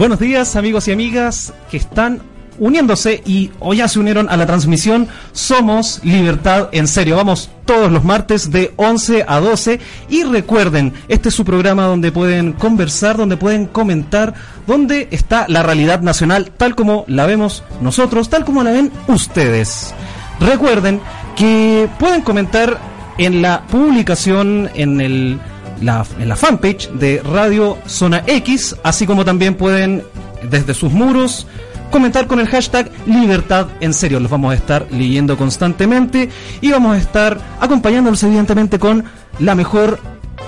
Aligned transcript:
Buenos 0.00 0.18
días 0.18 0.56
amigos 0.56 0.88
y 0.88 0.92
amigas 0.92 1.52
que 1.70 1.76
están 1.76 2.22
uniéndose 2.58 3.22
y 3.26 3.50
hoy 3.58 3.76
ya 3.76 3.88
se 3.88 3.98
unieron 3.98 4.30
a 4.30 4.38
la 4.38 4.46
transmisión 4.46 5.08
Somos 5.32 6.00
Libertad 6.02 6.70
en 6.72 6.88
Serio. 6.88 7.16
Vamos 7.16 7.50
todos 7.66 7.92
los 7.92 8.02
martes 8.02 8.50
de 8.50 8.72
11 8.76 9.26
a 9.28 9.40
12 9.40 9.78
y 10.08 10.22
recuerden, 10.24 10.94
este 11.08 11.28
es 11.28 11.34
su 11.34 11.44
programa 11.44 11.84
donde 11.84 12.12
pueden 12.12 12.54
conversar, 12.54 13.18
donde 13.18 13.36
pueden 13.36 13.66
comentar, 13.66 14.32
donde 14.66 15.06
está 15.10 15.44
la 15.48 15.62
realidad 15.62 16.00
nacional 16.00 16.50
tal 16.56 16.74
como 16.74 17.04
la 17.06 17.26
vemos 17.26 17.62
nosotros, 17.82 18.30
tal 18.30 18.46
como 18.46 18.62
la 18.62 18.72
ven 18.72 18.90
ustedes. 19.06 19.94
Recuerden 20.40 20.98
que 21.36 21.90
pueden 21.98 22.22
comentar 22.22 22.78
en 23.18 23.42
la 23.42 23.66
publicación 23.66 24.70
en 24.72 25.02
el 25.02 25.38
la, 25.80 26.04
en 26.18 26.28
la 26.28 26.36
fanpage 26.36 26.90
de 26.92 27.22
Radio 27.22 27.78
Zona 27.86 28.22
X, 28.26 28.76
así 28.82 29.06
como 29.06 29.24
también 29.24 29.54
pueden 29.54 30.02
desde 30.50 30.74
sus 30.74 30.92
muros 30.92 31.46
comentar 31.90 32.26
con 32.26 32.40
el 32.40 32.48
hashtag 32.48 32.90
Libertad 33.06 33.68
en 33.80 33.92
serio. 33.92 34.20
Los 34.20 34.30
vamos 34.30 34.52
a 34.52 34.56
estar 34.56 34.86
leyendo 34.90 35.36
constantemente 35.36 36.28
y 36.60 36.70
vamos 36.70 36.96
a 36.96 36.98
estar 36.98 37.38
acompañándolos 37.60 38.22
evidentemente 38.22 38.78
con 38.78 39.04
la 39.38 39.54
mejor 39.54 39.98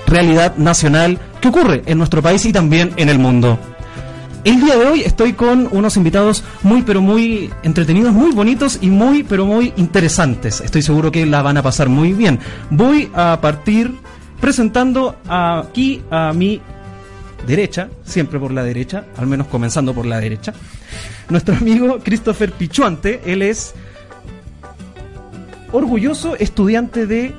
realidad 0.07 0.57
nacional 0.57 1.19
que 1.41 1.49
ocurre 1.49 1.83
en 1.87 1.99
nuestro 1.99 2.23
país 2.23 2.45
y 2.47 2.53
también 2.53 2.93
en 2.97 3.09
el 3.09 3.19
mundo. 3.19 3.59
El 4.45 4.61
día 4.61 4.77
de 4.77 4.87
hoy 4.87 5.03
estoy 5.03 5.35
con 5.35 5.69
unos 5.71 5.97
invitados 5.97 6.43
muy 6.63 6.83
pero 6.83 7.01
muy 7.01 7.51
entretenidos, 7.63 8.13
muy 8.13 8.33
bonitos 8.33 8.79
y 8.81 8.89
muy 8.89 9.23
pero 9.23 9.47
muy 9.47 9.73
interesantes. 9.77 10.61
Estoy 10.61 10.83
seguro 10.83 11.13
que 11.13 11.27
la 11.27 11.43
van 11.43 11.59
a 11.59 11.63
pasar 11.63 11.89
muy 11.89 12.13
bien. 12.13 12.41
Voy 12.71 13.09
a 13.15 13.39
partir 13.41 13.93
presentando 14.43 15.17
aquí 15.29 16.03
a 16.11 16.33
mi 16.33 16.61
derecha, 17.47 17.89
siempre 18.03 18.41
por 18.41 18.51
la 18.51 18.65
derecha, 18.65 19.05
al 19.17 19.29
menos 19.29 19.47
comenzando 19.47 19.95
por 19.95 20.05
la 20.05 20.19
derecha, 20.19 20.53
nuestro 21.29 21.55
amigo 21.55 22.01
Christopher 22.03 22.51
Pichuante. 22.51 23.21
Él 23.25 23.41
es 23.43 23.73
orgulloso 25.71 26.35
estudiante 26.35 27.07
de 27.07 27.33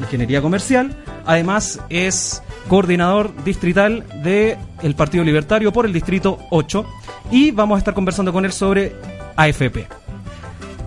Ingeniería 0.00 0.42
Comercial. 0.42 0.96
Además 1.26 1.78
es 1.90 2.42
coordinador 2.68 3.32
distrital 3.44 4.04
del 4.24 4.58
el 4.82 4.94
Partido 4.96 5.22
Libertario 5.22 5.72
por 5.72 5.86
el 5.86 5.92
Distrito 5.92 6.40
8. 6.50 6.86
Y 7.30 7.52
vamos 7.52 7.76
a 7.76 7.78
estar 7.78 7.94
conversando 7.94 8.32
con 8.32 8.44
él 8.44 8.52
sobre 8.52 8.96
AFP. 9.36 9.99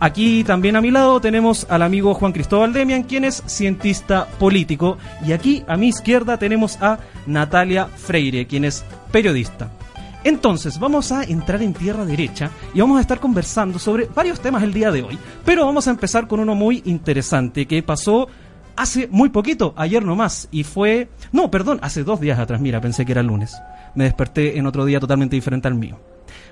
Aquí 0.03 0.43
también 0.43 0.75
a 0.75 0.81
mi 0.81 0.91
lado 0.91 1.21
tenemos 1.21 1.65
al 1.69 1.81
amigo 1.81 2.13
Juan 2.13 2.33
Cristóbal 2.33 2.73
Demian, 2.73 3.03
quien 3.03 3.23
es 3.23 3.41
cientista 3.45 4.27
político. 4.37 4.97
Y 5.25 5.31
aquí 5.31 5.63
a 5.65 5.77
mi 5.77 5.87
izquierda 5.87 6.35
tenemos 6.37 6.77
a 6.81 6.99
Natalia 7.25 7.85
Freire, 7.85 8.45
quien 8.45 8.65
es 8.65 8.83
periodista. 9.13 9.71
Entonces, 10.25 10.77
vamos 10.77 11.13
a 11.13 11.23
entrar 11.23 11.61
en 11.61 11.73
tierra 11.73 12.03
derecha 12.03 12.51
y 12.73 12.81
vamos 12.81 12.97
a 12.97 13.01
estar 13.01 13.21
conversando 13.21 13.79
sobre 13.79 14.09
varios 14.13 14.41
temas 14.41 14.61
el 14.63 14.73
día 14.73 14.91
de 14.91 15.03
hoy. 15.03 15.17
Pero 15.45 15.65
vamos 15.65 15.87
a 15.87 15.91
empezar 15.91 16.27
con 16.27 16.41
uno 16.41 16.53
muy 16.53 16.81
interesante 16.83 17.65
que 17.65 17.81
pasó 17.81 18.27
hace 18.75 19.07
muy 19.07 19.29
poquito, 19.29 19.73
ayer 19.77 20.03
nomás, 20.03 20.49
y 20.51 20.65
fue... 20.65 21.07
No, 21.31 21.49
perdón, 21.49 21.79
hace 21.81 22.03
dos 22.03 22.19
días 22.19 22.39
atrás, 22.39 22.59
mira, 22.59 22.81
pensé 22.81 23.05
que 23.05 23.13
era 23.13 23.23
lunes. 23.23 23.55
Me 23.95 24.03
desperté 24.03 24.57
en 24.57 24.67
otro 24.67 24.83
día 24.83 24.99
totalmente 24.99 25.37
diferente 25.37 25.69
al 25.69 25.75
mío. 25.75 25.97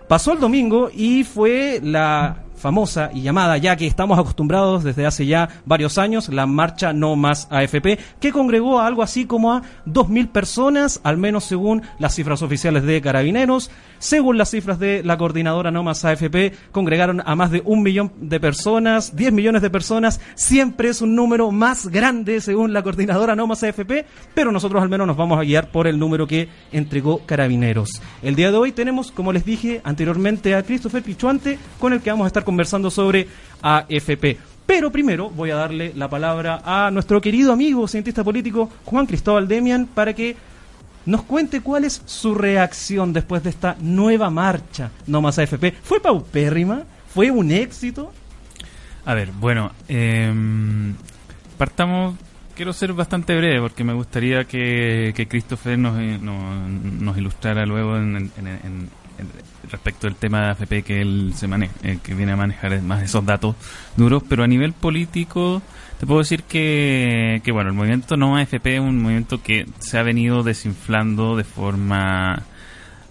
Pasó 0.08 0.32
el 0.32 0.40
domingo 0.40 0.90
y 0.94 1.26
fue 1.26 1.82
la 1.84 2.38
famosa 2.62 3.10
y 3.14 3.22
llamada, 3.22 3.58
ya 3.58 3.76
que 3.76 3.88
estamos 3.88 4.18
acostumbrados 4.18 4.84
desde 4.84 5.06
hace 5.06 5.26
ya 5.26 5.50
varios 5.66 5.98
años, 5.98 6.30
la 6.30 6.46
marcha 6.46 6.94
No 6.94 7.16
Más 7.16 7.48
AFP, 7.50 8.00
que 8.20 8.32
congregó 8.32 8.80
a 8.80 8.88
algo 8.88 9.04
así 9.04 9.26
como 9.26 9.54
a 9.54 9.62
2.000 9.88 10.30
personas, 10.30 11.02
al 11.04 11.18
menos 11.18 11.44
según 11.44 11.82
las 12.00 12.16
cifras 12.16 12.42
oficiales 12.42 12.84
de 12.84 13.02
Carabineros. 13.02 13.72
Según 14.02 14.40
las 14.40 14.50
cifras 14.50 14.80
de 14.80 15.04
la 15.04 15.16
coordinadora 15.16 15.70
No 15.70 15.84
Más 15.84 16.04
AFP, 16.04 16.54
congregaron 16.72 17.22
a 17.24 17.36
más 17.36 17.52
de 17.52 17.62
un 17.64 17.84
millón 17.84 18.12
de 18.20 18.40
personas, 18.40 19.16
10 19.16 19.32
millones 19.32 19.62
de 19.62 19.70
personas. 19.70 20.20
Siempre 20.34 20.90
es 20.90 21.04
un 21.04 21.16
número 21.16 21.52
más 21.52 21.88
grande 21.88 22.42
según 22.42 22.74
la 22.74 22.82
coordinadora 22.82 23.36
No 23.36 23.46
Más 23.46 23.62
AFP, 23.62 24.08
pero 24.34 24.52
nosotros 24.52 24.82
al 24.82 24.90
menos 24.90 25.06
nos 25.06 25.18
vamos 25.18 25.38
a 25.38 25.44
guiar 25.44 25.70
por 25.70 25.86
el 25.86 26.00
número 26.00 26.26
que 26.26 26.50
entregó 26.72 27.20
Carabineros. 27.28 28.02
El 28.24 28.34
día 28.34 28.50
de 28.50 28.58
hoy 28.58 28.72
tenemos, 28.72 29.12
como 29.12 29.32
les 29.32 29.46
dije 29.46 29.82
anteriormente, 29.84 30.56
a 30.56 30.64
Christopher 30.64 31.04
Pichuante, 31.04 31.60
con 31.80 31.94
el 31.94 32.02
que 32.02 32.10
vamos 32.10 32.26
a 32.26 32.28
estar 32.28 32.44
conversando 32.44 32.90
sobre 32.90 33.28
AFP. 33.62 34.40
Pero 34.66 34.92
primero 34.92 35.30
voy 35.30 35.52
a 35.52 35.56
darle 35.56 35.94
la 35.96 36.10
palabra 36.10 36.64
a 36.66 36.90
nuestro 36.90 37.22
querido 37.22 37.54
amigo 37.54 37.88
cientista 37.88 38.24
político 38.24 38.68
Juan 38.84 39.06
Cristóbal 39.06 39.48
Demian 39.48 39.86
para 39.86 40.16
que 40.16 40.36
nos 41.06 41.24
cuente 41.24 41.62
cuál 41.62 41.86
es 41.86 42.02
su 42.06 42.36
reacción 42.36 43.14
después 43.14 43.44
de 43.44 43.50
esta 43.50 43.76
nueva 43.80 44.30
marcha 44.30 44.92
No 45.08 45.22
Más 45.22 45.40
AFP. 45.40 45.74
¿Fue 45.84 46.00
paupérrima? 46.00 46.84
¿Fue 47.14 47.32
un 47.32 47.52
éxito? 47.52 48.14
A 49.06 49.14
ver, 49.14 49.32
bueno, 49.32 49.72
em, 49.88 50.94
partamos, 51.58 52.16
quiero 52.56 52.72
ser 52.72 52.94
bastante 52.94 53.36
breve 53.36 53.60
porque 53.60 53.84
me 53.84 53.94
gustaría 53.94 54.46
que, 54.46 55.12
que 55.16 55.28
Christopher 55.28 55.78
nos, 55.78 56.00
eh, 56.00 56.20
nos, 56.22 57.18
ilustrara 57.18 57.66
luego 57.66 57.98
en, 57.98 58.32
respecto 59.70 60.08
del 60.08 60.16
tema 60.16 60.42
de 60.42 60.50
AFP 60.52 60.84
que 60.84 61.02
él 61.02 61.34
se 61.36 61.48
maneja, 61.48 61.74
eh, 61.84 62.00
que 62.04 62.14
viene 62.14 62.32
a 62.32 62.36
manejar 62.36 62.80
más 62.82 63.04
esos 63.04 63.26
datos 63.26 63.56
duros, 63.96 64.24
pero 64.28 64.44
a 64.44 64.48
nivel 64.48 64.74
político 64.74 65.62
te 66.02 66.08
puedo 66.08 66.22
decir 66.22 66.42
que, 66.42 67.42
que 67.44 67.52
bueno, 67.52 67.70
el 67.70 67.76
movimiento 67.76 68.18
no 68.18 68.36
AFP 68.36 68.74
es 68.74 68.80
un 68.80 69.04
movimiento 69.04 69.44
que 69.44 69.68
se 69.78 70.00
ha 70.00 70.02
venido 70.02 70.42
desinflando 70.42 71.36
de 71.36 71.44
forma 71.44 72.42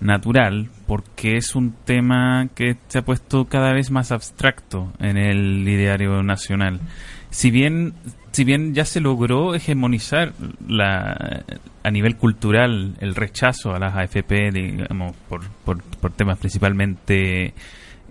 natural 0.01 0.71
porque 0.89 1.37
es 1.37 1.55
un 1.55 1.73
tema 1.85 2.49
que 2.53 2.79
se 2.89 2.99
ha 2.99 3.03
puesto 3.03 3.45
cada 3.45 3.73
vez 3.73 3.93
más 3.93 4.11
abstracto 4.11 4.93
en 4.99 5.19
el 5.19 5.69
ideario 5.69 6.25
nacional. 6.25 6.81
Si 7.31 7.53
bien 7.53 7.95
si 8.33 8.43
bien 8.43 8.75
ya 8.75 8.85
se 8.85 9.01
logró 9.01 9.55
hegemonizar 9.55 10.33
la, 10.67 11.45
a 11.85 11.91
nivel 11.93 12.17
cultural 12.17 12.97
el 12.99 13.15
rechazo 13.15 13.73
a 13.73 13.79
las 13.79 13.95
AFP, 13.95 14.51
digamos, 14.51 15.15
por, 15.29 15.49
por, 15.65 15.81
por 15.81 16.11
temas 16.11 16.39
principalmente 16.39 17.55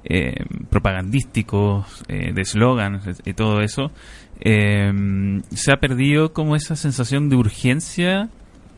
eh, 0.06 0.46
propagandísticos, 0.70 2.04
eh, 2.08 2.32
de 2.34 2.42
eslogans 2.42 3.22
y 3.26 3.34
todo 3.34 3.60
eso, 3.60 3.92
eh, 4.40 5.42
se 5.52 5.72
ha 5.72 5.78
perdido 5.78 6.34
como 6.34 6.56
esa 6.56 6.76
sensación 6.76 7.30
de 7.30 7.36
urgencia 7.36 8.30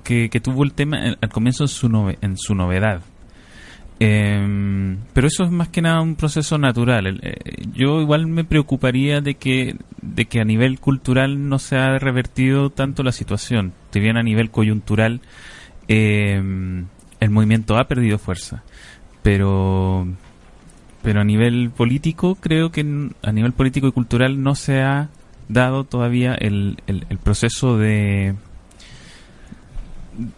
que, 0.04 0.30
tuvo 0.42 0.64
el 0.64 0.74
tema 0.74 1.16
al 1.22 1.30
comienzo 1.30 1.64
en 1.64 2.38
su, 2.38 2.56
novedad. 2.56 3.02
pero 4.00 5.28
eso 5.28 5.44
es 5.44 5.52
más 5.52 5.70
que 5.70 5.82
nada 5.82 6.02
un 6.02 6.16
proceso 6.16 6.58
natural. 6.58 7.22
yo 7.74 8.02
igual 8.02 8.28
me 8.28 8.44
preocuparía 8.44 9.22
de 9.22 9.36
que, 9.36 9.78
de 10.02 10.26
que 10.26 10.42
a 10.42 10.44
nivel 10.44 10.80
cultural 10.80 11.48
no 11.48 11.60
se 11.60 11.78
ha 11.78 11.98
revertido 11.98 12.72
tanto 12.72 13.04
la 13.04 13.12
situación. 13.12 13.74
Si 13.92 14.00
bien 14.00 14.18
a 14.18 14.24
nivel 14.24 14.50
coyuntural 14.50 15.22
el 15.88 17.30
movimiento 17.30 17.78
ha 17.78 17.88
perdido 17.88 18.18
fuerza. 18.18 18.64
Pero 19.24 20.08
pero 21.04 21.22
a 21.22 21.24
nivel 21.24 21.72
político 21.72 22.36
creo 22.36 22.72
que 22.72 22.82
a 23.24 23.32
nivel 23.32 23.54
político 23.54 23.88
y 23.88 23.92
cultural 23.92 24.44
no 24.44 24.56
se 24.56 24.82
ha 24.82 25.10
dado 25.52 25.84
todavía 25.84 26.34
el, 26.34 26.78
el, 26.88 27.18
proceso 27.18 27.78
de 27.78 28.36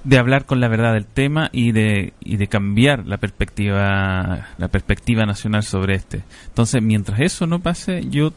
de 0.04 0.18
hablar 0.18 0.46
con 0.46 0.60
la 0.60 0.68
verdad 0.68 0.94
del 0.94 1.06
tema 1.06 1.50
y 1.52 1.72
de, 1.72 2.14
y 2.20 2.38
de 2.38 2.48
cambiar 2.48 3.06
la 3.08 3.18
perspectiva 3.18 4.48
la 4.58 4.68
perspectiva 4.68 5.26
nacional 5.26 5.64
sobre 5.64 5.96
este. 5.96 6.24
Entonces 6.48 6.82
mientras 6.82 7.20
eso 7.20 7.48
no 7.48 7.60
pase 7.60 8.04
yo 8.10 8.34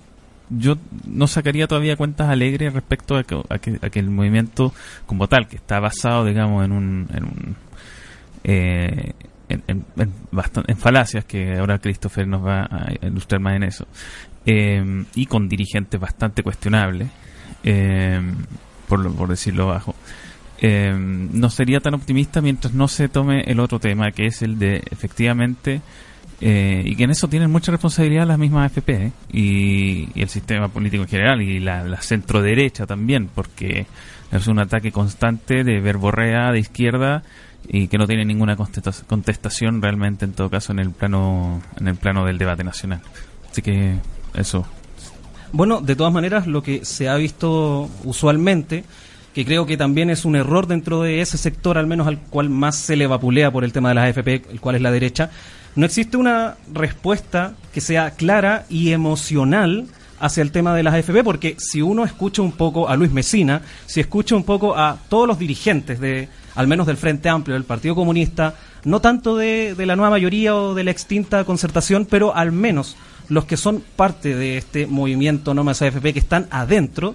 yo 0.49 0.77
no 1.07 1.27
sacaría 1.27 1.67
todavía 1.67 1.97
cuentas 1.97 2.29
alegres 2.29 2.73
respecto 2.73 3.17
a 3.17 3.25
que, 3.25 3.43
a 3.49 3.59
que, 3.59 3.99
a 3.99 4.03
movimiento 4.03 4.73
como 5.05 5.27
tal 5.27 5.49
que 5.49 5.57
está 5.57 5.81
basado 5.81 6.25
digamos 6.25 6.65
en 6.65 6.73
un, 6.73 7.09
en 7.13 7.25
un 7.25 7.57
eh, 8.45 9.13
en, 9.49 9.85
en, 9.97 10.77
falacias, 10.77 11.25
que 11.25 11.57
ahora 11.57 11.79
Christopher 11.79 12.27
nos 12.27 12.45
va 12.45 12.63
a 12.63 12.93
ilustrar 13.03 13.41
más 13.41 13.57
en 13.57 13.65
eso, 13.65 13.87
eh, 14.47 15.05
y 15.15 15.27
con 15.27 15.49
dirigentes 15.49 16.01
bastante 16.01 16.43
cuestionables, 16.43 17.09
eh, 17.65 18.21
por, 18.89 19.15
por 19.15 19.29
decirlo 19.29 19.67
bajo. 19.67 19.95
Eh, 20.59 20.95
no 20.97 21.51
sería 21.51 21.81
tan 21.81 21.95
optimista 21.95 22.41
mientras 22.41 22.73
no 22.73 22.89
se 22.89 23.09
tome 23.09 23.43
el 23.43 23.61
otro 23.61 23.79
tema, 23.79 24.13
que 24.13 24.27
es 24.27 24.43
el 24.43 24.59
de 24.59 24.83
efectivamente, 24.91 25.81
y 26.39 26.95
que 26.97 27.05
en 27.05 27.11
eso 27.11 27.29
tienen 27.29 27.51
mucha 27.51 27.73
responsabilidad 27.73 28.27
las 28.27 28.39
mismas 28.39 28.71
AFP 28.71 29.11
y, 29.33 30.21
el 30.21 30.29
sistema 30.29 30.69
político 30.69 31.03
en 31.05 31.09
general 31.09 31.41
y 31.41 31.61
la, 31.61 31.83
la 31.83 32.03
centro 32.03 32.43
derecha 32.43 32.87
también, 32.87 33.31
porque 33.35 33.87
es 34.31 34.47
un 34.47 34.59
ataque 34.59 34.93
constante 34.93 35.65
de 35.65 35.81
verborrea 35.81 36.53
de 36.53 36.59
izquierda 36.59 37.23
y 37.69 37.89
que 37.89 37.99
no 37.99 38.07
tiene 38.07 38.25
ninguna 38.25 38.57
contestación 38.57 39.83
realmente 39.83 40.25
en 40.25 40.33
todo 40.33 40.51
caso 40.51 40.73
en 40.73 40.79
el 40.79 40.91
plano 40.91 41.63
en 41.79 41.89
el 41.89 41.97
plano 41.97 42.25
del 42.25 42.39
debate 42.39 42.65
nacional. 42.65 43.01
Así 43.51 43.63
que 43.63 43.97
eso. 44.37 44.67
Bueno, 45.53 45.81
de 45.81 45.97
todas 45.97 46.13
maneras 46.13 46.47
lo 46.47 46.63
que 46.63 46.85
se 46.85 47.09
ha 47.09 47.17
visto 47.17 47.89
usualmente 48.05 48.85
que 49.37 49.45
creo 49.45 49.67
que 49.67 49.77
también 49.77 50.09
es 50.09 50.25
un 50.25 50.35
error 50.35 50.67
dentro 50.67 51.03
de 51.03 51.21
ese 51.21 51.37
sector, 51.37 51.77
al 51.77 51.87
menos 51.87 52.07
al 52.07 52.19
cual 52.19 52.49
más 52.49 52.75
se 52.75 52.97
le 52.97 53.07
vapulea 53.07 53.51
por 53.51 53.65
el 53.65 53.73
tema 53.73 53.91
de 53.91 53.95
las 53.97 54.09
AFP, 54.09 54.51
el 54.51 54.63
cual 54.63 54.77
es 54.77 54.81
la 54.81 54.91
derecha, 54.91 55.31
no 55.75 55.85
existe 55.85 56.17
una 56.17 56.57
respuesta 56.73 57.53
que 57.75 57.83
sea 57.83 58.13
clara 58.13 58.65
y 58.71 58.93
emocional 58.93 59.89
hacia 60.19 60.43
el 60.43 60.53
tema 60.53 60.75
de 60.75 60.83
las 60.83 60.95
AFP, 60.95 61.23
porque 61.23 61.55
si 61.59 61.83
uno 61.83 62.07
escucha 62.07 62.41
un 62.41 62.53
poco 62.53 62.89
a 62.89 62.97
Luis 62.97 63.13
Mesina, 63.13 63.61
si 63.85 64.01
escucha 64.01 64.35
un 64.35 64.45
poco 64.45 64.75
a 64.75 64.97
todos 65.11 65.29
los 65.29 65.39
dirigentes 65.39 66.01
de, 66.01 66.31
al 66.55 66.67
menos 66.67 66.87
del 66.87 66.97
Frente 66.97 67.29
Amplio, 67.29 67.53
del 67.53 67.65
Partido 67.65 67.95
Comunista, 67.95 68.55
no 68.85 69.01
tanto 69.01 69.37
de, 69.37 69.75
la 69.77 69.97
nueva 69.97 70.11
mayoría 70.11 70.57
o 70.57 70.75
de 70.75 70.85
la 70.85 70.93
extinta 70.93 71.45
concertación, 71.45 72.07
pero 72.07 72.35
al 72.35 72.53
menos 72.53 72.97
los 73.29 73.45
que 73.45 73.57
son 73.57 73.83
parte 73.97 74.35
de 74.35 74.59
este 74.59 74.87
movimiento 74.87 75.55
más 75.55 75.83
AFP 75.83 76.13
que 76.13 76.19
están 76.19 76.47
adentro, 76.51 77.15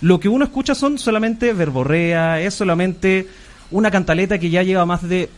lo 0.00 0.20
que 0.20 0.28
uno 0.28 0.44
escucha 0.44 0.74
son 0.74 0.98
solamente 0.98 1.52
verborrea, 1.52 2.40
es 2.40 2.54
solamente 2.54 3.28
una 3.70 3.90
cantaleta 3.90 4.38
que 4.38 4.50
ya 4.50 4.62
lleva 4.62 4.84
más 4.84 5.08
de, 5.08 5.30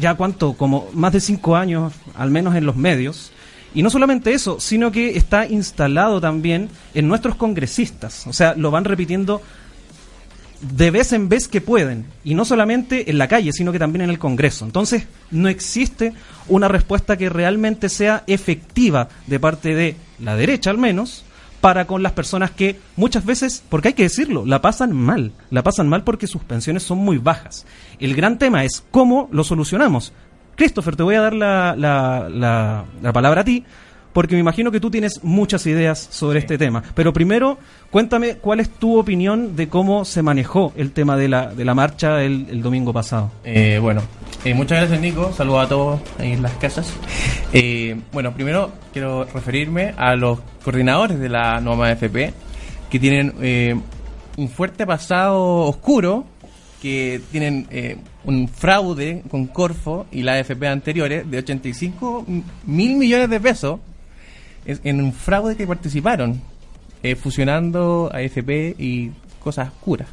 ya 0.00 0.14
cuánto, 0.14 0.54
como 0.54 0.88
más 0.92 1.12
de 1.12 1.20
cinco 1.20 1.56
años, 1.56 1.92
al 2.14 2.30
menos 2.30 2.54
en 2.56 2.66
los 2.66 2.76
medios, 2.76 3.32
y 3.74 3.82
no 3.82 3.90
solamente 3.90 4.34
eso, 4.34 4.60
sino 4.60 4.92
que 4.92 5.16
está 5.16 5.46
instalado 5.46 6.20
también 6.20 6.68
en 6.94 7.08
nuestros 7.08 7.36
congresistas. 7.36 8.26
O 8.26 8.32
sea, 8.32 8.54
lo 8.54 8.70
van 8.70 8.84
repitiendo 8.84 9.40
de 10.62 10.90
vez 10.90 11.12
en 11.12 11.28
vez 11.28 11.48
que 11.48 11.60
pueden. 11.60 12.06
Y 12.24 12.34
no 12.34 12.44
solamente 12.44 13.10
en 13.10 13.18
la 13.18 13.28
calle, 13.28 13.52
sino 13.52 13.72
que 13.72 13.78
también 13.78 14.02
en 14.02 14.10
el 14.10 14.18
Congreso. 14.18 14.64
Entonces, 14.64 15.06
no 15.30 15.48
existe 15.48 16.14
una 16.48 16.68
respuesta 16.68 17.16
que 17.16 17.28
realmente 17.28 17.88
sea 17.88 18.24
efectiva 18.26 19.08
de 19.26 19.40
parte 19.40 19.74
de 19.74 19.96
la 20.18 20.36
derecha, 20.36 20.70
al 20.70 20.78
menos, 20.78 21.24
para 21.60 21.86
con 21.86 22.02
las 22.02 22.12
personas 22.12 22.50
que 22.50 22.78
muchas 22.96 23.24
veces, 23.24 23.62
porque 23.68 23.88
hay 23.88 23.94
que 23.94 24.04
decirlo, 24.04 24.44
la 24.46 24.62
pasan 24.62 24.92
mal. 24.92 25.32
La 25.50 25.62
pasan 25.62 25.88
mal 25.88 26.04
porque 26.04 26.26
sus 26.26 26.42
pensiones 26.42 26.82
son 26.82 26.98
muy 26.98 27.18
bajas. 27.18 27.66
El 27.98 28.14
gran 28.14 28.38
tema 28.38 28.64
es 28.64 28.84
cómo 28.90 29.28
lo 29.32 29.44
solucionamos. 29.44 30.12
Christopher, 30.56 30.96
te 30.96 31.02
voy 31.02 31.14
a 31.14 31.22
dar 31.22 31.34
la, 31.34 31.74
la, 31.76 32.84
la, 33.00 33.12
palabra 33.12 33.40
a 33.40 33.44
ti, 33.44 33.64
porque 34.12 34.34
me 34.34 34.40
imagino 34.40 34.70
que 34.70 34.80
tú 34.80 34.90
tienes 34.90 35.20
muchas 35.22 35.66
ideas 35.66 36.08
sobre 36.10 36.38
este 36.38 36.58
tema. 36.58 36.82
Pero 36.94 37.12
primero, 37.12 37.58
cuéntame 37.90 38.36
cuál 38.36 38.60
es 38.60 38.68
tu 38.68 38.98
opinión 38.98 39.56
de 39.56 39.68
cómo 39.68 40.04
se 40.04 40.22
manejó 40.22 40.72
el 40.76 40.92
tema 40.92 41.16
de 41.16 41.28
la, 41.28 41.46
de 41.46 41.64
la 41.64 41.74
marcha 41.74 42.22
el, 42.22 42.62
domingo 42.62 42.92
pasado. 42.92 43.30
Eh, 43.44 43.78
bueno, 43.80 44.02
eh, 44.44 44.54
muchas 44.54 44.78
gracias 44.78 45.00
Nico, 45.00 45.32
saludos 45.32 45.66
a 45.66 45.68
todos 45.68 46.00
ahí 46.18 46.32
en 46.32 46.42
las 46.42 46.52
casas. 46.52 46.92
Eh, 47.54 48.00
bueno, 48.12 48.32
primero 48.32 48.72
quiero 48.94 49.24
referirme 49.24 49.92
a 49.98 50.16
los 50.16 50.38
coordinadores 50.64 51.18
de 51.18 51.28
la 51.28 51.60
NOMA 51.60 51.92
FP, 51.92 52.32
que 52.88 52.98
tienen 52.98 53.82
un 54.38 54.48
fuerte 54.48 54.86
pasado 54.86 55.66
oscuro, 55.66 56.24
que 56.80 57.20
tienen 57.30 57.68
un 58.24 58.48
fraude 58.48 59.22
con 59.30 59.48
Corfo 59.48 60.06
y 60.10 60.22
la 60.22 60.32
AFP 60.36 60.66
anteriores 60.66 61.30
de 61.30 61.36
85 61.36 62.24
mil 62.64 62.96
millones 62.96 63.28
de 63.28 63.38
pesos 63.38 63.80
en 64.64 65.02
un 65.02 65.12
fraude 65.12 65.56
que 65.56 65.66
participaron, 65.66 66.40
eh, 67.02 67.16
fusionando 67.16 68.10
AFP 68.12 68.76
y 68.78 69.10
cosas 69.40 69.68
oscuras. 69.68 70.08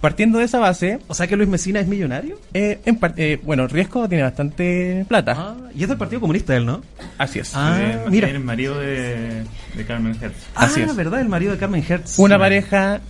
Partiendo 0.00 0.38
de 0.38 0.46
esa 0.46 0.58
base... 0.58 0.98
O 1.06 1.14
sea 1.14 1.28
que 1.28 1.36
Luis 1.36 1.48
Mesina 1.48 1.78
es 1.78 1.86
millonario. 1.86 2.36
Eh, 2.54 2.80
en 2.86 2.98
eh, 3.16 3.38
bueno, 3.44 3.68
Riesgo 3.68 4.08
tiene 4.08 4.24
bastante 4.24 5.04
plata. 5.06 5.34
Ah, 5.36 5.56
y 5.76 5.82
es 5.84 5.88
del 5.88 5.96
Partido 5.96 6.20
Comunista 6.20 6.56
él, 6.56 6.66
¿no? 6.66 6.82
Así 7.18 7.38
es. 7.38 7.52
Ah, 7.54 7.78
mira. 8.10 8.28
El 8.28 8.40
marido 8.40 8.80
de, 8.80 9.44
Carmen 9.86 10.16
Hertz. 10.20 10.34
Ah, 10.56 10.64
Así 10.64 10.80
es. 10.80 10.96
verdad, 10.96 11.20
el 11.20 11.28
marido 11.28 11.52
de 11.52 11.58
Carmen 11.58 11.84
Hertz. 11.88 12.18
Una 12.18 12.36
pareja 12.36 13.00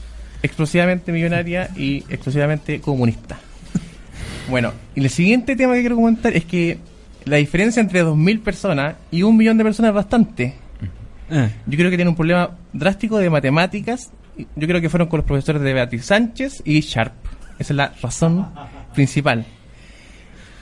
exclusivamente 0.43 1.13
millonaria 1.13 1.71
y 1.77 2.05
exclusivamente 2.11 2.83
comunista. 2.83 3.39
Bueno, 4.51 4.75
y 4.95 5.01
el 5.01 5.09
siguiente 5.09 5.57
tema 5.57 5.73
que 5.75 5.81
quiero 5.81 5.97
comentar 5.97 6.37
es 6.37 6.45
que 6.45 6.79
la 7.25 7.37
diferencia 7.37 7.81
entre 7.81 8.05
2.000 8.05 8.43
personas 8.43 8.97
y 9.11 9.23
un 9.23 9.37
millón 9.37 9.59
de 9.59 9.65
personas 9.65 9.91
es 9.91 9.95
bastante. 9.95 10.55
Ah. 11.31 11.49
Yo 11.67 11.79
creo 11.79 11.91
que 11.91 11.97
tiene 11.97 12.11
un 12.11 12.17
problema 12.17 12.51
drástico 12.73 13.19
de 13.19 13.31
matemáticas. 13.31 14.11
Yo 14.57 14.67
creo 14.67 14.81
que 14.81 14.89
fueron 14.89 15.09
con 15.09 15.19
los 15.19 15.27
profesores 15.27 15.63
de 15.63 15.73
Beatriz 15.73 16.05
Sánchez 16.05 16.63
y 16.65 16.81
Sharp. 16.81 17.13
Esa 17.59 17.73
es 17.73 17.77
la 17.77 17.93
razón 18.03 18.49
principal. 18.95 19.45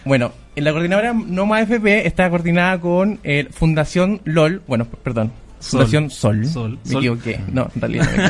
Bueno, 0.04 0.32
en 0.56 0.64
la 0.64 0.72
coordinadora 0.72 1.12
Noma 1.12 1.60
FP 1.62 2.06
está 2.06 2.28
coordinada 2.30 2.80
con 2.80 3.18
eh, 3.22 3.48
Fundación 3.50 4.20
LOL. 4.24 4.62
Bueno, 4.66 4.86
perdón. 4.86 5.32
Fundación 5.60 6.10
Sol. 6.10 6.46
Sol. 6.46 6.78
Me 6.86 6.98
equivoqué. 6.98 7.40
No, 7.52 7.70
en 7.74 7.80
realidad 7.80 8.08
no 8.10 8.22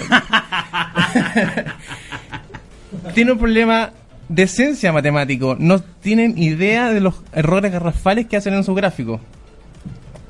me 3.05 3.12
Tiene 3.15 3.33
un 3.33 3.38
problema 3.38 3.93
de 4.31 4.44
esencia 4.44 4.93
matemático. 4.93 5.56
No 5.59 5.81
tienen 5.81 6.38
idea 6.38 6.91
de 6.91 7.00
los 7.00 7.17
errores 7.32 7.73
garrafales 7.73 8.27
que 8.27 8.37
hacen 8.37 8.55
en 8.55 8.65
su 8.65 8.75
gráfico. 8.75 9.21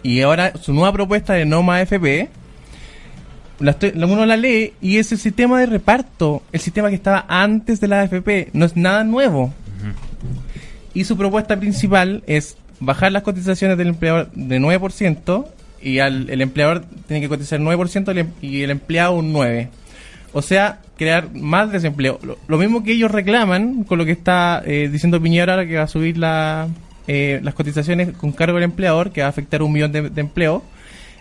Y 0.03 0.23
ahora 0.23 0.55
su 0.59 0.73
nueva 0.73 0.93
propuesta 0.93 1.35
de 1.35 1.45
NOMA 1.45 1.83
FP, 1.83 2.31
la 3.59 3.77
uno 4.07 4.25
la 4.25 4.39
lee 4.39 4.73
y 4.81 4.97
es 4.97 5.13
el 5.13 5.19
sistema 5.19 5.61
de 5.61 5.67
reparto, 5.67 6.43
el 6.51 6.61
sistema 6.61 6.89
que 6.89 6.95
estaba 6.95 7.27
antes 7.29 7.79
de 7.79 7.89
la 7.89 8.01
AFP, 8.01 8.49
no 8.55 8.65
es 8.65 8.75
nada 8.75 9.05
nuevo. 9.05 9.53
Y 10.95 11.05
su 11.05 11.17
propuesta 11.19 11.61
principal 11.61 12.25
es 12.27 12.57
bajar 12.81 13.13
las 13.13 13.23
cotizaciones 13.23 13.77
del 13.77 13.89
empleador 13.89 14.31
de 14.33 14.59
9% 14.59 15.47
y 15.83 15.99
al, 15.99 16.31
el 16.31 16.41
empleador 16.41 16.87
tiene 17.07 17.21
que 17.21 17.29
cotizar 17.29 17.61
9% 17.61 18.27
y 18.41 18.63
el 18.63 18.71
empleado 18.71 19.13
un 19.13 19.35
9%. 19.35 19.69
O 20.33 20.43
sea, 20.43 20.81
crear 21.01 21.35
más 21.35 21.73
desempleo. 21.73 22.21
Lo, 22.47 22.59
mismo 22.59 22.85
que 22.85 22.93
ellos 22.93 23.11
reclaman 23.11 23.85
con 23.85 23.97
lo 23.97 24.05
que 24.05 24.13
está 24.13 24.63
eh, 24.67 24.91
diciendo 24.93 25.19
Piñera 25.19 25.55
ahora 25.55 25.67
que 25.67 25.77
va 25.79 25.85
a 25.85 25.89
subir 25.89 26.19
la, 26.19 26.69
eh, 27.09 27.41
las 27.43 27.55
cotizaciones 27.55 28.13
con 28.13 28.33
cargo 28.33 28.57
del 28.57 28.65
empleador, 28.65 29.11
que 29.11 29.23
va 29.23 29.29
a 29.29 29.31
afectar 29.31 29.63
un 29.63 29.73
millón 29.73 29.93
de, 29.93 30.11
de 30.11 30.21
empleos, 30.21 30.63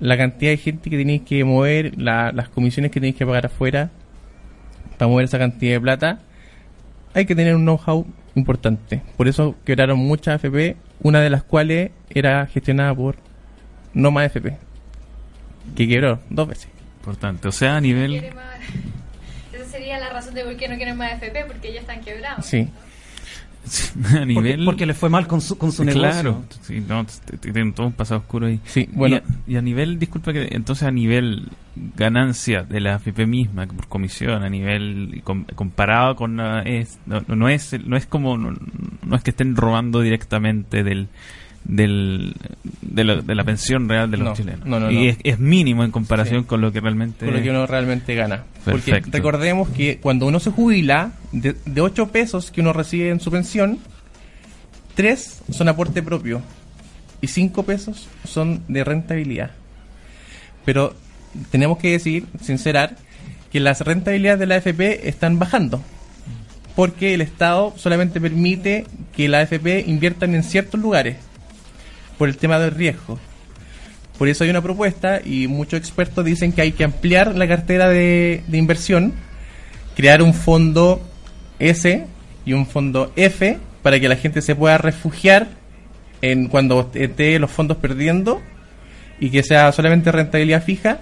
la 0.00 0.16
cantidad 0.16 0.52
de 0.52 0.56
gente 0.56 0.88
que 0.88 0.96
tenéis 0.96 1.22
que 1.22 1.44
mover, 1.44 1.98
las 1.98 2.48
comisiones 2.50 2.92
que 2.92 3.00
tenéis 3.00 3.16
que 3.16 3.26
pagar 3.26 3.46
afuera 3.46 3.90
para 4.96 5.08
mover 5.08 5.24
esa 5.24 5.38
cantidad 5.38 5.72
de 5.72 5.80
plata, 5.80 6.20
hay 7.14 7.26
que 7.26 7.34
tener 7.34 7.54
un 7.54 7.62
know-how 7.62 8.06
importante. 8.34 9.02
Por 9.16 9.28
eso 9.28 9.56
quebraron 9.64 9.98
muchas 9.98 10.36
AFP, 10.36 10.76
una 11.00 11.20
de 11.20 11.30
las 11.30 11.42
cuales 11.42 11.90
era 12.10 12.46
gestionada 12.46 12.94
por 12.94 13.16
Noma 13.94 14.22
AFP, 14.22 14.56
que 15.76 15.88
quebró 15.88 16.20
dos 16.30 16.48
veces. 16.48 16.68
Importante, 17.00 17.48
o 17.48 17.52
sea, 17.52 17.76
a 17.76 17.80
nivel... 17.80 18.14
Esa 19.52 19.64
sería 19.64 19.98
la 19.98 20.10
razón 20.10 20.34
de 20.34 20.44
por 20.44 20.56
qué 20.56 20.68
no 20.68 20.76
quieren 20.76 20.96
más 20.96 21.12
AFP, 21.12 21.44
porque 21.46 21.72
ya 21.72 21.80
están 21.80 22.00
quebrados. 22.00 22.44
Sí. 22.44 22.68
a 24.16 24.24
nivel... 24.24 24.64
Porque, 24.64 24.86
le 24.86 24.94
fue 24.94 25.08
mal 25.08 25.26
con 25.26 25.40
su, 25.40 25.58
con 25.58 25.72
su 25.72 25.84
negocio. 25.84 26.10
Claro, 26.10 26.44
sí, 26.62 26.82
no, 26.86 27.04
tienen 27.40 27.72
todo 27.72 27.86
un 27.86 27.92
pasado 27.92 28.20
oscuro 28.20 28.46
ahí. 28.46 28.60
Sí, 28.64 28.88
bueno. 28.92 29.20
Y 29.46 29.56
a, 29.56 29.62
nivel, 29.62 29.98
disculpa 29.98 30.32
que, 30.32 30.48
entonces 30.50 30.86
a 30.86 30.90
nivel 30.90 31.48
ganancia 31.96 32.62
de 32.62 32.80
la 32.80 32.96
AFP 32.96 33.26
misma 33.26 33.66
por 33.66 33.88
comisión, 33.88 34.42
a 34.42 34.48
nivel 34.48 35.22
comparado 35.54 36.16
con 36.16 36.40
es, 36.66 36.98
no, 37.06 37.22
no, 37.28 37.48
es 37.48 37.76
no 37.84 37.96
es 37.96 38.06
como 38.06 38.36
no, 38.36 38.52
no 39.06 39.16
es 39.16 39.22
que 39.22 39.30
estén 39.30 39.54
robando 39.54 40.00
directamente 40.00 40.82
del 40.82 41.08
del, 41.64 42.34
de, 43.04 43.34
la, 43.34 43.44
pensión 43.44 43.88
real 43.88 44.10
de 44.10 44.16
los 44.16 44.36
chilenos. 44.36 44.92
y 44.92 45.16
es, 45.22 45.38
mínimo 45.38 45.84
en 45.84 45.90
comparación 45.90 46.44
con 46.44 46.60
lo 46.60 46.72
que 46.72 46.80
realmente... 46.80 47.24
Con 47.24 47.34
lo 47.34 47.42
que 47.42 47.50
uno 47.50 47.66
realmente 47.66 48.14
gana. 48.14 48.44
Porque 48.64 49.00
recordemos 49.10 49.68
que 49.70 49.98
cuando 49.98 50.26
uno 50.26 50.40
se 50.40 50.50
jubila, 50.50 51.12
de, 51.32 51.56
de 51.64 51.80
8 51.80 52.08
pesos 52.08 52.50
que 52.50 52.60
uno 52.60 52.72
recibe 52.72 53.10
en 53.10 53.20
su 53.20 53.30
pensión, 53.30 53.78
3 54.94 55.42
son 55.50 55.68
aporte 55.68 56.02
propio 56.02 56.42
y 57.20 57.28
5 57.28 57.62
pesos 57.62 58.08
son 58.24 58.62
de 58.68 58.84
rentabilidad. 58.84 59.50
Pero 60.64 60.94
tenemos 61.50 61.78
que 61.78 61.92
decir, 61.92 62.26
sincerar, 62.40 62.96
que 63.50 63.60
las 63.60 63.80
rentabilidades 63.80 64.40
de 64.40 64.46
la 64.46 64.56
AFP 64.56 65.08
están 65.08 65.38
bajando. 65.38 65.82
Porque 66.76 67.14
el 67.14 67.20
Estado 67.20 67.74
solamente 67.76 68.20
permite 68.20 68.86
que 69.16 69.28
la 69.28 69.40
AFP 69.40 69.84
inviertan 69.86 70.34
en 70.34 70.42
ciertos 70.42 70.80
lugares 70.80 71.16
por 72.18 72.28
el 72.28 72.36
tema 72.36 72.58
del 72.58 72.72
riesgo. 72.72 73.18
Por 74.18 74.28
eso 74.28 74.42
hay 74.42 74.50
una 74.50 74.60
propuesta 74.60 75.20
y 75.24 75.46
muchos 75.46 75.78
expertos 75.78 76.24
dicen 76.24 76.52
que 76.52 76.60
hay 76.60 76.72
que 76.72 76.82
ampliar 76.82 77.36
la 77.36 77.46
cartera 77.46 77.88
de, 77.88 78.42
inversión, 78.52 79.14
crear 79.96 80.22
un 80.22 80.34
fondo 80.34 81.00
S 81.60 82.04
y 82.44 82.52
un 82.52 82.66
fondo 82.66 83.12
F 83.14 83.58
para 83.82 84.00
que 84.00 84.08
la 84.08 84.16
gente 84.16 84.42
se 84.42 84.56
pueda 84.56 84.76
refugiar 84.76 85.46
en 86.20 86.48
cuando 86.48 86.90
esté 86.94 87.38
los 87.38 87.50
fondos 87.50 87.76
perdiendo 87.76 88.42
y 89.20 89.30
que 89.30 89.44
sea 89.44 89.70
solamente 89.70 90.10
rentabilidad 90.10 90.64
fija 90.64 90.98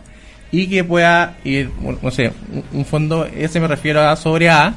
y 0.53 0.67
que 0.67 0.85
pueda 0.85 1.39
ir, 1.43 1.71
no 2.03 2.11
sé, 2.11 2.33
un 2.73 2.85
fondo 2.85 3.25
S 3.25 3.59
me 3.59 3.67
refiero 3.67 4.03
a 4.03 4.15
sobre 4.17 4.51
A, 4.51 4.75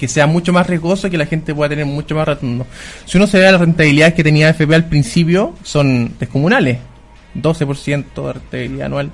que 0.00 0.08
sea 0.08 0.26
mucho 0.26 0.50
más 0.50 0.66
riesgoso 0.66 1.06
y 1.06 1.10
que 1.10 1.18
la 1.18 1.26
gente 1.26 1.54
pueda 1.54 1.68
tener 1.68 1.84
mucho 1.84 2.14
más 2.14 2.26
retorno. 2.26 2.66
Si 3.04 3.18
uno 3.18 3.26
se 3.26 3.38
ve 3.38 3.52
las 3.52 3.60
rentabilidades 3.60 4.14
que 4.14 4.24
tenía 4.24 4.48
FP 4.48 4.74
al 4.74 4.86
principio, 4.86 5.54
son 5.62 6.14
descomunales. 6.18 6.78
12% 7.34 8.26
de 8.26 8.32
rentabilidad 8.32 8.86
anual. 8.86 9.10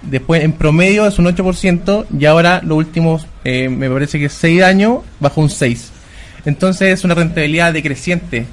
Después, 0.00 0.42
en 0.42 0.52
promedio, 0.52 1.06
es 1.06 1.18
un 1.18 1.26
8%, 1.26 2.06
y 2.18 2.24
ahora, 2.24 2.62
los 2.64 2.78
últimos, 2.78 3.26
eh, 3.44 3.68
me 3.68 3.90
parece 3.90 4.18
que 4.18 4.30
6 4.30 4.62
años, 4.62 5.00
bajó 5.20 5.42
un 5.42 5.50
6%. 5.50 5.90
Entonces, 6.46 6.88
es 6.88 7.04
una 7.04 7.14
rentabilidad 7.14 7.74
decreciente. 7.74 8.46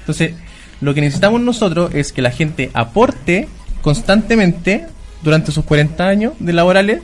Entonces, 0.00 0.34
lo 0.82 0.92
que 0.92 1.00
necesitamos 1.00 1.40
nosotros 1.40 1.94
es 1.94 2.12
que 2.12 2.20
la 2.20 2.30
gente 2.30 2.70
aporte 2.74 3.48
constantemente 3.80 4.86
durante 5.22 5.50
sus 5.50 5.64
40 5.64 6.06
años 6.06 6.32
de 6.40 6.52
laborales 6.52 7.02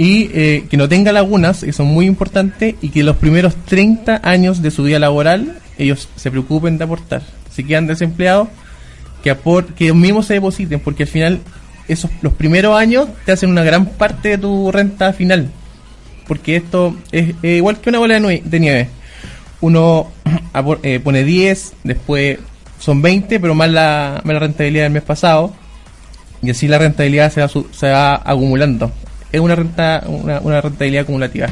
y 0.00 0.30
eh, 0.32 0.64
que 0.70 0.78
no 0.78 0.88
tenga 0.88 1.12
lagunas, 1.12 1.62
eso 1.62 1.82
es 1.82 1.88
muy 1.90 2.06
importante, 2.06 2.74
y 2.80 2.88
que 2.88 3.02
los 3.02 3.16
primeros 3.16 3.54
30 3.66 4.22
años 4.24 4.62
de 4.62 4.70
su 4.70 4.84
vida 4.84 4.98
laboral 4.98 5.58
ellos 5.76 6.08
se 6.16 6.30
preocupen 6.30 6.78
de 6.78 6.84
aportar. 6.84 7.20
Si 7.54 7.64
quedan 7.64 7.86
desempleados, 7.86 8.48
que, 9.22 9.28
aport 9.28 9.74
que 9.74 9.84
ellos 9.84 9.98
mismos 9.98 10.24
se 10.24 10.32
depositen, 10.32 10.80
porque 10.80 11.02
al 11.02 11.08
final 11.10 11.40
esos 11.86 12.10
los 12.22 12.32
primeros 12.32 12.78
años 12.78 13.08
te 13.26 13.32
hacen 13.32 13.50
una 13.50 13.62
gran 13.62 13.84
parte 13.84 14.30
de 14.30 14.38
tu 14.38 14.72
renta 14.72 15.12
final. 15.12 15.50
Porque 16.26 16.56
esto 16.56 16.96
es 17.12 17.34
igual 17.42 17.78
que 17.82 17.90
una 17.90 17.98
bola 17.98 18.18
de, 18.18 18.58
nieve. 18.58 18.88
Uno 19.60 20.10
eh, 20.82 21.00
pone 21.00 21.24
10, 21.24 21.74
después 21.84 22.38
son 22.78 23.02
20, 23.02 23.38
pero 23.38 23.54
más 23.54 23.68
la, 23.68 24.22
más 24.24 24.32
la 24.32 24.40
rentabilidad 24.40 24.84
del 24.84 24.92
mes 24.92 25.02
pasado. 25.02 25.52
Y 26.40 26.48
así 26.48 26.68
la 26.68 26.78
rentabilidad 26.78 27.30
se 27.30 27.42
va, 27.42 27.48
se 27.48 27.90
va 27.90 28.14
acumulando 28.14 28.90
es 29.32 29.40
una 29.40 29.54
renta 29.54 30.02
una, 30.06 30.40
una 30.40 30.60
rentabilidad 30.60 31.02
acumulativa. 31.02 31.48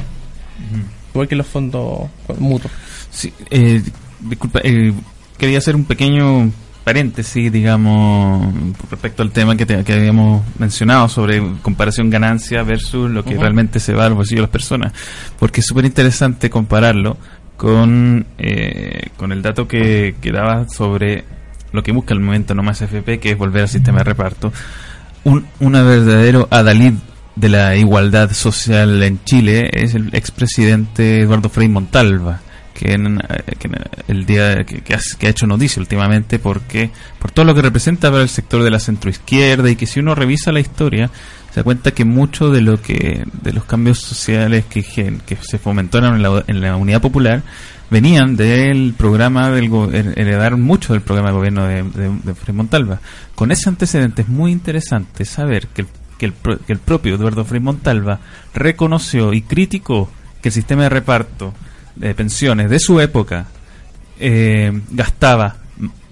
Igual 1.13 1.29
que 1.29 1.37
los 1.37 1.47
fondos 1.47 2.09
mutuos. 2.39 2.73
Sí, 3.11 3.33
eh, 3.51 3.83
disculpa, 4.21 4.61
eh, 4.63 4.93
quería 5.37 5.59
hacer 5.59 5.75
un 5.75 5.85
pequeño 5.85 6.51
paréntesis, 6.85 7.53
digamos, 7.53 8.53
respecto 8.91 9.23
al 9.23 9.31
tema 9.31 9.57
que, 9.57 9.67
que 9.67 9.93
habíamos 9.93 10.43
mencionado 10.59 11.09
sobre 11.09 11.43
comparación 11.61 12.09
ganancia 12.09 12.63
versus 12.63 13.11
lo 13.11 13.25
que 13.25 13.37
realmente 13.37 13.79
se 13.79 13.93
va 13.93 14.07
al 14.07 14.15
bolsillo 14.15 14.39
de 14.39 14.43
las 14.43 14.51
personas. 14.51 14.93
Porque 15.39 15.61
es 15.61 15.67
súper 15.67 15.85
interesante 15.85 16.49
compararlo 16.49 17.19
con, 17.57 18.27
eh, 18.39 19.11
con 19.17 19.33
el 19.33 19.43
dato 19.43 19.69
que, 19.69 20.17
que 20.21 20.33
daba 20.33 20.67
sobre 20.69 21.25
lo 21.73 21.83
que 21.83 21.93
busca 21.93 22.15
el 22.15 22.21
momento 22.21 22.55
no 22.55 22.63
más 22.63 22.81
FP, 22.81 23.19
que 23.19 23.33
es 23.33 23.39
volver 23.39 23.63
al 23.63 23.69
sistema 23.69 23.99
de 23.99 24.05
reparto. 24.05 24.53
Un 25.25 25.47
una 25.61 25.83
verdadero 25.83 26.49
adalid 26.51 26.95
de 27.39 27.49
la 27.49 27.77
igualdad 27.77 28.33
social 28.33 29.01
en 29.03 29.23
Chile 29.25 29.71
es 29.73 29.95
el 29.95 30.11
expresidente 30.13 31.21
Eduardo 31.21 31.49
Frei 31.49 31.69
Montalva, 31.69 32.41
que, 32.75 32.93
en, 32.93 33.21
el 34.09 34.27
día 34.27 34.65
que, 34.65 34.95
ha, 34.95 35.29
hecho 35.29 35.47
noticia 35.47 35.81
últimamente 35.81 36.41
porque 36.41 36.91
por 37.21 37.31
todo 37.31 37.45
lo 37.45 37.55
que 37.55 37.63
representa 37.63 38.11
para 38.11 38.23
el 38.23 38.29
sector 38.29 38.65
de 38.65 38.71
la 38.71 38.81
centroizquierda 38.81 39.71
y 39.71 39.77
que 39.77 39.87
si 39.87 40.01
uno 40.01 40.17
revisa 40.17 40.51
la 40.51 40.61
historia 40.61 41.11
se 41.51 41.61
da 41.61 41.65
cuenta 41.65 41.93
que 41.93 42.05
mucho 42.05 42.51
de 42.51 42.61
lo 42.61 42.83
que 42.83 43.25
de 43.41 43.53
los 43.53 43.65
cambios 43.65 44.01
sociales 44.01 44.65
que, 44.65 44.83
que 44.83 45.37
se 45.41 45.59
fomentaron 45.59 46.17
en 46.17 46.23
la, 46.23 46.45
en 46.47 46.61
la 46.61 46.77
unidad 46.77 47.01
popular 47.01 47.43
venían 47.89 48.37
del 48.37 48.95
programa 48.99 49.51
del 49.51 49.71
heredaron 49.93 50.61
mucho 50.61 50.93
del 50.93 51.03
programa 51.03 51.31
de 51.31 51.37
gobierno 51.37 51.65
de, 51.67 51.83
de, 51.85 52.19
de 52.23 52.35
Frei 52.35 52.55
Montalva. 52.55 53.01
Con 53.35 53.51
ese 53.51 53.69
antecedente 53.69 54.23
es 54.23 54.29
muy 54.29 54.53
interesante 54.53 55.25
saber 55.25 55.69
que 55.69 55.83
el 55.83 55.89
que 56.19 56.27
el, 56.27 56.79
propio 56.79 57.15
Eduardo 57.15 57.45
Frei 57.45 57.61
Montalva 57.61 58.19
reconoció 58.53 59.33
y 59.33 59.43
criticó 59.43 60.11
que 60.43 60.49
el 60.49 60.53
sistema 60.53 60.83
de 60.83 60.89
reparto 60.89 61.55
de 61.97 62.15
pensiones 62.15 62.69
de 62.69 62.79
su 62.79 63.01
época 63.01 63.47
eh, 64.21 64.81
gastaba 64.91 65.57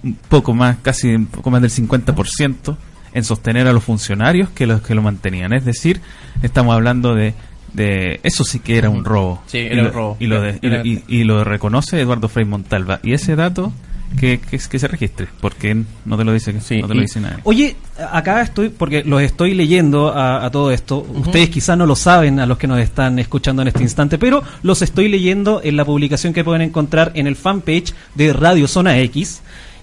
un 0.03 0.15
poco 0.29 0.53
más, 0.53 0.77
casi 0.81 1.13
un 1.13 1.27
poco 1.27 1.51
más 1.51 1.61
del 1.61 1.71
50% 1.71 2.77
en 3.13 3.23
sostener 3.23 3.67
a 3.67 3.73
los 3.73 3.83
funcionarios 3.83 4.49
que 4.49 4.65
los 4.65 4.81
que 4.81 4.95
lo 4.95 5.01
mantenían. 5.01 5.53
Es 5.53 5.65
decir, 5.65 6.01
estamos 6.41 6.73
hablando 6.73 7.13
de, 7.13 7.33
de 7.73 8.19
eso 8.23 8.43
sí 8.43 8.59
que 8.59 8.77
era 8.77 8.89
un 8.89 9.03
robo. 9.03 9.41
Sí, 9.47 9.59
era 9.59 9.83
un 9.83 9.93
robo. 9.93 10.17
Y 10.19 10.27
lo, 10.27 10.41
y 10.83 11.23
lo 11.23 11.43
reconoce 11.43 11.99
Eduardo 11.99 12.29
Frei 12.29 12.45
Montalva. 12.45 12.99
Y 13.03 13.13
ese 13.13 13.35
dato 13.35 13.73
que, 14.19 14.39
que, 14.39 14.79
se 14.79 14.87
registre, 14.87 15.27
porque 15.41 15.75
no 16.05 16.17
te 16.17 16.23
lo 16.23 16.33
dice, 16.33 16.59
sí, 16.61 16.81
no 16.81 16.87
te 16.87 16.95
lo 16.95 17.01
dice 17.01 17.19
nadie. 17.19 17.37
Oye, 17.43 17.75
acá 18.11 18.41
estoy, 18.41 18.69
porque 18.69 19.03
los 19.03 19.21
estoy 19.21 19.53
leyendo 19.53 20.13
a, 20.15 20.49
todo 20.49 20.71
esto. 20.71 21.05
Ustedes 21.13 21.49
quizás 21.49 21.77
no 21.77 21.85
lo 21.85 21.95
saben 21.95 22.39
a 22.39 22.45
los 22.45 22.57
que 22.57 22.67
nos 22.67 22.79
están 22.79 23.19
escuchando 23.19 23.61
en 23.61 23.67
este 23.67 23.83
instante, 23.83 24.17
pero 24.17 24.43
los 24.63 24.81
estoy 24.81 25.09
leyendo 25.09 25.61
en 25.63 25.75
la 25.75 25.85
publicación 25.85 26.33
que 26.33 26.43
pueden 26.43 26.61
encontrar 26.61 27.11
en 27.15 27.27
el 27.27 27.35
fanpage 27.35 27.93
de 28.15 28.33
Radio 28.33 28.67
Zona 28.67 28.97
X. 28.99 29.41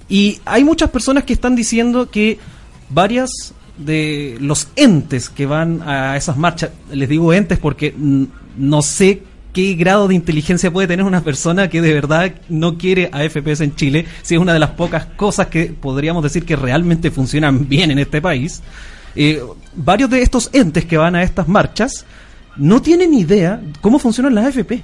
Y 0.09 0.41
hay 0.45 0.65
muchas 0.65 0.91
personas 0.91 1.25
que 1.25 1.33
están 1.33 1.55
diciendo 1.55 2.11
que 2.11 2.39
varias 2.91 3.31
de 3.77 4.37
los 4.41 4.69
entes 4.77 5.29
que 5.29 5.47
van 5.47 5.83
a 5.83 6.17
esas 6.17 6.37
marchas, 6.37 6.71
les 6.93 7.09
digo 7.09 7.33
entes 7.33 7.59
porque 7.59 7.95
no 8.57 8.83
sé 8.83 9.23
qué 9.55 9.75
grado 9.75 10.09
de 10.09 10.17
inteligencia 10.17 10.71
puede 10.71 10.89
tener 10.89 11.07
una 11.07 11.23
persona 11.23 11.71
que 11.71 11.81
de 11.81 11.95
verdad 11.95 12.35
no 12.51 12.77
quiere 12.77 13.09
AFPs 13.13 13.61
en 13.61 13.75
Chile, 13.77 14.05
si 14.21 14.35
es 14.35 14.41
una 14.41 14.53
de 14.53 14.59
las 14.59 14.71
pocas 14.71 15.07
cosas 15.07 15.47
que 15.47 15.67
podríamos 15.67 16.23
decir 16.23 16.45
que 16.45 16.57
realmente 16.57 17.11
funcionan 17.11 17.69
bien 17.69 17.91
en 17.93 18.01
este 18.01 18.21
país. 18.21 18.63
Eh, 19.15 19.41
varios 19.77 20.11
de 20.11 20.23
estos 20.23 20.51
entes 20.53 20.85
que 20.85 20.99
van 20.99 21.15
a 21.15 21.23
estas 21.23 21.47
marchas 21.47 22.05
no 22.57 22.83
tienen 22.83 23.15
idea 23.15 23.63
cómo 23.81 23.99
funcionan 23.99 24.35
las 24.35 24.47
AFP. 24.47 24.83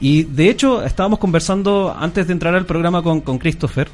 Y 0.00 0.22
de 0.22 0.48
hecho, 0.48 0.84
estábamos 0.84 1.18
conversando 1.18 1.94
antes 1.98 2.28
de 2.28 2.32
entrar 2.32 2.54
al 2.54 2.66
programa 2.66 3.02
con, 3.02 3.20
con 3.20 3.38
Christopher. 3.38 3.88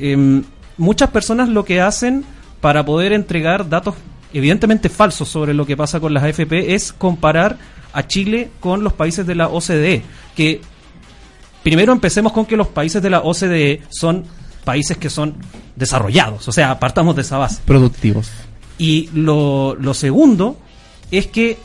em, 0.00 0.44
muchas 0.76 1.10
personas 1.10 1.48
lo 1.48 1.64
que 1.64 1.80
hacen 1.80 2.24
para 2.60 2.84
poder 2.84 3.12
entregar 3.12 3.68
datos 3.68 3.96
evidentemente 4.34 4.88
falsos 4.88 5.28
sobre 5.28 5.54
lo 5.54 5.64
que 5.64 5.76
pasa 5.76 6.00
con 6.00 6.12
las 6.12 6.24
AFP 6.24 6.74
es 6.74 6.92
comparar 6.92 7.56
a 7.92 8.06
Chile 8.06 8.50
con 8.60 8.82
los 8.84 8.92
países 8.92 9.26
de 9.26 9.34
la 9.34 9.48
OCDE. 9.48 10.02
Que 10.36 10.60
primero 11.62 11.92
empecemos 11.92 12.32
con 12.32 12.44
que 12.44 12.56
los 12.56 12.68
países 12.68 13.00
de 13.00 13.10
la 13.10 13.20
OCDE 13.20 13.82
son 13.88 14.24
países 14.64 14.98
que 14.98 15.08
son 15.08 15.36
desarrollados. 15.76 16.48
O 16.48 16.52
sea, 16.52 16.78
partamos 16.78 17.14
de 17.16 17.22
esa 17.22 17.38
base. 17.38 17.60
Productivos. 17.64 18.30
Y 18.76 19.08
lo, 19.14 19.76
lo 19.76 19.94
segundo 19.94 20.58
es 21.10 21.28
que 21.28 21.56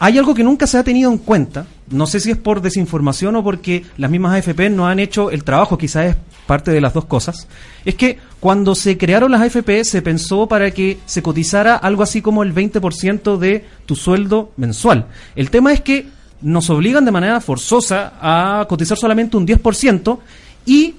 hay 0.00 0.18
algo 0.18 0.34
que 0.34 0.42
nunca 0.42 0.66
se 0.66 0.78
ha 0.78 0.82
tenido 0.82 1.12
en 1.12 1.18
cuenta. 1.18 1.64
No 1.92 2.06
sé 2.06 2.20
si 2.20 2.30
es 2.30 2.36
por 2.36 2.60
desinformación 2.60 3.36
o 3.36 3.44
porque 3.44 3.84
las 3.96 4.10
mismas 4.10 4.34
AFP 4.34 4.70
no 4.70 4.86
han 4.86 4.98
hecho 4.98 5.30
el 5.30 5.44
trabajo, 5.44 5.78
quizás 5.78 6.06
es 6.06 6.16
parte 6.46 6.70
de 6.70 6.80
las 6.80 6.94
dos 6.94 7.04
cosas. 7.04 7.46
Es 7.84 7.94
que 7.94 8.18
cuando 8.40 8.74
se 8.74 8.98
crearon 8.98 9.30
las 9.30 9.42
AFP 9.42 9.84
se 9.84 10.02
pensó 10.02 10.46
para 10.48 10.70
que 10.70 10.98
se 11.06 11.22
cotizara 11.22 11.76
algo 11.76 12.02
así 12.02 12.22
como 12.22 12.42
el 12.42 12.54
20% 12.54 13.38
de 13.38 13.64
tu 13.86 13.94
sueldo 13.94 14.52
mensual. 14.56 15.06
El 15.36 15.50
tema 15.50 15.72
es 15.72 15.80
que 15.80 16.06
nos 16.40 16.70
obligan 16.70 17.04
de 17.04 17.12
manera 17.12 17.40
forzosa 17.40 18.14
a 18.20 18.66
cotizar 18.68 18.98
solamente 18.98 19.36
un 19.36 19.46
10% 19.46 20.18
y 20.66 20.96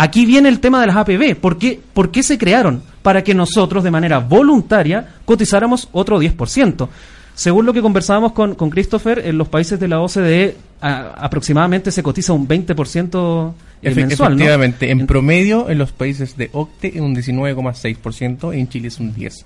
Aquí 0.00 0.24
viene 0.24 0.48
el 0.48 0.60
tema 0.60 0.80
de 0.80 0.86
las 0.86 0.96
APB. 0.96 1.36
¿Por 1.36 1.58
qué, 1.58 1.78
¿Por 1.92 2.10
qué 2.10 2.22
se 2.22 2.38
crearon? 2.38 2.82
Para 3.02 3.22
que 3.22 3.34
nosotros, 3.34 3.84
de 3.84 3.90
manera 3.90 4.18
voluntaria, 4.18 5.16
cotizáramos 5.26 5.90
otro 5.92 6.18
10%. 6.18 6.88
Según 7.34 7.64
lo 7.66 7.72
que 7.72 7.80
conversábamos 7.80 8.32
con, 8.32 8.54
con 8.54 8.68
Christopher, 8.70 9.22
en 9.24 9.38
los 9.38 9.48
países 9.48 9.80
de 9.80 9.88
la 9.88 10.00
OCDE 10.00 10.56
a- 10.80 11.10
aproximadamente 11.24 11.90
se 11.90 12.02
cotiza 12.02 12.32
un 12.32 12.46
20% 12.46 13.54
eh, 13.82 13.90
Efe- 13.90 13.94
mensual. 14.06 14.32
¿no? 14.32 14.36
Efectivamente, 14.36 14.90
en 14.90 15.00
En- 15.00 15.06
promedio 15.06 15.70
en 15.70 15.78
los 15.78 15.92
países 15.92 16.36
de 16.36 16.50
OCTE 16.52 16.88
es 16.96 17.00
un 17.00 17.14
19,6% 17.14 18.54
y 18.56 18.60
en 18.60 18.68
Chile 18.68 18.88
es 18.88 19.00
un 19.00 19.14
10%. 19.14 19.44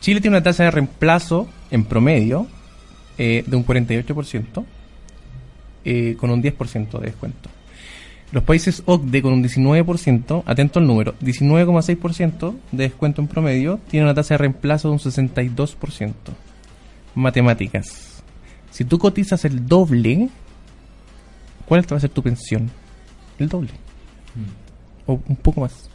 Chile 0.00 0.20
tiene 0.20 0.36
una 0.36 0.42
tasa 0.44 0.64
de 0.64 0.70
reemplazo 0.70 1.48
en 1.70 1.84
promedio 1.84 2.46
eh, 3.18 3.44
de 3.46 3.56
un 3.56 3.66
48% 3.66 4.64
eh, 5.84 6.16
con 6.18 6.30
un 6.30 6.42
10% 6.42 6.98
de 7.00 7.06
descuento. 7.06 7.50
Los 8.30 8.44
países 8.44 8.82
OCDE 8.86 9.22
con 9.22 9.32
un 9.32 9.42
19%, 9.42 10.42
atento 10.46 10.78
al 10.78 10.86
número, 10.86 11.14
19,6% 11.20 12.54
de 12.72 12.82
descuento 12.84 13.20
en 13.22 13.26
promedio, 13.28 13.80
tienen 13.88 14.06
una 14.06 14.14
tasa 14.14 14.34
de 14.34 14.38
reemplazo 14.38 14.88
de 14.88 14.92
un 14.92 14.98
62%. 15.00 16.12
Matemáticas. 17.18 18.22
Si 18.70 18.84
tú 18.84 18.98
cotizas 18.98 19.44
el 19.44 19.66
doble, 19.66 20.28
¿cuál 21.66 21.84
va 21.92 21.96
a 21.96 22.00
ser 22.00 22.10
tu 22.10 22.22
pensión? 22.22 22.70
El 23.38 23.48
doble. 23.48 23.70
O 25.06 25.20
un 25.26 25.36
poco 25.36 25.62
más. 25.62 25.88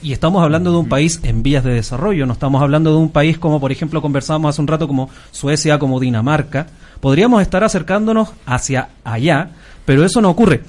Y 0.00 0.12
estamos 0.12 0.42
hablando 0.42 0.70
de 0.70 0.78
un 0.78 0.88
país 0.88 1.18
en 1.24 1.42
vías 1.42 1.64
de 1.64 1.72
desarrollo, 1.72 2.24
no 2.24 2.32
estamos 2.32 2.62
hablando 2.62 2.92
de 2.92 2.98
un 2.98 3.10
país 3.10 3.36
como, 3.36 3.58
por 3.58 3.72
ejemplo, 3.72 4.00
conversábamos 4.00 4.50
hace 4.50 4.60
un 4.60 4.68
rato, 4.68 4.86
como 4.86 5.10
Suecia, 5.32 5.78
como 5.78 5.98
Dinamarca. 5.98 6.68
Podríamos 7.00 7.42
estar 7.42 7.64
acercándonos 7.64 8.30
hacia 8.46 8.90
allá, 9.02 9.50
pero 9.84 10.04
eso 10.04 10.20
no 10.20 10.30
ocurre. 10.30 10.62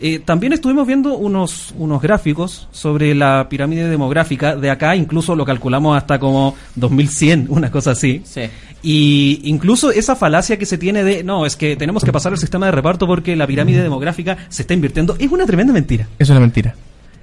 Eh, 0.00 0.18
también 0.18 0.52
estuvimos 0.52 0.86
viendo 0.86 1.16
unos, 1.16 1.72
unos 1.78 2.02
gráficos 2.02 2.68
sobre 2.72 3.14
la 3.14 3.46
pirámide 3.48 3.88
demográfica 3.88 4.56
de 4.56 4.70
acá, 4.70 4.96
incluso 4.96 5.34
lo 5.36 5.44
calculamos 5.44 5.96
hasta 5.96 6.18
como 6.18 6.56
2100, 6.74 7.46
una 7.50 7.70
cosa 7.70 7.92
así. 7.92 8.22
Sí. 8.24 8.42
Y 8.82 9.40
incluso 9.44 9.90
esa 9.90 10.14
falacia 10.16 10.58
que 10.58 10.66
se 10.66 10.76
tiene 10.78 11.04
de, 11.04 11.24
no, 11.24 11.46
es 11.46 11.56
que 11.56 11.76
tenemos 11.76 12.04
que 12.04 12.12
pasar 12.12 12.32
el 12.32 12.38
sistema 12.38 12.66
de 12.66 12.72
reparto 12.72 13.06
porque 13.06 13.34
la 13.36 13.46
pirámide 13.46 13.82
demográfica 13.82 14.36
se 14.48 14.62
está 14.62 14.74
invirtiendo, 14.74 15.16
es 15.18 15.30
una 15.30 15.46
tremenda 15.46 15.72
mentira. 15.72 16.08
Es 16.18 16.28
una 16.28 16.40
mentira. 16.40 16.74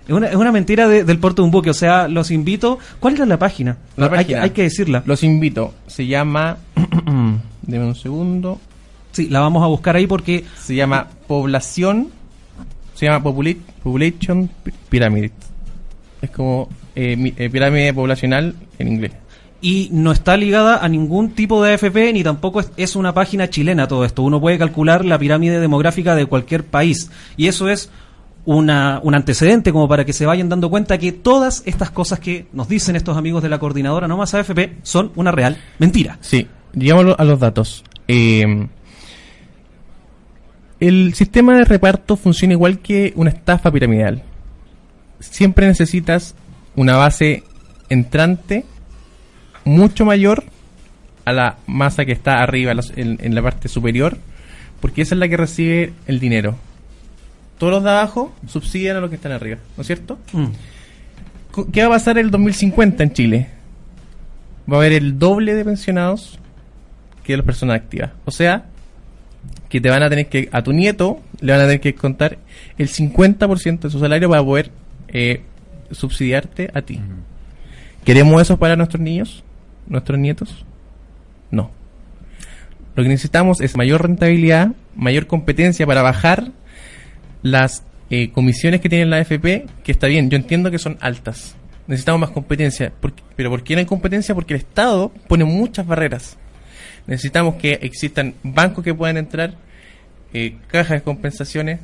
Es 0.07 0.13
una, 0.15 0.27
es 0.27 0.35
una 0.35 0.51
mentira 0.51 0.87
de- 0.87 1.03
del 1.03 1.19
porte 1.19 1.41
de 1.41 1.45
un 1.45 1.51
buque. 1.51 1.69
O 1.69 1.73
sea, 1.75 2.07
los 2.07 2.31
invito. 2.31 2.79
¿Cuál 2.99 3.13
era 3.13 3.25
la 3.27 3.37
página? 3.37 3.77
La 3.95 4.05
hay, 4.07 4.11
página. 4.11 4.41
hay 4.43 4.49
que 4.49 4.63
decirla. 4.63 5.03
Los 5.05 5.23
invito. 5.23 5.73
Se 5.85 6.07
llama. 6.07 6.57
Deme 7.61 7.85
un 7.85 7.95
segundo. 7.95 8.59
Sí, 9.11 9.27
la 9.29 9.39
vamos 9.41 9.61
a 9.63 9.67
buscar 9.67 9.95
ahí 9.95 10.07
porque 10.07 10.43
Se 10.59 10.73
llama 10.73 11.07
Población. 11.27 12.09
Se 13.01 13.07
llama 13.07 13.23
Popula- 13.23 13.57
Population 13.81 14.47
Pi- 14.63 14.71
Pyramid. 14.89 15.31
Es 16.21 16.29
como 16.29 16.69
eh, 16.95 17.33
eh, 17.35 17.49
pirámide 17.49 17.91
poblacional 17.95 18.53
en 18.77 18.87
inglés. 18.87 19.11
y 19.59 19.89
no 19.91 20.11
está 20.11 20.37
ligada 20.37 20.77
a 20.85 20.87
ningún 20.87 21.31
tipo 21.31 21.63
de 21.63 21.73
AFP 21.73 22.13
ni 22.13 22.21
tampoco 22.23 22.59
es, 22.59 22.71
es 22.77 22.95
una 22.95 23.11
página 23.11 23.49
chilena 23.49 23.87
todo 23.87 24.05
esto. 24.05 24.21
Uno 24.21 24.39
puede 24.39 24.59
calcular 24.59 25.03
la 25.03 25.17
pirámide 25.17 25.59
demográfica 25.59 26.13
de 26.15 26.27
cualquier 26.27 26.63
país 26.63 27.09
y 27.37 27.47
eso 27.47 27.69
es 27.69 27.89
una, 28.45 28.99
un 29.03 29.15
antecedente 29.15 29.71
como 29.71 29.87
para 29.87 30.05
que 30.05 30.13
se 30.13 30.27
vayan 30.27 30.47
dando 30.49 30.69
cuenta 30.69 30.99
que 30.99 31.11
todas 31.11 31.63
estas 31.65 31.89
cosas 31.89 32.19
que 32.19 32.45
nos 32.53 32.67
dicen 32.69 32.95
estos 32.95 33.17
amigos 33.17 33.41
de 33.41 33.49
la 33.49 33.57
coordinadora 33.57 34.07
no 34.07 34.15
más 34.15 34.31
AFP 34.35 34.77
son 34.83 35.11
una 35.15 35.31
real 35.31 35.57
mentira. 35.79 36.19
Sí, 36.21 36.45
llegamos 36.75 37.15
a 37.17 37.23
los 37.23 37.39
datos. 37.39 37.83
Eh, 38.07 38.67
el 40.81 41.13
sistema 41.13 41.55
de 41.55 41.63
reparto 41.63 42.17
funciona 42.17 42.53
igual 42.53 42.79
que 42.79 43.13
una 43.15 43.29
estafa 43.29 43.71
piramidal. 43.71 44.23
Siempre 45.19 45.67
necesitas 45.67 46.35
una 46.75 46.97
base 46.97 47.43
entrante 47.89 48.65
mucho 49.63 50.05
mayor 50.05 50.43
a 51.25 51.33
la 51.33 51.57
masa 51.67 52.03
que 52.03 52.11
está 52.11 52.41
arriba, 52.41 52.71
en 52.71 52.77
la- 52.77 52.83
en, 53.25 53.35
la 53.35 53.41
parte 53.43 53.67
superior, 53.69 54.17
porque 54.79 55.03
esa 55.03 55.13
es 55.15 55.19
la 55.19 55.29
que 55.29 55.37
recibe 55.37 55.93
el 56.07 56.19
dinero. 56.19 56.55
Todos 57.59 57.73
los 57.73 57.83
de 57.83 57.91
abajo 57.91 58.33
subsidian 58.47 58.97
a 58.97 59.01
los 59.01 59.09
que 59.11 59.17
están 59.17 59.31
arriba, 59.31 59.57
¿no 59.77 59.81
es 59.81 59.87
cierto? 59.87 60.17
Mm. 60.33 60.47
¿Qué 61.71 61.81
va 61.81 61.87
a 61.87 61.97
pasar 61.99 62.17
el 62.17 62.31
2050 62.31 63.03
en 63.03 63.13
Chile? 63.13 63.47
Va 64.71 64.77
a 64.77 64.79
haber 64.79 64.93
el 64.93 65.19
doble 65.19 65.53
de 65.53 65.63
pensionados 65.63 66.39
que 67.23 67.37
las 67.37 67.45
personas 67.45 67.75
activas. 67.75 68.11
O 68.25 68.31
sea, 68.31 68.65
que 69.69 69.79
te 69.79 69.89
van 69.89 70.03
a 70.03 70.09
tener 70.09 70.27
que, 70.27 70.49
a 70.51 70.61
tu 70.63 70.73
nieto, 70.73 71.21
le 71.39 71.53
van 71.53 71.61
a 71.61 71.65
tener 71.65 71.79
que 71.79 71.95
contar 71.95 72.37
el 72.77 72.89
50% 72.89 73.79
de 73.79 73.89
su 73.89 73.99
salario 73.99 74.29
para 74.29 74.43
poder 74.43 74.71
eh, 75.07 75.41
subsidiarte 75.91 76.69
a 76.73 76.81
ti. 76.81 76.99
¿Queremos 78.03 78.41
eso 78.41 78.57
para 78.57 78.75
nuestros 78.75 79.01
niños? 79.01 79.43
¿Nuestros 79.87 80.19
nietos? 80.19 80.65
No. 81.51 81.71
Lo 82.95 83.03
que 83.03 83.09
necesitamos 83.09 83.61
es 83.61 83.77
mayor 83.77 84.01
rentabilidad, 84.01 84.71
mayor 84.95 85.27
competencia 85.27 85.87
para 85.87 86.01
bajar 86.01 86.51
las 87.41 87.83
eh, 88.09 88.31
comisiones 88.31 88.81
que 88.81 88.89
tiene 88.89 89.05
la 89.05 89.17
AFP, 89.17 89.65
que 89.83 89.91
está 89.91 90.07
bien, 90.07 90.29
yo 90.29 90.35
entiendo 90.35 90.69
que 90.69 90.79
son 90.79 90.97
altas. 90.99 91.55
Necesitamos 91.87 92.21
más 92.21 92.31
competencia. 92.31 92.91
¿Pero 93.35 93.49
por 93.49 93.63
qué 93.63 93.75
no 93.75 93.79
hay 93.79 93.85
competencia? 93.85 94.35
Porque 94.35 94.53
el 94.53 94.59
Estado 94.59 95.11
pone 95.27 95.45
muchas 95.45 95.87
barreras. 95.87 96.37
Necesitamos 97.07 97.55
que 97.55 97.73
existan 97.81 98.35
bancos 98.43 98.83
que 98.83 98.93
puedan 98.93 99.17
entrar, 99.17 99.55
eh, 100.33 100.55
cajas 100.67 100.99
de 100.99 101.01
compensaciones, 101.01 101.79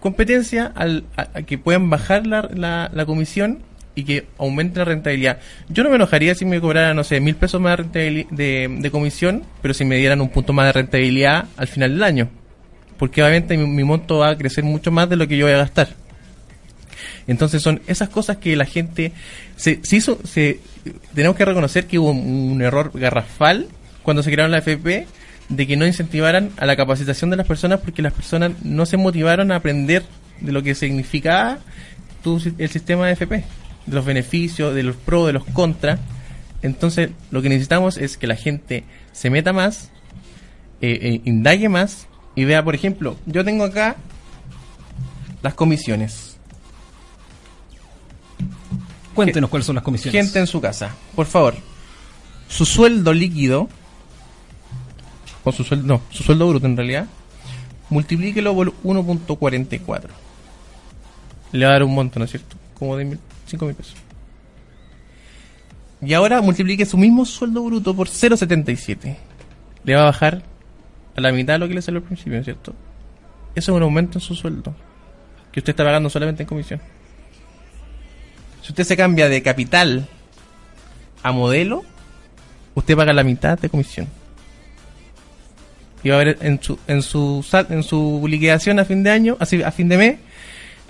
competencia 0.00 0.72
al, 0.74 1.04
que 1.46 1.58
puedan 1.58 1.90
bajar 1.90 2.26
la, 2.26 2.48
la, 2.52 2.90
la 2.92 3.06
comisión 3.06 3.60
y 3.94 4.04
que 4.04 4.26
aumente 4.38 4.78
la 4.78 4.84
rentabilidad. 4.84 5.38
Yo 5.68 5.84
no 5.84 5.90
me 5.90 5.96
enojaría 5.96 6.34
si 6.34 6.44
me 6.44 6.60
cobraran, 6.60 6.96
no 6.96 7.04
sé, 7.04 7.20
mil 7.20 7.36
pesos 7.36 7.60
más 7.60 7.78
de, 7.92 8.26
de, 8.30 8.76
de 8.80 8.90
comisión, 8.90 9.44
pero 9.62 9.74
si 9.74 9.84
me 9.84 9.96
dieran 9.96 10.20
un 10.20 10.30
punto 10.30 10.52
más 10.52 10.66
de 10.66 10.72
rentabilidad 10.72 11.46
al 11.56 11.68
final 11.68 11.92
del 11.92 12.02
año. 12.02 12.28
Porque 12.98 13.22
obviamente 13.22 13.56
mi, 13.56 13.84
monto 13.84 14.18
va 14.18 14.30
a 14.30 14.36
crecer 14.36 14.64
mucho 14.64 14.90
más 14.90 15.08
de 15.08 15.16
lo 15.16 15.26
que 15.26 15.36
yo 15.36 15.46
voy 15.46 15.54
a 15.54 15.58
gastar. 15.58 15.88
Entonces 17.26 17.62
son 17.62 17.80
esas 17.86 18.08
cosas 18.08 18.38
que 18.38 18.56
la 18.56 18.66
gente 18.66 19.12
se, 19.56 19.80
se 19.82 19.96
hizo, 19.96 20.18
se, 20.24 20.60
tenemos 21.14 21.36
que 21.36 21.44
reconocer 21.44 21.86
que 21.86 21.98
hubo 21.98 22.10
un 22.10 22.60
error 22.60 22.90
garrafal 22.94 23.68
cuando 24.10 24.24
se 24.24 24.32
crearon 24.32 24.50
la 24.50 24.58
FP 24.58 25.06
de 25.50 25.66
que 25.68 25.76
no 25.76 25.86
incentivaran 25.86 26.50
a 26.56 26.66
la 26.66 26.74
capacitación 26.74 27.30
de 27.30 27.36
las 27.36 27.46
personas 27.46 27.78
porque 27.78 28.02
las 28.02 28.12
personas 28.12 28.50
no 28.64 28.84
se 28.84 28.96
motivaron 28.96 29.52
a 29.52 29.54
aprender 29.54 30.02
de 30.40 30.50
lo 30.50 30.64
que 30.64 30.74
significaba 30.74 31.60
tu 32.20 32.42
el 32.58 32.68
sistema 32.70 33.06
de 33.06 33.12
FP, 33.12 33.44
de 33.86 33.94
los 33.94 34.04
beneficios, 34.04 34.74
de 34.74 34.82
los 34.82 34.96
pros, 34.96 35.28
de 35.28 35.32
los 35.34 35.44
contras. 35.44 36.00
Entonces 36.60 37.10
lo 37.30 37.40
que 37.40 37.50
necesitamos 37.50 37.98
es 37.98 38.16
que 38.16 38.26
la 38.26 38.34
gente 38.34 38.82
se 39.12 39.30
meta 39.30 39.52
más, 39.52 39.92
eh, 40.80 40.98
eh, 41.00 41.20
indague 41.24 41.68
más 41.68 42.08
y 42.34 42.46
vea, 42.46 42.64
por 42.64 42.74
ejemplo, 42.74 43.16
yo 43.26 43.44
tengo 43.44 43.62
acá 43.62 43.94
las 45.40 45.54
comisiones. 45.54 46.36
Cuéntenos 49.14 49.48
cuáles 49.50 49.66
son 49.66 49.76
las 49.76 49.84
comisiones. 49.84 50.20
Gente 50.20 50.40
en 50.40 50.48
su 50.48 50.60
casa, 50.60 50.96
por 51.14 51.26
favor. 51.26 51.54
Su 52.48 52.66
sueldo 52.66 53.12
líquido 53.12 53.68
con 55.42 55.52
su 55.52 55.64
sueldo, 55.64 55.86
no, 55.86 56.02
su 56.10 56.22
sueldo 56.22 56.48
bruto 56.48 56.66
en 56.66 56.76
realidad, 56.76 57.06
multiplíquelo 57.88 58.54
por 58.54 58.72
1.44. 58.82 60.08
Le 61.52 61.64
va 61.64 61.70
a 61.70 61.72
dar 61.74 61.82
un 61.82 61.94
monto, 61.94 62.18
¿no 62.18 62.24
es 62.24 62.30
cierto? 62.30 62.56
Como 62.78 62.96
de 62.96 63.18
5 63.46 63.66
mil 63.66 63.74
pesos. 63.74 63.96
Y 66.02 66.14
ahora 66.14 66.40
multiplique 66.40 66.86
su 66.86 66.96
mismo 66.96 67.26
sueldo 67.26 67.62
bruto 67.62 67.94
por 67.94 68.08
0.77. 68.08 69.16
Le 69.84 69.94
va 69.94 70.02
a 70.02 70.04
bajar 70.06 70.42
a 71.16 71.20
la 71.20 71.32
mitad 71.32 71.54
de 71.54 71.58
lo 71.58 71.68
que 71.68 71.74
le 71.74 71.82
salió 71.82 72.00
al 72.00 72.06
principio, 72.06 72.34
¿no 72.34 72.38
es 72.38 72.44
cierto? 72.44 72.74
Eso 73.54 73.72
es 73.72 73.76
un 73.76 73.82
aumento 73.82 74.18
en 74.18 74.22
su 74.22 74.34
sueldo. 74.34 74.74
Que 75.52 75.60
usted 75.60 75.72
está 75.72 75.84
pagando 75.84 76.08
solamente 76.08 76.44
en 76.44 76.48
comisión. 76.48 76.80
Si 78.62 78.70
usted 78.70 78.84
se 78.84 78.96
cambia 78.96 79.28
de 79.28 79.42
capital 79.42 80.08
a 81.22 81.32
modelo, 81.32 81.84
usted 82.74 82.96
paga 82.96 83.12
la 83.12 83.24
mitad 83.24 83.58
de 83.58 83.68
comisión. 83.68 84.06
Y 86.02 86.08
va 86.08 86.16
a 86.16 86.20
haber 86.20 86.38
en 86.40 86.62
su, 86.62 86.78
en 86.86 87.02
su, 87.02 87.44
sal- 87.46 87.66
en 87.70 87.82
su 87.82 88.24
liquidación 88.28 88.78
a 88.78 88.84
fin 88.84 89.02
de 89.02 89.10
año, 89.10 89.36
así, 89.40 89.62
a 89.62 89.70
fin 89.70 89.88
de 89.88 89.96
mes, 89.98 90.16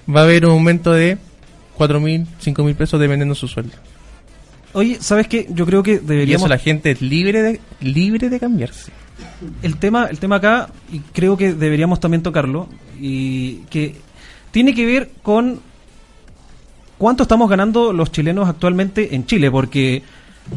va 0.09 0.21
a 0.21 0.25
haber 0.25 0.47
un 0.47 0.53
aumento 0.53 0.93
de 0.93 1.19
4 1.77 2.01
mil, 2.01 2.27
5 2.39 2.63
mil 2.65 2.75
pesos 2.75 3.01
dependiendo 3.01 3.35
de 3.35 3.41
su 3.41 3.49
sueldo. 3.49 3.73
Oye, 4.73 4.99
¿sabes 5.01 5.27
qué? 5.27 5.47
Yo 5.51 5.67
creo 5.67 5.83
que 5.83 5.95
Y 5.95 5.99
deberíamos... 5.99 6.43
eso 6.43 6.49
la 6.49 6.59
gente 6.59 6.93
es 6.93 7.03
libre 7.03 7.43
de, 7.43 7.61
libre 7.81 8.29
de 8.31 8.39
cambiarse. 8.39 8.93
el 9.63 9.77
tema, 9.79 10.07
el 10.07 10.19
tema 10.21 10.37
acá, 10.37 10.69
y 10.93 11.01
creo 11.01 11.37
que 11.37 11.55
deberíamos 11.55 11.99
también 11.99 12.23
tocarlo, 12.23 12.69
y 13.01 13.57
que 13.71 13.97
tiene 14.53 14.75
que 14.75 14.87
ver 14.87 15.11
con 15.23 15.61
cuánto 16.99 17.25
estamos 17.25 17.49
ganando 17.51 17.93
los 17.93 18.13
chilenos 18.13 18.49
actualmente 18.49 19.15
en 19.15 19.27
Chile, 19.27 19.51
porque 19.51 20.03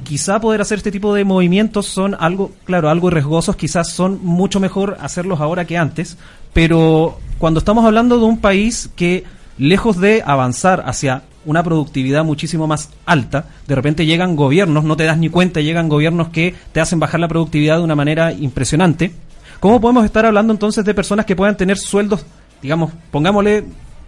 quizá 0.03 0.39
poder 0.39 0.61
hacer 0.61 0.79
este 0.79 0.91
tipo 0.91 1.13
de 1.13 1.23
movimientos 1.23 1.85
son 1.85 2.15
algo, 2.19 2.51
claro, 2.65 2.89
algo 2.89 3.09
riesgosos, 3.09 3.55
quizás 3.55 3.89
son 3.91 4.19
mucho 4.23 4.59
mejor 4.59 4.97
hacerlos 4.99 5.39
ahora 5.39 5.65
que 5.65 5.77
antes, 5.77 6.17
pero 6.53 7.19
cuando 7.37 7.59
estamos 7.59 7.85
hablando 7.85 8.17
de 8.17 8.25
un 8.25 8.39
país 8.39 8.89
que 8.95 9.23
lejos 9.57 9.99
de 9.99 10.23
avanzar 10.25 10.83
hacia 10.85 11.23
una 11.45 11.63
productividad 11.63 12.23
muchísimo 12.23 12.67
más 12.67 12.89
alta, 13.05 13.45
de 13.67 13.75
repente 13.75 14.05
llegan 14.05 14.35
gobiernos, 14.35 14.83
no 14.83 14.95
te 14.95 15.03
das 15.03 15.17
ni 15.17 15.29
cuenta, 15.29 15.61
llegan 15.61 15.89
gobiernos 15.89 16.29
que 16.29 16.55
te 16.71 16.79
hacen 16.79 16.99
bajar 16.99 17.19
la 17.19 17.27
productividad 17.27 17.77
de 17.77 17.83
una 17.83 17.95
manera 17.95 18.31
impresionante. 18.31 19.11
¿Cómo 19.59 19.79
podemos 19.81 20.05
estar 20.05 20.25
hablando 20.25 20.53
entonces 20.53 20.85
de 20.85 20.93
personas 20.93 21.25
que 21.25 21.35
puedan 21.35 21.57
tener 21.57 21.77
sueldos, 21.77 22.25
digamos, 22.61 22.91
pongámosle 23.11 23.65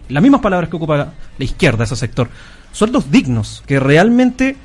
las 0.08 0.22
mismas 0.22 0.40
palabras 0.40 0.70
que 0.70 0.76
ocupa 0.76 1.12
la 1.38 1.44
izquierda, 1.44 1.84
ese 1.84 1.96
sector, 1.96 2.28
sueldos 2.72 3.10
dignos, 3.10 3.62
que 3.66 3.80
realmente 3.80 4.56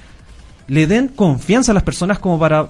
le 0.72 0.88
den 0.88 1.10
confianza 1.10 1.74
a 1.74 1.76
las 1.76 1.84
personas 1.84 2.18
como 2.18 2.40
para 2.40 2.70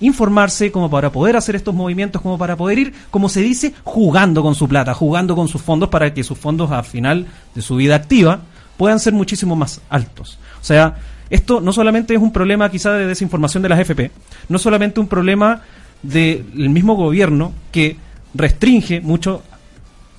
informarse, 0.00 0.70
como 0.70 0.90
para 0.90 1.10
poder 1.10 1.34
hacer 1.34 1.56
estos 1.56 1.74
movimientos, 1.74 2.20
como 2.20 2.36
para 2.36 2.56
poder 2.56 2.78
ir, 2.78 2.94
como 3.10 3.30
se 3.30 3.40
dice, 3.40 3.72
jugando 3.84 4.42
con 4.42 4.54
su 4.54 4.68
plata, 4.68 4.92
jugando 4.92 5.34
con 5.34 5.48
sus 5.48 5.62
fondos 5.62 5.88
para 5.88 6.12
que 6.12 6.22
sus 6.22 6.36
fondos 6.36 6.70
al 6.70 6.84
final 6.84 7.26
de 7.54 7.62
su 7.62 7.76
vida 7.76 7.94
activa 7.94 8.40
puedan 8.76 9.00
ser 9.00 9.14
muchísimo 9.14 9.56
más 9.56 9.80
altos. 9.88 10.38
O 10.60 10.64
sea, 10.64 10.98
esto 11.30 11.62
no 11.62 11.72
solamente 11.72 12.14
es 12.14 12.20
un 12.20 12.34
problema 12.34 12.70
quizá 12.70 12.92
de 12.92 13.06
desinformación 13.06 13.62
de 13.62 13.70
las 13.70 13.80
FP, 13.80 14.10
no 14.50 14.58
solamente 14.58 15.00
un 15.00 15.08
problema 15.08 15.62
del 16.02 16.68
mismo 16.68 16.96
gobierno 16.96 17.54
que 17.72 17.96
restringe 18.34 19.00
mucho 19.00 19.42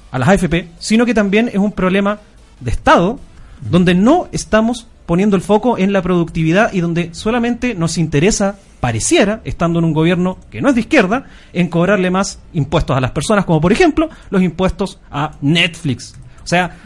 a 0.10 0.18
las 0.18 0.30
AFP, 0.30 0.70
sino 0.80 1.06
que 1.06 1.13
también 1.13 1.48
es 1.48 1.60
un 1.60 1.74
problema 1.74 2.18
de 2.60 2.72
Estado 2.72 3.20
donde 3.62 3.94
no 3.94 4.30
estamos 4.32 4.88
poniendo 5.10 5.36
el 5.36 5.41
foco 5.41 5.80
en 5.80 5.91
la 5.91 6.04
productividad 6.04 6.72
y 6.72 6.82
donde 6.82 7.15
solamente 7.15 7.74
nos 7.74 7.98
interesa, 7.98 8.60
pareciera, 8.80 9.41
estando 9.43 9.80
en 9.80 9.86
un 9.86 9.91
gobierno 9.91 10.38
que 10.52 10.62
no 10.62 10.69
es 10.69 10.76
de 10.76 10.82
izquierda, 10.82 11.26
en 11.52 11.67
cobrarle 11.67 12.12
más 12.12 12.38
impuestos 12.54 12.95
a 12.95 13.02
las 13.02 13.10
personas, 13.10 13.43
como 13.45 13.60
por 13.60 13.72
ejemplo 13.72 14.08
los 14.30 14.43
impuestos 14.43 15.00
a 15.10 15.32
Netflix. 15.41 16.13
O 16.43 16.48
sea, 16.48 16.78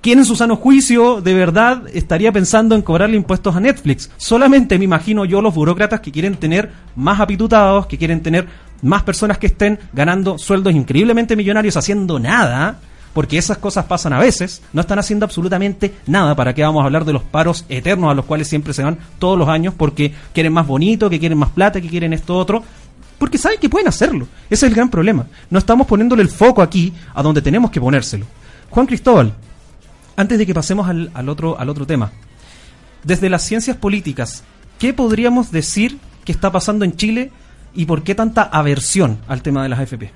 ¿quién 0.00 0.20
en 0.20 0.24
su 0.24 0.36
sano 0.36 0.54
juicio 0.54 1.20
de 1.20 1.34
verdad 1.34 1.82
estaría 1.92 2.30
pensando 2.30 2.76
en 2.76 2.82
cobrarle 2.82 3.16
impuestos 3.16 3.56
a 3.56 3.58
Netflix? 3.60 4.08
Solamente 4.18 4.78
me 4.78 4.84
imagino 4.84 5.24
yo 5.24 5.42
los 5.42 5.52
burócratas 5.52 5.98
que 5.98 6.12
quieren 6.12 6.36
tener 6.36 6.70
más 6.94 7.18
apitutados, 7.18 7.88
que 7.88 7.98
quieren 7.98 8.22
tener 8.22 8.46
más 8.82 9.02
personas 9.02 9.38
que 9.38 9.48
estén 9.48 9.80
ganando 9.92 10.38
sueldos 10.38 10.72
increíblemente 10.76 11.34
millonarios 11.34 11.76
haciendo 11.76 12.20
nada, 12.20 12.78
porque 13.14 13.38
esas 13.38 13.58
cosas 13.58 13.86
pasan 13.86 14.12
a 14.12 14.18
veces, 14.18 14.60
no 14.72 14.80
están 14.82 14.98
haciendo 14.98 15.24
absolutamente 15.24 15.94
nada. 16.06 16.34
¿Para 16.34 16.52
qué 16.52 16.62
vamos 16.62 16.82
a 16.82 16.86
hablar 16.86 17.04
de 17.04 17.12
los 17.12 17.22
paros 17.22 17.64
eternos 17.68 18.10
a 18.10 18.14
los 18.14 18.24
cuales 18.24 18.48
siempre 18.48 18.74
se 18.74 18.82
van 18.82 18.98
todos 19.18 19.38
los 19.38 19.48
años 19.48 19.72
porque 19.74 20.12
quieren 20.34 20.52
más 20.52 20.66
bonito, 20.66 21.08
que 21.08 21.20
quieren 21.20 21.38
más 21.38 21.50
plata, 21.50 21.80
que 21.80 21.88
quieren 21.88 22.12
esto 22.12 22.36
otro? 22.36 22.62
Porque 23.16 23.38
saben 23.38 23.60
que 23.60 23.68
pueden 23.68 23.86
hacerlo. 23.86 24.26
Ese 24.50 24.66
es 24.66 24.70
el 24.70 24.74
gran 24.74 24.90
problema. 24.90 25.26
No 25.48 25.60
estamos 25.60 25.86
poniéndole 25.86 26.22
el 26.22 26.28
foco 26.28 26.60
aquí 26.60 26.92
a 27.14 27.22
donde 27.22 27.40
tenemos 27.40 27.70
que 27.70 27.80
ponérselo. 27.80 28.26
Juan 28.68 28.86
Cristóbal, 28.86 29.32
antes 30.16 30.36
de 30.36 30.44
que 30.44 30.52
pasemos 30.52 30.88
al, 30.88 31.12
al 31.14 31.28
otro, 31.28 31.58
al 31.58 31.68
otro 31.68 31.86
tema, 31.86 32.10
desde 33.04 33.30
las 33.30 33.42
ciencias 33.42 33.76
políticas, 33.76 34.42
¿qué 34.80 34.92
podríamos 34.92 35.52
decir 35.52 35.98
que 36.24 36.32
está 36.32 36.50
pasando 36.50 36.84
en 36.84 36.96
Chile 36.96 37.30
y 37.74 37.86
por 37.86 38.02
qué 38.02 38.16
tanta 38.16 38.42
aversión 38.42 39.18
al 39.28 39.42
tema 39.42 39.62
de 39.62 39.68
las 39.68 39.78
AFP? 39.78 40.10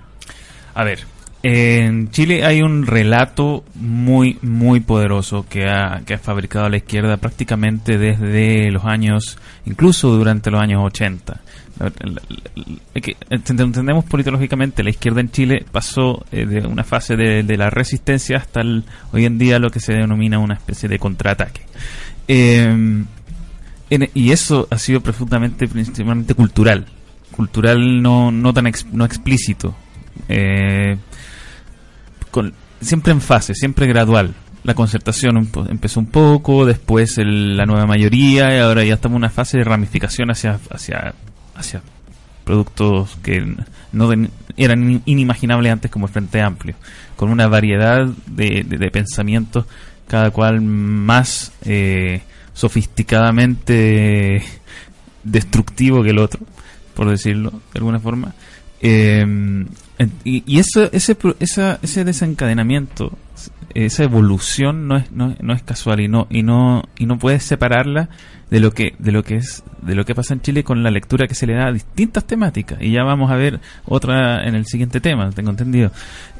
A 0.74 0.82
ver, 0.82 1.06
en 1.42 2.10
Chile 2.10 2.44
hay 2.44 2.62
un 2.62 2.86
relato 2.86 3.64
muy, 3.76 4.38
muy 4.42 4.80
poderoso 4.80 5.46
que 5.48 5.68
ha, 5.68 6.02
que 6.04 6.14
ha 6.14 6.18
fabricado 6.18 6.68
la 6.68 6.78
izquierda 6.78 7.16
prácticamente 7.16 7.96
desde 7.98 8.70
los 8.72 8.84
años, 8.84 9.38
incluso 9.66 10.10
durante 10.10 10.50
los 10.50 10.60
años 10.60 10.82
80. 10.84 11.40
La- 11.78 11.86
la- 11.86 12.12
la- 12.28 12.64
la- 12.94 13.00
que 13.00 13.16
Entendemos 13.30 14.04
politológicamente, 14.06 14.82
la 14.82 14.90
izquierda 14.90 15.20
en 15.20 15.30
Chile 15.30 15.64
pasó 15.70 16.24
eh, 16.32 16.44
de 16.44 16.66
una 16.66 16.82
fase 16.82 17.14
de, 17.14 17.44
de 17.44 17.56
la 17.56 17.70
resistencia 17.70 18.36
hasta 18.38 18.62
hoy 19.12 19.24
en 19.24 19.38
día 19.38 19.60
lo 19.60 19.70
que 19.70 19.78
se 19.78 19.92
denomina 19.92 20.40
una 20.40 20.54
especie 20.54 20.88
de 20.88 20.98
contraataque. 20.98 21.60
En- 22.26 24.10
y 24.12 24.32
eso 24.32 24.66
ha 24.70 24.78
sido 24.78 25.00
profundamente, 25.00 25.66
principalmente 25.68 26.34
cultural. 26.34 26.86
Cultural 27.30 28.02
no, 28.02 28.30
no 28.32 28.52
tan 28.52 28.66
ex- 28.66 28.86
no 28.92 29.04
explícito. 29.04 29.74
Eh, 30.28 30.96
siempre 32.80 33.12
en 33.12 33.20
fase, 33.20 33.54
siempre 33.54 33.86
gradual. 33.86 34.34
La 34.64 34.74
concertación 34.74 35.48
empezó 35.70 36.00
un 36.00 36.06
poco, 36.06 36.66
después 36.66 37.16
el- 37.18 37.56
la 37.56 37.64
nueva 37.64 37.86
mayoría, 37.86 38.54
y 38.54 38.58
ahora 38.60 38.84
ya 38.84 38.94
estamos 38.94 39.14
en 39.16 39.22
una 39.22 39.30
fase 39.30 39.58
de 39.58 39.64
ramificación 39.64 40.30
hacia, 40.30 40.58
hacia, 40.70 41.14
hacia 41.54 41.80
productos 42.44 43.16
que 43.22 43.54
no 43.92 44.10
eran 44.56 44.90
in- 44.90 45.02
inimaginables 45.06 45.72
antes 45.72 45.90
como 45.90 46.06
el 46.06 46.12
Frente 46.12 46.40
Amplio, 46.40 46.74
con 47.16 47.30
una 47.30 47.46
variedad 47.46 48.06
de, 48.26 48.64
de- 48.66 48.78
de 48.78 48.90
pensamientos, 48.90 49.64
cada 50.08 50.30
cual 50.30 50.60
más 50.60 51.52
eh, 51.64 52.22
sofisticadamente 52.52 54.42
destructivo 55.24 56.02
que 56.02 56.10
el 56.10 56.18
otro, 56.18 56.40
por 56.94 57.08
decirlo 57.10 57.50
de 57.50 57.78
alguna 57.78 58.00
forma. 58.00 58.34
Eh, 58.80 59.66
y 60.24 60.58
eso, 60.58 60.88
ese, 60.92 61.16
ese 61.40 62.04
desencadenamiento, 62.04 63.12
esa 63.74 64.04
evolución 64.04 64.88
no 64.88 64.96
es, 64.96 65.10
no, 65.12 65.34
no 65.40 65.52
es 65.52 65.62
casual 65.62 66.00
y 66.00 66.08
no, 66.08 66.26
y 66.30 66.42
no, 66.42 66.84
y 66.98 67.06
no 67.06 67.18
puedes 67.18 67.42
separarla 67.42 68.08
de 68.50 68.60
lo 68.60 68.72
que, 68.72 68.94
de 68.98 69.12
lo 69.12 69.22
que 69.22 69.36
es, 69.36 69.62
de 69.82 69.94
lo 69.94 70.04
que 70.04 70.14
pasa 70.14 70.34
en 70.34 70.40
Chile 70.40 70.64
con 70.64 70.82
la 70.82 70.90
lectura 70.90 71.26
que 71.26 71.34
se 71.34 71.46
le 71.46 71.54
da 71.54 71.66
a 71.66 71.72
distintas 71.72 72.24
temáticas. 72.24 72.78
Y 72.80 72.92
ya 72.92 73.02
vamos 73.02 73.30
a 73.30 73.36
ver 73.36 73.60
otra 73.84 74.46
en 74.46 74.54
el 74.54 74.66
siguiente 74.66 75.00
tema, 75.00 75.30
tengo 75.32 75.50
entendido. 75.50 75.90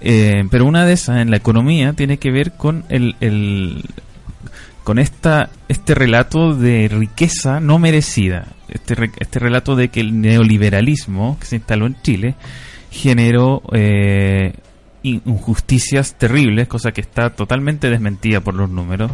Eh, 0.00 0.44
pero 0.50 0.64
una 0.64 0.86
de 0.86 0.92
esas 0.94 1.18
en 1.18 1.30
la 1.30 1.36
economía 1.36 1.92
tiene 1.92 2.18
que 2.18 2.30
ver 2.30 2.52
con 2.52 2.84
el, 2.88 3.16
el 3.20 3.84
con 4.88 4.98
esta 4.98 5.50
este 5.68 5.94
relato 5.94 6.54
de 6.54 6.88
riqueza 6.88 7.60
no 7.60 7.78
merecida, 7.78 8.46
este 8.70 8.94
este 9.20 9.38
relato 9.38 9.76
de 9.76 9.88
que 9.90 10.00
el 10.00 10.18
neoliberalismo 10.18 11.36
que 11.38 11.44
se 11.44 11.56
instaló 11.56 11.84
en 11.84 12.00
Chile 12.00 12.36
generó 12.90 13.60
eh, 13.74 14.54
in- 15.02 15.20
injusticias 15.26 16.14
terribles, 16.16 16.68
cosa 16.68 16.92
que 16.92 17.02
está 17.02 17.28
totalmente 17.28 17.90
desmentida 17.90 18.40
por 18.40 18.54
los 18.54 18.70
números. 18.70 19.12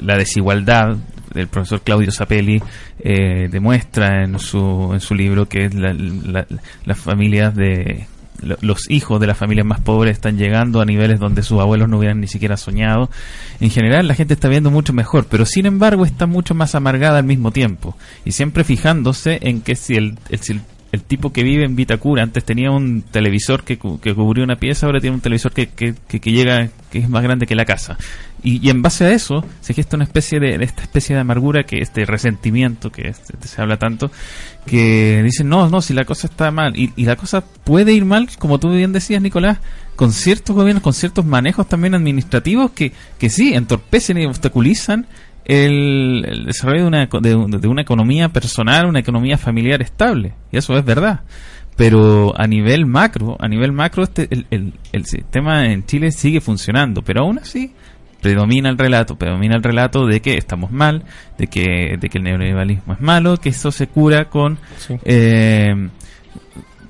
La 0.00 0.16
desigualdad 0.16 0.96
del 1.34 1.48
profesor 1.48 1.82
Claudio 1.82 2.10
Zapelli 2.12 2.62
eh, 2.98 3.48
demuestra 3.50 4.24
en 4.24 4.38
su, 4.38 4.90
en 4.94 5.00
su 5.00 5.14
libro 5.14 5.46
que 5.46 5.68
la- 5.68 5.92
la- 5.92 6.46
las 6.86 6.98
familias 6.98 7.54
de 7.54 8.06
los 8.60 8.90
hijos 8.90 9.20
de 9.20 9.26
las 9.26 9.38
familias 9.38 9.66
más 9.66 9.80
pobres 9.80 10.12
están 10.12 10.36
llegando 10.36 10.80
a 10.80 10.84
niveles 10.84 11.20
donde 11.20 11.42
sus 11.42 11.60
abuelos 11.60 11.88
no 11.88 11.98
hubieran 11.98 12.20
ni 12.20 12.26
siquiera 12.26 12.56
soñado. 12.56 13.10
En 13.60 13.70
general 13.70 14.08
la 14.08 14.14
gente 14.14 14.34
está 14.34 14.48
viendo 14.48 14.70
mucho 14.70 14.92
mejor, 14.92 15.26
pero 15.30 15.46
sin 15.46 15.66
embargo 15.66 16.04
está 16.04 16.26
mucho 16.26 16.54
más 16.54 16.74
amargada 16.74 17.18
al 17.18 17.24
mismo 17.24 17.50
tiempo 17.52 17.96
y 18.24 18.32
siempre 18.32 18.64
fijándose 18.64 19.38
en 19.42 19.60
que 19.60 19.76
si 19.76 19.94
el, 19.94 20.18
el- 20.30 20.38
si 20.40 20.60
el 20.92 21.02
tipo 21.02 21.32
que 21.32 21.42
vive 21.42 21.64
en 21.64 21.74
Vitacura 21.74 22.22
antes 22.22 22.44
tenía 22.44 22.70
un 22.70 23.00
televisor 23.00 23.64
que, 23.64 23.78
que 23.78 24.14
cubría 24.14 24.44
una 24.44 24.56
pieza, 24.56 24.84
ahora 24.84 25.00
tiene 25.00 25.16
un 25.16 25.22
televisor 25.22 25.50
que, 25.52 25.68
que- 25.68 25.94
que 26.06 26.18
llega, 26.32 26.68
que 26.90 26.98
es 26.98 27.08
más 27.08 27.22
grande 27.22 27.46
que 27.46 27.54
la 27.54 27.64
casa. 27.64 27.96
Y, 28.44 28.68
en 28.70 28.82
base 28.82 29.04
a 29.04 29.12
eso 29.12 29.44
se 29.60 29.72
gesta 29.72 29.96
una 29.96 30.04
especie 30.04 30.40
de, 30.40 30.56
esta 30.64 30.82
especie 30.82 31.14
de 31.14 31.20
amargura, 31.20 31.64
que 31.64 31.78
este 31.78 32.04
resentimiento 32.04 32.90
que 32.90 33.08
este- 33.08 33.36
se 33.46 33.62
habla 33.62 33.76
tanto, 33.78 34.10
que 34.66 35.22
dicen, 35.22 35.48
no, 35.48 35.68
no, 35.68 35.80
si 35.80 35.94
la 35.94 36.04
cosa 36.04 36.26
está 36.26 36.50
mal. 36.50 36.76
Y, 36.76 36.90
la 37.04 37.16
cosa 37.16 37.42
puede 37.42 37.92
ir 37.92 38.04
mal, 38.04 38.28
como 38.38 38.58
tú 38.58 38.70
bien 38.70 38.92
decías, 38.92 39.22
Nicolás, 39.22 39.58
con 39.94 40.12
ciertos 40.12 40.56
gobiernos, 40.56 40.82
con 40.82 40.92
ciertos 40.92 41.24
manejos 41.24 41.68
también 41.68 41.94
administrativos 41.94 42.72
que, 42.72 42.92
que 43.18 43.30
sí, 43.30 43.54
entorpecen 43.54 44.18
y 44.18 44.26
obstaculizan 44.26 45.06
el, 45.44 46.44
desarrollo 46.46 46.82
de 46.82 46.88
una, 46.88 47.06
de, 47.06 47.58
de 47.58 47.68
una 47.68 47.82
economía 47.82 48.28
personal, 48.28 48.86
una 48.86 49.00
economía 49.00 49.38
familiar 49.38 49.82
estable. 49.82 50.34
Y 50.50 50.56
eso 50.58 50.76
es 50.76 50.84
verdad. 50.84 51.20
Pero 51.76 52.34
a 52.38 52.46
nivel 52.46 52.86
macro, 52.86 53.36
a 53.40 53.48
nivel 53.48 53.72
macro, 53.72 54.02
este, 54.02 54.28
el, 54.30 54.46
el, 54.50 54.72
el 54.92 55.06
sistema 55.06 55.66
en 55.72 55.86
Chile 55.86 56.12
sigue 56.12 56.40
funcionando. 56.40 57.02
Pero 57.02 57.22
aún 57.22 57.38
así, 57.38 57.72
predomina 58.22 58.70
el 58.70 58.78
relato, 58.78 59.16
predomina 59.16 59.56
el 59.56 59.62
relato 59.62 60.06
de 60.06 60.22
que 60.22 60.38
estamos 60.38 60.70
mal, 60.70 61.04
de 61.36 61.48
que, 61.48 61.96
de 62.00 62.08
que 62.08 62.18
el 62.18 62.24
neoliberalismo 62.24 62.94
es 62.94 63.00
malo, 63.00 63.36
que 63.36 63.50
eso 63.50 63.70
se 63.70 63.88
cura 63.88 64.30
con 64.30 64.58
Sí. 64.78 64.94
eh, 65.04 65.88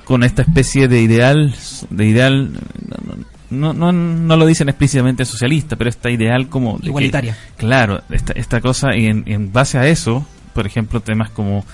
con 0.04 0.22
esta 0.24 0.42
especie 0.42 0.88
de 0.88 1.00
ideal 1.00 1.54
de 1.90 2.06
ideal 2.06 2.50
no, 3.50 3.72
no, 3.72 3.92
no 3.92 4.36
lo 4.36 4.46
dicen 4.46 4.68
explícitamente 4.68 5.24
socialista 5.24 5.76
pero 5.76 5.88
esta 5.90 6.10
ideal 6.10 6.48
como 6.48 6.78
que- 6.78 6.86
Igualitaria. 6.88 7.36
claro 7.56 8.02
esta, 8.10 8.32
esta 8.32 8.60
cosa 8.60 8.96
y 8.96 9.06
en, 9.06 9.22
en 9.26 9.52
base 9.52 9.78
a 9.78 9.86
eso 9.86 10.26
por 10.54 10.66
ejemplo 10.66 11.00
temas 11.00 11.30
como 11.30 11.64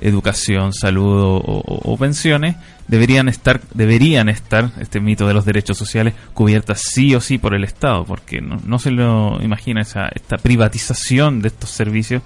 educación 0.00 0.72
salud 0.72 1.40
o, 1.44 1.96
pensiones 1.98 2.56
deberían 2.86 3.28
estar 3.28 3.60
deberían 3.74 4.28
estar 4.28 4.70
este 4.80 5.00
mito 5.00 5.26
de 5.26 5.34
los 5.34 5.44
derechos 5.44 5.76
sociales 5.76 6.14
cubiertas 6.34 6.80
sí 6.80 7.14
o 7.14 7.20
sí 7.20 7.38
por 7.38 7.54
el 7.54 7.64
Estado 7.64 8.04
porque 8.04 8.40
no, 8.40 8.56
no 8.64 8.78
se 8.78 8.90
lo 8.90 9.42
imagina 9.42 9.82
esa 9.82 10.08
esta 10.14 10.36
privatización 10.38 11.42
de 11.42 11.48
estos 11.48 11.70
servicios 11.70 12.22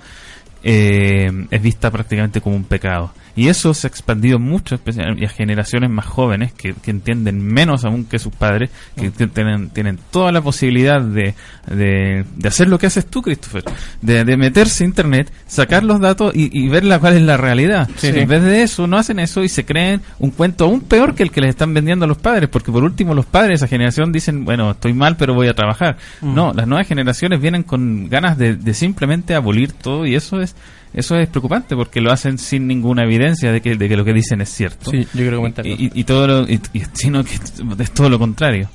eh, 0.62 1.30
es 1.50 1.62
vista 1.62 1.90
prácticamente 1.90 2.40
como 2.40 2.56
un 2.56 2.64
pecado. 2.64 3.12
Y 3.34 3.48
eso 3.48 3.72
se 3.72 3.86
ha 3.86 3.88
expandido 3.88 4.38
mucho 4.38 4.74
especial- 4.74 5.18
y 5.18 5.24
a 5.24 5.28
generaciones 5.28 5.88
más 5.90 6.04
jóvenes 6.06 6.52
que, 6.52 6.74
que 6.74 6.90
entienden 6.90 7.42
menos 7.42 7.84
aún 7.84 8.04
que 8.04 8.18
sus 8.18 8.34
padres, 8.34 8.70
que 8.96 9.10
tienen, 9.10 9.70
tienen 9.70 9.98
toda 10.10 10.32
la 10.32 10.40
posibilidad 10.42 11.00
de, 11.00 11.34
de, 11.66 12.24
de 12.36 12.48
hacer 12.48 12.68
lo 12.68 12.78
que 12.78 12.86
haces 12.86 13.06
tú, 13.06 13.22
Christopher, 13.22 13.64
de, 14.02 14.24
de 14.24 14.36
meterse 14.36 14.84
a 14.84 14.86
internet, 14.86 15.32
sacar 15.46 15.82
los 15.82 16.00
datos 16.00 16.34
y, 16.34 16.50
y 16.58 16.68
ver 16.68 16.84
la, 16.84 16.98
cuál 16.98 17.14
es 17.14 17.22
la 17.22 17.36
realidad. 17.36 17.88
Sí, 17.96 18.08
en 18.08 18.28
vez 18.28 18.42
de 18.42 18.62
eso, 18.62 18.86
no 18.86 18.98
hacen 18.98 19.18
eso 19.18 19.42
y 19.42 19.48
se 19.48 19.64
creen 19.64 20.02
un 20.18 20.30
cuento 20.30 20.64
aún 20.64 20.80
peor 20.82 21.14
que 21.14 21.22
el 21.22 21.30
que 21.30 21.40
les 21.40 21.50
están 21.50 21.72
vendiendo 21.72 22.04
a 22.04 22.08
los 22.08 22.18
padres, 22.18 22.48
porque 22.50 22.70
por 22.70 22.84
último 22.84 23.14
los 23.14 23.26
padres 23.26 23.48
de 23.48 23.54
esa 23.54 23.68
generación 23.68 24.12
dicen, 24.12 24.44
bueno, 24.44 24.72
estoy 24.72 24.92
mal, 24.92 25.16
pero 25.16 25.34
voy 25.34 25.48
a 25.48 25.54
trabajar. 25.54 25.96
No, 26.20 26.52
las 26.52 26.66
nuevas 26.66 26.86
generaciones 26.86 27.40
vienen 27.40 27.62
con 27.62 28.08
ganas 28.08 28.36
de, 28.36 28.56
de 28.56 28.74
simplemente 28.74 29.34
abolir 29.34 29.72
todo 29.72 30.06
y 30.06 30.14
eso 30.14 30.40
es 30.40 30.54
eso 30.94 31.16
es 31.16 31.28
preocupante 31.28 31.74
porque 31.76 32.00
lo 32.00 32.12
hacen 32.12 32.38
sin 32.38 32.66
ninguna 32.66 33.04
evidencia 33.04 33.50
de 33.52 33.60
que, 33.60 33.76
de 33.76 33.88
que 33.88 33.96
lo 33.96 34.04
que 34.04 34.12
dicen 34.12 34.40
es 34.40 34.48
cierto. 34.50 34.90
Sí, 34.90 35.00
yo 35.02 35.08
quiero 35.12 35.36
comentar. 35.38 35.66
y, 35.66 35.72
y- 35.72 35.90
y 35.94 36.04
todo 36.04 36.26
lo, 36.26 36.48
y- 36.48 36.60
y- 36.72 36.82
sino 36.92 37.24
que 37.24 37.34
es 37.34 37.90
todo 37.92 38.08
lo 38.10 38.18
contrario. 38.18 38.68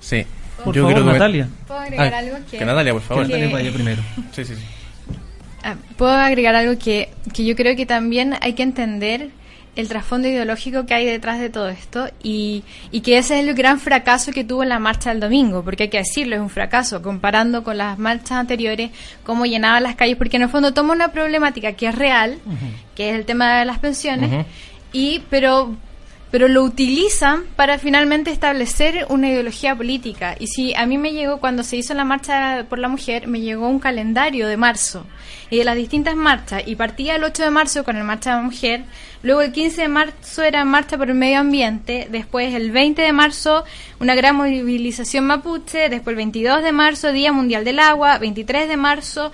Sí. 0.00 0.24
Por 0.64 0.74
yo 0.74 0.82
favor, 0.82 0.94
quiero 0.94 1.08
comen- 1.08 1.12
Natalia. 1.12 1.48
¿Puedo 1.66 1.80
agregar 1.80 2.14
Ah, 2.14 2.18
algo 2.18 2.36
que... 2.50 2.58
que 2.58 2.64
Natalia, 2.64 2.92
por 2.92 3.02
favor. 3.02 3.26
Que- 3.26 3.32
Natalia 3.32 3.52
vaya 3.54 3.72
primero. 3.72 4.02
Sí, 4.32 4.44
sí, 4.44 4.54
sí. 4.56 4.62
Ah, 5.64 5.76
Puedo 5.96 6.12
agregar 6.12 6.54
algo 6.54 6.78
que, 6.78 7.10
que 7.34 7.44
yo 7.44 7.54
creo 7.56 7.74
que 7.76 7.86
también 7.86 8.34
hay 8.40 8.54
que 8.54 8.62
entender 8.62 9.30
el 9.78 9.86
trasfondo 9.86 10.26
ideológico 10.26 10.86
que 10.86 10.94
hay 10.94 11.06
detrás 11.06 11.38
de 11.38 11.50
todo 11.50 11.68
esto 11.68 12.08
y, 12.20 12.64
y 12.90 13.00
que 13.00 13.16
ese 13.16 13.38
es 13.38 13.46
el 13.46 13.54
gran 13.54 13.78
fracaso 13.78 14.32
que 14.32 14.42
tuvo 14.42 14.64
la 14.64 14.80
marcha 14.80 15.10
del 15.10 15.20
domingo, 15.20 15.62
porque 15.62 15.84
hay 15.84 15.88
que 15.88 15.98
decirlo, 15.98 16.34
es 16.34 16.42
un 16.42 16.50
fracaso, 16.50 17.00
comparando 17.00 17.62
con 17.62 17.78
las 17.78 17.96
marchas 17.96 18.32
anteriores, 18.32 18.90
cómo 19.22 19.46
llenaban 19.46 19.84
las 19.84 19.94
calles, 19.94 20.16
porque 20.16 20.36
en 20.36 20.42
el 20.42 20.48
fondo 20.48 20.74
toma 20.74 20.94
una 20.94 21.12
problemática 21.12 21.74
que 21.74 21.86
es 21.86 21.94
real, 21.94 22.38
que 22.96 23.10
es 23.10 23.14
el 23.14 23.24
tema 23.24 23.60
de 23.60 23.66
las 23.66 23.78
pensiones, 23.78 24.46
y 24.92 25.22
pero 25.30 25.76
pero 26.30 26.48
lo 26.48 26.62
utilizan 26.62 27.44
para 27.56 27.78
finalmente 27.78 28.30
establecer 28.30 29.06
una 29.08 29.28
ideología 29.30 29.74
política. 29.74 30.36
Y 30.38 30.48
si 30.48 30.74
a 30.74 30.86
mí 30.86 30.98
me 30.98 31.12
llegó, 31.12 31.38
cuando 31.38 31.62
se 31.62 31.76
hizo 31.76 31.94
la 31.94 32.04
marcha 32.04 32.66
por 32.68 32.78
la 32.78 32.88
mujer, 32.88 33.26
me 33.26 33.40
llegó 33.40 33.68
un 33.68 33.78
calendario 33.78 34.46
de 34.46 34.56
marzo 34.56 35.06
y 35.50 35.58
de 35.58 35.64
las 35.64 35.76
distintas 35.76 36.16
marchas. 36.16 36.62
Y 36.66 36.76
partía 36.76 37.16
el 37.16 37.24
8 37.24 37.44
de 37.44 37.50
marzo 37.50 37.84
con 37.84 37.96
el 37.96 38.04
Marcha 38.04 38.30
de 38.30 38.36
la 38.36 38.42
Mujer, 38.42 38.84
luego 39.22 39.40
el 39.40 39.52
15 39.52 39.82
de 39.82 39.88
marzo 39.88 40.42
era 40.42 40.64
Marcha 40.64 40.98
por 40.98 41.08
el 41.08 41.14
Medio 41.14 41.38
Ambiente, 41.38 42.08
después 42.10 42.54
el 42.54 42.70
20 42.70 43.00
de 43.00 43.12
marzo 43.12 43.64
una 44.00 44.14
gran 44.14 44.36
movilización 44.36 45.24
mapuche, 45.24 45.88
después 45.88 46.12
el 46.12 46.16
22 46.16 46.62
de 46.62 46.72
marzo 46.72 47.12
Día 47.12 47.32
Mundial 47.32 47.64
del 47.64 47.78
Agua, 47.78 48.18
23 48.18 48.68
de 48.68 48.76
marzo 48.76 49.32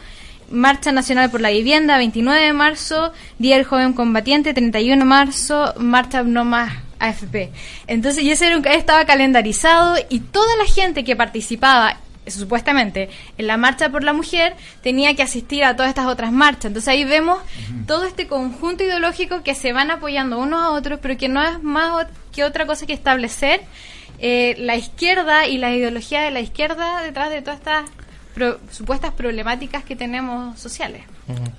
Marcha 0.51 0.93
Nacional 0.93 1.31
por 1.31 1.41
la 1.41 1.51
Vivienda, 1.51 1.97
29 1.99 2.41
de 2.41 2.53
marzo, 2.53 3.13
Día 3.39 3.57
del 3.57 3.65
Joven 3.65 3.93
Combatiente, 3.93 4.55
31 4.55 4.99
de 5.01 5.05
marzo, 5.05 5.75
Marcha 5.79 6.23
No 6.23 6.45
Más 6.45 6.73
AFP. 6.99 7.51
Entonces, 7.87 8.23
y 8.25 8.31
ese 8.31 8.47
era 8.47 8.57
un- 8.59 8.67
estaba 8.67 9.05
calendarizado 9.05 9.97
y 10.09 10.21
toda 10.21 10.57
la 10.57 10.65
gente 10.67 11.05
que 11.05 11.17
participaba 11.17 11.99
supuestamente 12.27 13.11
en 13.37 13.47
la 13.47 13.59
marcha 13.59 13.91
por 13.91 14.03
la 14.03 14.15
mujer 14.15 14.55
tenía 14.83 15.15
que 15.15 15.23
asistir 15.23 15.63
a 15.63 15.77
todas 15.77 15.91
estas 15.91 16.07
otras 16.07 16.33
marchas. 16.33 16.67
Entonces 16.67 16.89
ahí 16.89 17.05
vemos 17.05 17.39
todo 17.87 18.05
este 18.07 18.27
conjunto 18.27 18.83
ideológico 18.83 19.43
que 19.43 19.55
se 19.55 19.75
van 19.75 19.91
apoyando 19.91 20.39
unos 20.39 20.63
a 20.63 20.71
otros, 20.71 20.99
pero 21.03 21.19
que 21.19 21.29
no 21.29 21.43
es 21.43 21.63
más 21.63 22.07
que 22.35 22.45
otra 22.45 22.65
cosa 22.65 22.87
que 22.87 22.95
establecer 22.95 23.61
eh, 24.21 24.55
la 24.59 24.75
izquierda 24.77 25.47
y 25.47 25.59
la 25.59 25.75
ideología 25.75 26.23
de 26.23 26.31
la 26.31 26.41
izquierda 26.41 27.03
detrás 27.03 27.29
de 27.31 27.43
todas 27.43 27.59
estas 27.59 27.85
pro- 28.35 28.59
supuestas 28.71 29.13
problemáticas 29.13 29.85
que 29.85 29.97
tenemos 29.97 30.59
sociales. 30.59 31.03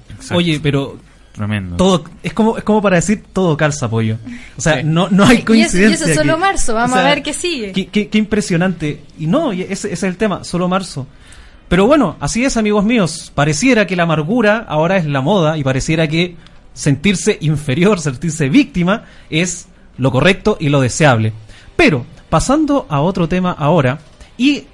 Exacto. 0.10 0.36
Oye, 0.36 0.60
pero 0.62 0.98
tremendo. 1.34 1.76
todo 1.78 2.04
es 2.24 2.34
como 2.34 2.58
es 2.58 2.64
como 2.64 2.82
para 2.82 2.98
decir 2.98 3.24
todo 3.34 3.58
calza 3.58 3.90
pollo. 3.90 4.18
O 4.58 4.62
sea, 4.62 4.78
Sí. 4.78 4.84
no 4.84 5.10
no 5.10 5.24
hay 5.26 5.30
Y 5.30 5.34
eso- 5.36 5.42
y 5.42 5.46
coincidencia. 5.46 5.96
eso 6.04 6.06
es 6.12 6.16
solo 6.18 6.38
marzo, 6.38 6.74
vamos 6.76 6.98
a 6.98 7.04
ver 7.04 7.24
qué 7.24 7.34
sigue. 7.34 7.72
Qué, 7.72 7.88
qué- 7.88 8.08
qué 8.10 8.18
impresionante. 8.18 9.02
Y 9.20 9.28
no, 9.28 9.52
y 9.54 9.62
ese, 9.64 9.72
ese 9.74 9.94
es 9.94 10.04
el 10.04 10.18
tema, 10.18 10.44
solo 10.44 10.68
marzo. 10.68 11.08
Pero 11.68 11.88
bueno, 11.88 12.16
así 12.20 12.46
es, 12.46 12.58
amigos 12.58 12.86
míos. 12.86 13.32
Pareciera 13.34 13.88
que 13.88 13.96
la 13.96 14.04
amargura 14.04 14.66
ahora 14.68 14.98
es 14.98 15.06
la 15.06 15.22
moda 15.22 15.58
y 15.58 15.64
pareciera 15.64 16.08
que 16.08 16.36
sentirse 16.74 17.38
inferior, 17.42 18.00
sentirse 18.00 18.50
víctima 18.50 19.06
es 19.30 19.68
lo 19.98 20.12
correcto 20.12 20.58
y 20.60 20.70
lo 20.70 20.80
deseable. 20.82 21.34
Pero 21.76 22.06
pasando 22.30 22.86
a 22.90 23.02
otro 23.02 23.28
tema 23.28 23.52
ahora 23.58 24.00
y 24.38 24.66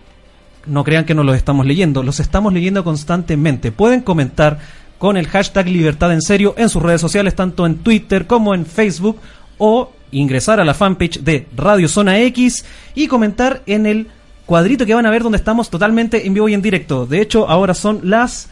no 0.66 0.84
crean 0.84 1.06
que 1.06 1.14
no 1.14 1.24
los 1.24 1.36
estamos 1.36 1.66
leyendo, 1.66 2.04
los 2.04 2.20
estamos 2.20 2.54
leyendo 2.54 2.84
constantemente. 2.84 3.72
Pueden 3.72 4.02
comentar 4.02 4.60
con 4.98 5.18
el 5.18 5.28
hashtag 5.28 5.68
Libertad 5.68 6.14
en 6.14 6.22
Serio 6.22 6.54
en 6.58 6.70
sus 6.70 6.82
redes 6.82 7.02
sociales, 7.02 7.36
tanto 7.36 7.66
en 7.66 7.78
Twitter 7.78 8.28
como 8.28 8.54
en 8.54 8.66
Facebook, 8.66 9.20
o 9.58 9.92
ingresar 10.12 10.60
a 10.60 10.66
la 10.66 10.74
fanpage 10.74 11.20
de 11.22 11.48
Radio 11.56 11.88
Zona 11.88 12.20
X 12.20 12.66
y 12.96 13.08
comentar 13.08 13.64
en 13.66 13.86
el 13.86 14.08
cuadrito 14.46 14.86
que 14.86 14.94
van 14.94 15.06
a 15.06 15.12
ver 15.12 15.24
donde 15.24 15.38
estamos 15.38 15.70
totalmente 15.70 16.28
en 16.28 16.34
vivo 16.34 16.50
y 16.50 16.54
en 16.54 16.62
directo. 16.62 17.06
De 17.06 17.22
hecho, 17.22 17.50
ahora 17.50 17.74
son 17.74 18.02
las 18.04 18.50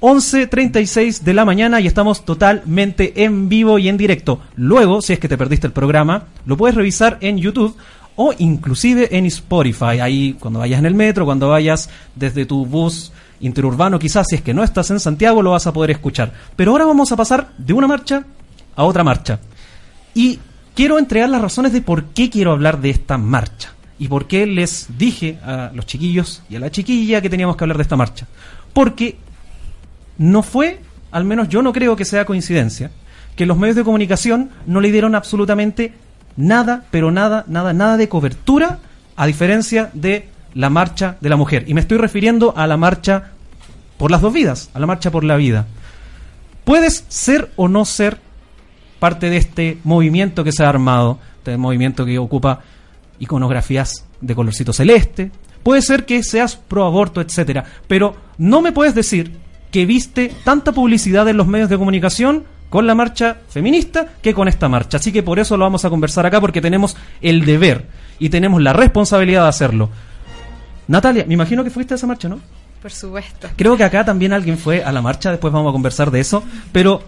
11.36 0.00 1.20
de 1.20 1.34
la 1.34 1.44
mañana 1.44 1.80
y 1.80 1.86
estamos 1.86 2.24
totalmente 2.24 3.22
en 3.24 3.48
vivo 3.48 3.78
y 3.78 3.88
en 3.88 3.96
directo. 3.96 4.40
Luego, 4.56 5.02
si 5.02 5.12
es 5.12 5.18
que 5.20 5.28
te 5.28 5.38
perdiste 5.38 5.68
el 5.68 5.72
programa, 5.72 6.24
lo 6.46 6.56
puedes 6.56 6.74
revisar 6.74 7.18
en 7.20 7.38
YouTube 7.38 7.76
o 8.16 8.32
inclusive 8.38 9.16
en 9.16 9.26
Spotify. 9.26 10.00
Ahí 10.00 10.36
cuando 10.38 10.60
vayas 10.60 10.78
en 10.78 10.86
el 10.86 10.94
metro, 10.94 11.24
cuando 11.24 11.48
vayas 11.48 11.88
desde 12.14 12.46
tu 12.46 12.66
bus 12.66 13.12
interurbano, 13.40 13.98
quizás 13.98 14.26
si 14.28 14.36
es 14.36 14.42
que 14.42 14.54
no 14.54 14.62
estás 14.62 14.90
en 14.90 15.00
Santiago, 15.00 15.42
lo 15.42 15.50
vas 15.52 15.66
a 15.66 15.72
poder 15.72 15.90
escuchar. 15.90 16.32
Pero 16.56 16.72
ahora 16.72 16.84
vamos 16.84 17.12
a 17.12 17.16
pasar 17.16 17.52
de 17.58 17.72
una 17.72 17.86
marcha 17.86 18.24
a 18.76 18.84
otra 18.84 19.04
marcha. 19.04 19.40
Y 20.14 20.38
quiero 20.74 20.98
entregar 20.98 21.28
las 21.28 21.42
razones 21.42 21.72
de 21.72 21.82
por 21.82 22.04
qué 22.06 22.30
quiero 22.30 22.52
hablar 22.52 22.80
de 22.80 22.90
esta 22.90 23.18
marcha. 23.18 23.72
Y 23.98 24.08
por 24.08 24.26
qué 24.26 24.46
les 24.46 24.88
dije 24.98 25.38
a 25.44 25.70
los 25.74 25.86
chiquillos 25.86 26.42
y 26.48 26.56
a 26.56 26.60
la 26.60 26.70
chiquilla 26.70 27.20
que 27.20 27.30
teníamos 27.30 27.56
que 27.56 27.64
hablar 27.64 27.76
de 27.76 27.82
esta 27.82 27.96
marcha. 27.96 28.26
Porque 28.72 29.16
no 30.18 30.42
fue, 30.42 30.80
al 31.10 31.24
menos 31.24 31.48
yo 31.48 31.62
no 31.62 31.72
creo 31.72 31.94
que 31.94 32.04
sea 32.04 32.24
coincidencia, 32.24 32.90
que 33.36 33.46
los 33.46 33.56
medios 33.56 33.76
de 33.76 33.84
comunicación 33.84 34.50
no 34.66 34.80
le 34.80 34.90
dieron 34.90 35.14
absolutamente 35.14 35.94
nada, 36.36 36.84
pero 36.90 37.10
nada, 37.10 37.44
nada, 37.48 37.72
nada 37.72 37.96
de 37.96 38.08
cobertura, 38.08 38.78
a 39.16 39.26
diferencia 39.26 39.90
de 39.92 40.28
la 40.54 40.70
marcha 40.70 41.16
de 41.20 41.28
la 41.28 41.36
mujer. 41.36 41.64
Y 41.66 41.74
me 41.74 41.80
estoy 41.80 41.98
refiriendo 41.98 42.54
a 42.56 42.66
la 42.66 42.76
marcha 42.76 43.32
por 43.98 44.10
las 44.10 44.20
dos 44.20 44.32
vidas, 44.32 44.70
a 44.74 44.80
la 44.80 44.86
marcha 44.86 45.10
por 45.10 45.24
la 45.24 45.36
vida. 45.36 45.66
Puedes 46.64 47.04
ser 47.08 47.50
o 47.56 47.68
no 47.68 47.84
ser 47.84 48.18
parte 48.98 49.30
de 49.30 49.36
este 49.36 49.78
movimiento 49.84 50.44
que 50.44 50.52
se 50.52 50.64
ha 50.64 50.68
armado, 50.68 51.18
este 51.38 51.56
movimiento 51.56 52.04
que 52.04 52.18
ocupa 52.18 52.60
iconografías 53.18 54.06
de 54.20 54.34
colorcito 54.34 54.72
celeste. 54.72 55.30
Puede 55.62 55.82
ser 55.82 56.04
que 56.04 56.22
seas 56.22 56.56
pro 56.56 56.84
aborto, 56.84 57.20
etcétera, 57.20 57.64
pero 57.86 58.16
no 58.38 58.60
me 58.60 58.72
puedes 58.72 58.94
decir 58.94 59.32
que 59.70 59.86
viste 59.86 60.32
tanta 60.44 60.72
publicidad 60.72 61.28
en 61.28 61.36
los 61.36 61.46
medios 61.46 61.68
de 61.70 61.78
comunicación 61.78 62.44
con 62.72 62.86
la 62.86 62.94
marcha 62.94 63.36
feminista 63.50 64.06
que 64.22 64.32
con 64.32 64.48
esta 64.48 64.66
marcha. 64.66 64.96
Así 64.96 65.12
que 65.12 65.22
por 65.22 65.38
eso 65.38 65.58
lo 65.58 65.64
vamos 65.64 65.84
a 65.84 65.90
conversar 65.90 66.24
acá, 66.24 66.40
porque 66.40 66.62
tenemos 66.62 66.96
el 67.20 67.44
deber 67.44 67.84
y 68.18 68.30
tenemos 68.30 68.62
la 68.62 68.72
responsabilidad 68.72 69.42
de 69.42 69.48
hacerlo. 69.50 69.90
Natalia, 70.88 71.26
me 71.28 71.34
imagino 71.34 71.62
que 71.62 71.68
fuiste 71.68 71.92
a 71.92 71.96
esa 71.96 72.06
marcha, 72.06 72.30
¿no? 72.30 72.40
Por 72.80 72.90
supuesto. 72.90 73.48
Creo 73.56 73.76
que 73.76 73.84
acá 73.84 74.06
también 74.06 74.32
alguien 74.32 74.56
fue 74.56 74.82
a 74.82 74.90
la 74.90 75.02
marcha, 75.02 75.30
después 75.30 75.52
vamos 75.52 75.68
a 75.68 75.72
conversar 75.74 76.10
de 76.10 76.20
eso, 76.20 76.44
pero 76.72 77.02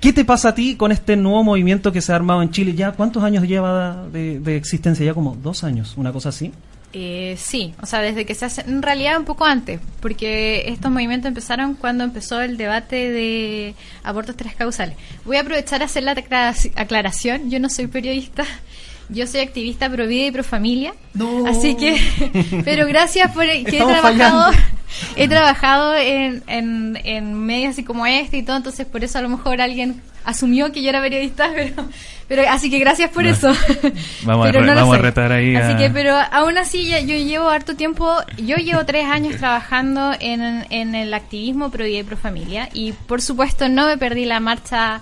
¿qué 0.00 0.12
te 0.12 0.24
pasa 0.24 0.50
a 0.50 0.54
ti 0.54 0.76
con 0.76 0.92
este 0.92 1.16
nuevo 1.16 1.42
movimiento 1.42 1.90
que 1.90 2.02
se 2.02 2.12
ha 2.12 2.14
armado 2.14 2.40
en 2.40 2.52
Chile? 2.52 2.74
¿Ya 2.74 2.92
cuántos 2.92 3.24
años 3.24 3.42
lleva 3.42 4.06
de, 4.12 4.38
de 4.38 4.54
existencia? 4.54 5.04
Ya 5.04 5.12
como 5.12 5.36
dos 5.42 5.64
años, 5.64 5.94
una 5.96 6.12
cosa 6.12 6.28
así. 6.28 6.52
Eh, 6.92 7.36
sí, 7.38 7.72
o 7.80 7.86
sea, 7.86 8.00
desde 8.00 8.26
que 8.26 8.34
se 8.34 8.46
hace, 8.46 8.62
en 8.62 8.82
realidad 8.82 9.16
un 9.16 9.24
poco 9.24 9.44
antes, 9.44 9.80
porque 10.00 10.64
estos 10.66 10.90
movimientos 10.90 11.28
empezaron 11.28 11.74
cuando 11.74 12.02
empezó 12.02 12.40
el 12.40 12.56
debate 12.56 13.10
de 13.10 13.74
abortos 14.02 14.36
tres 14.36 14.56
causales. 14.56 14.96
Voy 15.24 15.36
a 15.36 15.42
aprovechar 15.42 15.82
a 15.82 15.84
hacer 15.84 16.02
la 16.02 16.16
aclaración, 16.74 17.48
yo 17.48 17.60
no 17.60 17.68
soy 17.70 17.86
periodista, 17.86 18.44
yo 19.12 19.26
soy 19.26 19.40
activista 19.40 19.90
pro 19.90 20.06
vida 20.06 20.26
y 20.26 20.30
pro 20.30 20.44
familia, 20.44 20.94
así 21.46 21.74
que, 21.76 22.00
pero 22.64 22.86
gracias 22.86 23.30
por 23.32 23.44
que 23.44 23.78
he 23.78 23.84
trabajado, 23.84 24.52
he 25.16 25.28
trabajado 25.28 25.96
en, 25.96 26.42
en, 26.46 26.98
en 27.04 27.34
medios 27.34 27.70
así 27.70 27.84
como 27.84 28.06
este 28.06 28.38
y 28.38 28.42
todo, 28.42 28.56
entonces 28.56 28.86
por 28.86 29.04
eso 29.04 29.18
a 29.18 29.22
lo 29.22 29.28
mejor 29.28 29.60
alguien 29.60 30.00
asumió 30.24 30.72
que 30.72 30.82
yo 30.82 30.90
era 30.90 31.00
periodista, 31.00 31.50
pero, 31.54 31.88
pero 32.28 32.42
así 32.48 32.70
que 32.70 32.78
gracias 32.78 33.10
por 33.10 33.26
eso. 33.26 33.52
Vamos, 34.24 34.48
a, 34.48 34.52
vamos 34.52 34.94
a, 34.94 34.98
retar 34.98 35.32
ahí. 35.32 35.56
Así 35.56 35.76
que, 35.76 35.90
pero 35.90 36.14
aún 36.30 36.58
así 36.58 36.88
ya, 36.88 37.00
yo 37.00 37.16
llevo 37.16 37.48
harto 37.48 37.74
tiempo, 37.74 38.14
yo 38.38 38.56
llevo 38.56 38.84
tres 38.84 39.06
años 39.06 39.36
trabajando 39.36 40.12
en, 40.18 40.66
en 40.70 40.94
el 40.94 41.12
activismo 41.14 41.70
pro 41.70 41.84
vida 41.84 41.98
y 41.98 42.02
pro 42.04 42.16
familia 42.16 42.68
y 42.72 42.92
por 42.92 43.22
supuesto 43.22 43.68
no 43.68 43.86
me 43.86 43.96
perdí 43.96 44.24
la 44.24 44.40
marcha 44.40 45.00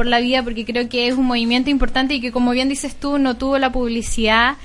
por 0.00 0.06
la 0.06 0.18
vida 0.20 0.42
porque 0.42 0.64
creo 0.64 0.88
que 0.88 1.08
es 1.08 1.14
un 1.14 1.26
movimiento 1.26 1.68
importante 1.68 2.14
y 2.14 2.22
que 2.22 2.32
como 2.32 2.52
bien 2.52 2.70
dices 2.70 2.96
tú 2.96 3.18
no 3.18 3.36
tuvo 3.36 3.58
la 3.58 3.70
publicidad 3.70 4.56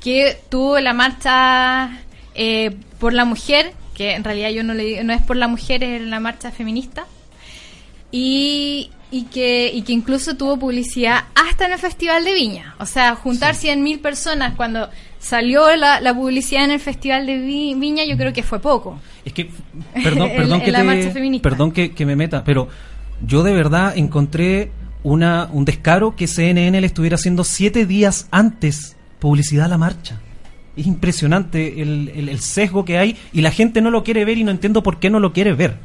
que 0.00 0.38
tuvo 0.48 0.80
la 0.80 0.94
marcha 0.94 2.00
eh, 2.34 2.74
por 2.98 3.12
la 3.12 3.26
mujer 3.26 3.74
que 3.94 4.14
en 4.14 4.24
realidad 4.24 4.48
yo 4.48 4.64
no 4.64 4.72
le 4.72 4.84
digo, 4.84 5.02
no 5.02 5.12
es 5.12 5.20
por 5.20 5.36
la 5.36 5.46
mujer 5.46 5.84
es 5.84 6.00
la 6.00 6.20
marcha 6.20 6.52
feminista 6.52 7.04
y, 8.10 8.90
y 9.10 9.24
que, 9.24 9.70
y 9.74 9.82
que 9.82 9.92
incluso 9.92 10.38
tuvo 10.38 10.56
publicidad 10.56 11.24
hasta 11.34 11.66
en 11.66 11.72
el 11.72 11.78
Festival 11.78 12.24
de 12.24 12.32
Viña. 12.32 12.74
O 12.78 12.86
sea, 12.86 13.14
juntar 13.16 13.54
100.000 13.54 14.00
personas 14.00 14.54
cuando 14.54 14.88
salió 15.18 15.76
la, 15.76 16.00
la, 16.00 16.14
publicidad 16.14 16.64
en 16.64 16.70
el 16.70 16.80
Festival 16.80 17.26
de 17.26 17.36
Viña, 17.36 18.06
yo 18.06 18.16
creo 18.16 18.32
que 18.32 18.42
fue 18.42 18.60
poco. 18.60 18.98
Es 19.26 19.34
que, 19.34 19.50
perdón, 20.02 20.30
perdón, 20.36 20.62
que, 20.62 21.40
perdón 21.42 21.72
que, 21.72 21.92
que, 21.92 22.06
me 22.06 22.16
meta, 22.16 22.42
pero 22.44 22.68
yo 23.26 23.42
de 23.42 23.52
verdad 23.52 23.92
encontré 23.96 24.70
una, 25.02 25.48
un 25.52 25.64
descaro 25.64 26.16
que 26.16 26.26
CNN 26.26 26.80
le 26.80 26.86
estuviera 26.86 27.14
haciendo 27.14 27.44
siete 27.44 27.86
días 27.86 28.28
antes 28.30 28.96
publicidad 29.18 29.66
a 29.66 29.68
la 29.68 29.78
marcha. 29.78 30.20
Es 30.76 30.86
impresionante 30.86 31.82
el, 31.82 32.12
el, 32.14 32.28
el 32.28 32.40
sesgo 32.40 32.84
que 32.84 32.98
hay 32.98 33.16
y 33.32 33.40
la 33.40 33.50
gente 33.50 33.80
no 33.80 33.90
lo 33.90 34.04
quiere 34.04 34.24
ver 34.24 34.38
y 34.38 34.44
no 34.44 34.50
entiendo 34.50 34.82
por 34.82 35.00
qué 35.00 35.10
no 35.10 35.18
lo 35.18 35.32
quiere 35.32 35.52
ver 35.52 35.78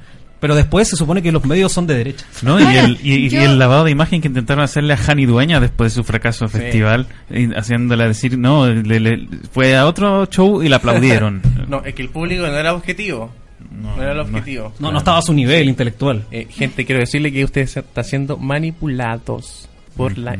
pero 0.43 0.55
después 0.55 0.89
se 0.89 0.97
supone 0.97 1.21
que 1.21 1.31
los 1.31 1.45
medios 1.45 1.71
son 1.71 1.87
de 1.87 1.95
derecha. 1.95 2.25
¿No? 2.41 2.59
y, 2.59 2.75
el, 2.75 2.99
y, 3.01 3.33
el 3.33 3.57
lavado 3.57 3.85
de 3.85 3.91
imagen 3.91 4.19
que 4.19 4.27
intentaron 4.27 4.61
hacerle 4.61 4.91
a 4.91 4.97
Jani 4.97 5.25
Dueña 5.25 5.61
después 5.61 5.93
de 5.93 5.95
su 5.95 6.03
fracaso 6.03 6.49
festival, 6.49 7.07
haciéndole 7.55 8.05
decir, 8.09 8.37
no, 8.37 8.67
le, 8.67 9.29
fue 9.53 9.77
a 9.77 9.85
otro 9.85 10.25
show 10.25 10.61
y 10.61 10.67
la 10.67 10.75
aplaudieron. 10.75 11.41
no, 11.69 11.81
es 11.85 11.95
que 11.95 12.01
el 12.01 12.09
público 12.09 12.41
no 12.45 12.57
era 12.57 12.73
objetivo. 12.73 13.31
No, 13.71 14.01
era 14.01 14.11
el 14.11 14.19
objetivo. 14.19 14.73
No, 14.79 14.91
no, 14.91 14.99
estaba 14.99 15.17
a 15.17 15.21
su 15.21 15.33
nivel 15.33 15.69
intelectual. 15.69 16.25
Eh, 16.31 16.47
gente, 16.49 16.85
quiero 16.85 16.99
decirle 16.99 17.31
que 17.31 17.43
usted 17.43 17.61
está 17.61 18.03
siendo 18.03 18.37
manipulados 18.37 19.69
por 19.95 20.17
la 20.17 20.37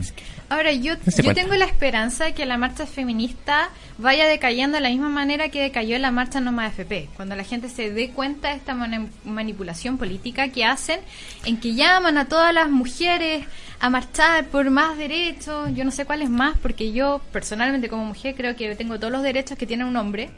Ahora, 0.49 0.71
yo, 0.71 0.93
yo 1.23 1.33
tengo 1.33 1.55
la 1.55 1.65
esperanza 1.65 2.25
de 2.25 2.33
que 2.33 2.45
la 2.45 2.57
marcha 2.57 2.86
feminista 2.86 3.69
vaya 3.97 4.27
decayendo 4.27 4.75
de 4.77 4.81
la 4.81 4.89
misma 4.89 5.09
manera 5.09 5.49
que 5.49 5.62
decayó 5.62 5.97
la 5.97 6.12
marcha 6.12 6.39
No 6.41 6.51
Más 6.51 6.73
FP, 6.73 7.09
cuando 7.15 7.36
la 7.36 7.43
gente 7.43 7.69
se 7.69 7.91
dé 7.91 8.12
cuenta 8.12 8.49
de 8.49 8.55
esta 8.55 8.75
manipulación 9.23 9.97
política 9.97 10.49
que 10.49 10.65
hacen, 10.65 10.99
en 11.45 11.57
que 11.57 11.73
llaman 11.73 12.17
a 12.17 12.25
todas 12.25 12.53
las 12.53 12.69
mujeres 12.69 13.45
a 13.79 13.89
marchar 13.89 14.45
por 14.45 14.69
más 14.69 14.97
derechos, 14.97 15.69
yo 15.73 15.83
no 15.86 15.91
sé 15.91 16.05
cuáles 16.05 16.29
más, 16.29 16.57
porque 16.59 16.91
yo 16.91 17.21
personalmente 17.31 17.89
como 17.89 18.05
mujer 18.05 18.36
creo 18.36 18.55
que 18.55 18.75
tengo 18.75 18.99
todos 18.99 19.12
los 19.12 19.23
derechos 19.23 19.57
que 19.57 19.65
tiene 19.65 19.86
un 19.86 19.95
hombre 19.95 20.29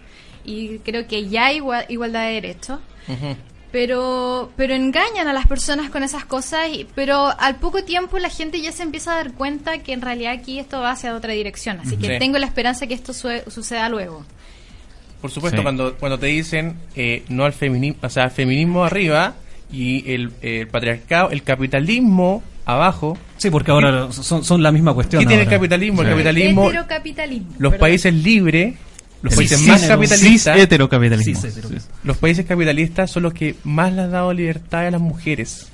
y 0.45 0.79
creo 0.79 1.07
que 1.07 1.27
ya 1.27 1.47
hay 1.47 1.61
igualdad 1.89 2.27
de 2.27 2.33
derechos. 2.33 2.79
Pero 3.71 4.51
pero 4.55 4.73
engañan 4.73 5.27
a 5.27 5.33
las 5.33 5.47
personas 5.47 5.89
con 5.89 6.01
esas 6.01 6.23
cosas 6.23 6.69
y, 6.71 6.87
pero 6.95 7.33
al 7.37 7.57
poco 7.57 7.83
tiempo 7.83 8.17
la 8.19 8.29
gente 8.29 8.61
ya 8.61 8.71
se 8.71 8.83
empieza 8.83 9.11
a 9.11 9.15
dar 9.15 9.33
cuenta 9.33 9.79
que 9.79 9.91
en 9.91 10.01
realidad 10.01 10.31
aquí 10.31 10.59
esto 10.59 10.79
va 10.79 10.91
hacia 10.91 11.13
otra 11.13 11.33
dirección. 11.33 11.81
Así 11.81 11.97
que 11.97 12.17
tengo 12.17 12.37
la 12.37 12.45
esperanza 12.45 12.87
que 12.87 12.93
esto 12.93 13.13
suceda 13.13 13.89
luego. 13.89 14.23
Por 15.19 15.29
supuesto 15.31 15.61
cuando 15.61 15.95
cuando 15.95 16.17
te 16.17 16.27
dicen 16.27 16.77
eh, 16.95 17.23
no 17.27 17.43
al 17.45 17.53
feminismo 17.53 17.99
o 18.01 18.09
sea 18.09 18.29
feminismo 18.29 18.85
arriba 18.85 19.35
y 19.71 20.09
el, 20.09 20.67
patriarcado 20.67 21.31
el 21.31 21.43
capitalismo 21.43 22.43
abajo. 22.65 23.17
Sí 23.37 23.49
porque 23.49 23.71
ahora 23.71 24.11
son, 24.11 24.45
son 24.45 24.63
la 24.63 24.71
misma 24.71 24.93
cuestión 24.93 25.21
¿qué 25.21 25.27
tiene 25.27 25.43
el 25.43 25.49
capitalismo 25.49 26.01
el 26.01 26.09
capitalismo 26.09 26.71
los 27.57 27.75
países 27.75 28.13
libres 28.13 28.75
los 29.25 29.35
países 29.35 29.59
más 29.61 29.81
capitalistas, 29.83 30.55
los 32.03 32.17
países 32.17 32.45
capitalistas 32.45 33.09
son 33.09 33.23
los 33.23 33.33
que 33.33 33.55
más 33.63 33.91
le 33.91 34.03
han 34.03 34.11
dado 34.11 34.31
libertad 34.33 34.85
a 34.85 34.91
las 34.91 35.01
mujeres. 35.01 35.71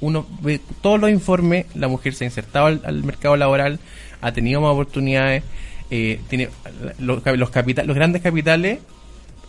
Uno 0.00 0.26
ve 0.40 0.58
todos 0.80 0.98
los 0.98 1.10
informes, 1.10 1.66
la 1.74 1.88
mujer 1.88 2.14
se 2.14 2.24
ha 2.24 2.26
insertado 2.28 2.66
al, 2.66 3.04
mercado 3.04 3.36
laboral, 3.36 3.78
ha 4.22 4.32
tenido 4.32 4.62
más 4.62 4.72
oportunidades, 4.72 5.42
eh, 5.90 6.18
tiene 6.28 6.48
los, 6.98 7.22
los, 7.26 7.50
los 7.86 7.96
grandes 7.96 8.22
capitales, 8.22 8.78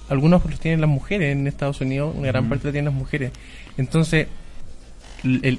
algunos 0.10 0.44
los 0.46 0.60
tienen 0.60 0.82
las 0.82 0.90
mujeres 0.90 1.32
en 1.32 1.48
Estados 1.48 1.80
Unidos, 1.80 2.14
una 2.14 2.28
gran 2.28 2.50
parte 2.50 2.66
lo 2.68 2.72
tienen 2.74 2.92
las 2.92 3.00
mujeres. 3.00 3.32
Entonces, 3.78 4.28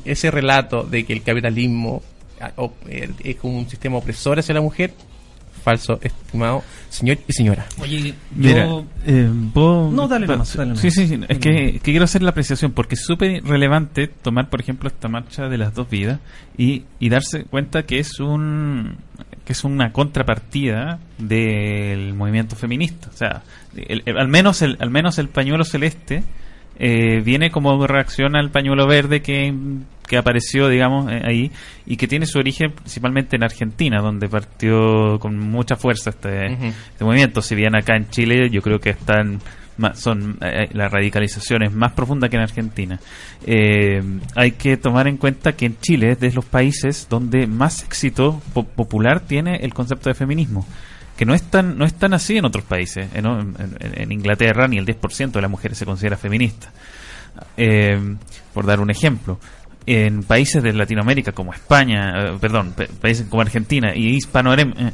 ese 0.05 0.31
relato 0.31 0.83
de 0.83 1.05
que 1.05 1.15
el 1.15 1.23
capitalismo 1.23 2.03
ah, 2.43 2.53
eh, 2.89 3.09
es 3.25 3.37
como 3.37 3.59
un 3.59 3.69
sistema 3.71 3.97
opresor 3.97 4.39
hacia 4.39 4.55
la 4.55 4.61
mujer 4.61 4.93
falso, 5.67 5.99
estimado 6.01 6.63
señor 6.91 7.19
y 7.27 7.33
señora. 7.33 7.67
Oye, 7.81 8.15
Mira, 8.37 8.69
eh, 9.05 9.29
no, 9.29 10.07
dale, 10.09 10.29
Sí, 10.77 10.93
sí, 10.93 11.09
sí. 11.09 11.21
Es 11.29 11.39
que, 11.39 11.81
quiero 11.83 12.05
hacer 12.05 12.23
la 12.23 12.31
apreciación 12.31 12.71
porque 12.71 12.95
es 12.95 13.05
súper 13.05 13.43
relevante 13.43 14.07
tomar, 14.07 14.49
por 14.49 14.61
ejemplo, 14.61 14.89
esta 14.89 15.09
marcha 15.09 15.49
de 15.49 15.59
las 15.59 15.75
dos 15.75 15.91
vidas 15.91 16.21
y, 16.57 16.85
y 17.01 17.09
darse 17.09 17.43
cuenta 17.45 17.83
que 17.83 17.99
es 17.99 18.21
un 18.21 18.99
que 19.45 19.53
es 19.53 19.65
una 19.65 19.93
contrapartida 19.93 21.01
del 21.19 22.15
movimiento 22.15 22.55
feminista. 22.55 23.09
O 23.13 23.17
sea, 23.17 23.43
al 24.17 24.29
menos 24.29 24.63
el 24.63 24.77
al 24.79 24.91
menos 24.91 25.19
el 25.19 25.29
pañuelo 25.29 25.65
celeste 25.65 26.23
eh, 26.79 27.21
viene 27.21 27.51
como 27.51 27.87
reacción 27.87 28.37
al 28.37 28.51
pañuelo 28.51 28.87
verde 28.87 29.23
que, 29.23 29.55
apareció, 30.17 30.69
digamos, 30.69 31.11
eh, 31.11 31.23
ahí 31.25 31.51
y 31.87 31.97
que 31.97 32.07
tiene 32.07 32.27
su 32.27 32.39
origen 32.39 32.73
principalmente 32.73 33.37
en 33.37 33.45
Argentina, 33.45 34.01
donde 34.01 34.29
partió 34.29 35.19
con 35.19 35.39
mucha 35.39 35.77
fuerza 35.77 36.11
este, 36.11 36.53
este 36.53 37.05
movimiento. 37.05 37.41
Si 37.41 37.55
bien 37.55 37.75
acá 37.75 37.97
en 37.97 38.09
Chile 38.11 38.51
yo 38.51 38.61
creo 38.63 38.79
que 38.79 38.91
están 38.91 39.41
son 39.93 40.39
eh, 40.41 40.69
la 40.73 40.89
radicalización 40.89 41.65
es 41.65 41.73
más 41.73 41.93
profunda 41.93 42.31
que 42.31 42.37
en 42.37 42.43
Argentina. 42.43 42.99
hay 44.35 44.53
que 44.53 44.79
tomar 44.79 45.07
en 45.07 45.19
cuenta 45.19 45.53
que 45.53 45.67
en 45.67 45.79
Chile 45.81 46.13
es 46.13 46.21
de 46.21 46.33
los 46.33 46.47
países 46.47 47.07
donde 47.11 47.47
más 47.47 47.83
éxito 47.83 48.41
popular 48.55 49.21
tiene 49.21 49.57
el 49.57 49.75
concepto 49.75 50.09
de 50.09 50.15
feminismo 50.15 50.67
que 51.17 51.25
no 51.25 51.35
es 51.35 51.43
tan, 51.43 51.79
no 51.79 51.85
es 51.85 51.95
tan 51.95 52.13
así 52.15 52.37
en 52.37 52.45
otros 52.45 52.65
países. 52.65 53.09
En, 53.15 54.13
Inglaterra 54.13 54.69
ni 54.69 54.79
el 54.79 54.87
10% 54.87 55.33
de 55.33 55.41
las 55.41 55.51
mujeres 55.51 55.79
se 55.79 55.87
considera 55.87 56.17
feminista. 56.17 56.71
Eh, 57.57 58.17
por 58.53 58.67
dar 58.67 58.81
un 58.81 58.91
ejemplo. 58.91 59.39
En 59.89 60.25
países 60.25 60.63
de 60.63 60.73
Latinoamérica 60.73 61.33
como 61.33 61.53
España, 61.53 62.13
eh, 62.17 62.39
perdón, 62.41 62.75
países 63.01 63.27
como 63.29 63.43
Argentina 63.43 63.93
y 63.95 64.17
eh, 64.17 64.19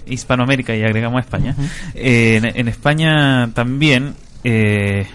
Hispanoamérica 0.06 0.76
y 0.76 0.82
agregamos 0.82 1.20
España, 1.20 1.56
en, 1.94 2.68
España 2.68 3.50
también, 3.54 4.14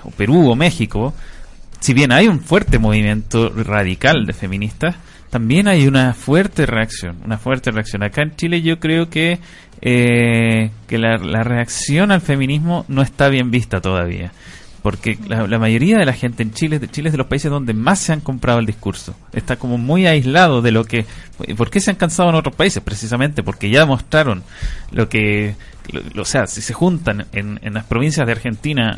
o 0.03 0.11
Perú 0.11 0.49
o 0.49 0.55
México, 0.55 1.13
si 1.79 1.93
bien 1.93 2.11
hay 2.11 2.27
un 2.27 2.39
fuerte 2.39 2.79
movimiento 2.79 3.49
radical 3.49 4.25
de 4.25 4.33
feministas, 4.33 4.95
también 5.29 5.67
hay 5.67 5.87
una 5.87 6.13
fuerte 6.13 6.65
reacción, 6.65 7.17
una 7.25 7.37
fuerte 7.37 7.71
reacción. 7.71 8.03
Acá 8.03 8.21
en 8.21 8.35
Chile 8.35 8.61
yo 8.61 8.79
creo 8.79 9.09
que 9.09 9.39
eh, 9.81 10.71
que 10.87 10.97
la, 10.97 11.17
reacción 11.17 12.11
al 12.11 12.21
feminismo 12.21 12.85
no 12.87 13.01
está 13.01 13.29
bien 13.29 13.51
vista 13.51 13.79
todavía. 13.79 14.31
Porque 14.87 15.19
la, 15.27 15.59
mayoría 15.59 15.97
de 15.97 16.05
la 16.05 16.13
gente 16.13 16.43
en 16.43 16.53
Chile, 16.53 16.79
de 16.79 16.87
Chile 16.87 17.09
es 17.09 17.11
de 17.11 17.17
los 17.17 17.27
países 17.27 17.51
donde 17.51 17.73
más 17.73 17.99
se 17.99 18.13
han 18.13 18.21
comprado 18.21 18.59
el 18.59 18.65
discurso. 18.65 19.13
Está 19.33 19.57
como 19.57 19.77
muy 19.77 20.07
aislado 20.07 20.61
de 20.61 20.71
lo 20.71 20.85
que... 20.85 21.05
¿Por 21.57 21.69
qué 21.69 21.81
se 21.81 21.89
han 21.91 21.97
cansado 21.97 22.29
en 22.29 22.35
otros 22.35 22.55
países? 22.55 22.81
Precisamente 22.81 23.43
porque 23.43 23.69
ya 23.69 23.85
mostraron 23.85 24.43
lo 24.93 25.09
que... 25.09 25.55
lo- 25.91 26.21
o 26.21 26.23
sea, 26.25 26.47
si 26.47 26.61
se 26.61 26.73
juntan 26.73 27.25
en, 27.33 27.59
en 27.63 27.73
las 27.73 27.83
provincias 27.83 28.25
de 28.25 28.31
Argentina 28.31 28.95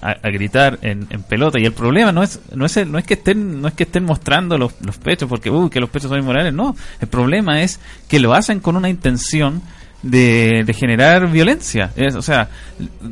a, 0.00 0.30
gritar 0.30 0.78
en, 0.80 1.06
en 1.10 1.22
pelota 1.22 1.60
y 1.60 1.66
el 1.66 1.72
problema 1.74 2.12
no 2.12 2.22
es 2.22 2.40
no 2.54 2.64
es 2.64 2.86
no 2.86 2.96
es 2.98 3.04
que 3.04 3.12
estén 3.14 3.60
no 3.60 3.68
es 3.68 3.74
que 3.74 3.82
estén 3.82 4.04
mostrando 4.04 4.56
los, 4.56 4.72
los 4.80 4.96
pechos 4.96 5.28
porque 5.28 5.50
uy, 5.50 5.68
que 5.68 5.80
los 5.80 5.90
pechos 5.90 6.08
son 6.08 6.18
inmorales 6.18 6.54
no 6.54 6.74
el 6.98 7.08
problema 7.08 7.60
es 7.60 7.78
que 8.08 8.20
lo 8.20 8.32
hacen 8.32 8.60
con 8.60 8.74
una 8.76 8.88
intención 8.88 9.60
de, 10.02 10.64
de 10.64 10.72
generar 10.74 11.30
violencia. 11.30 11.92
Es, 11.96 12.14
o 12.14 12.22
sea, 12.22 12.48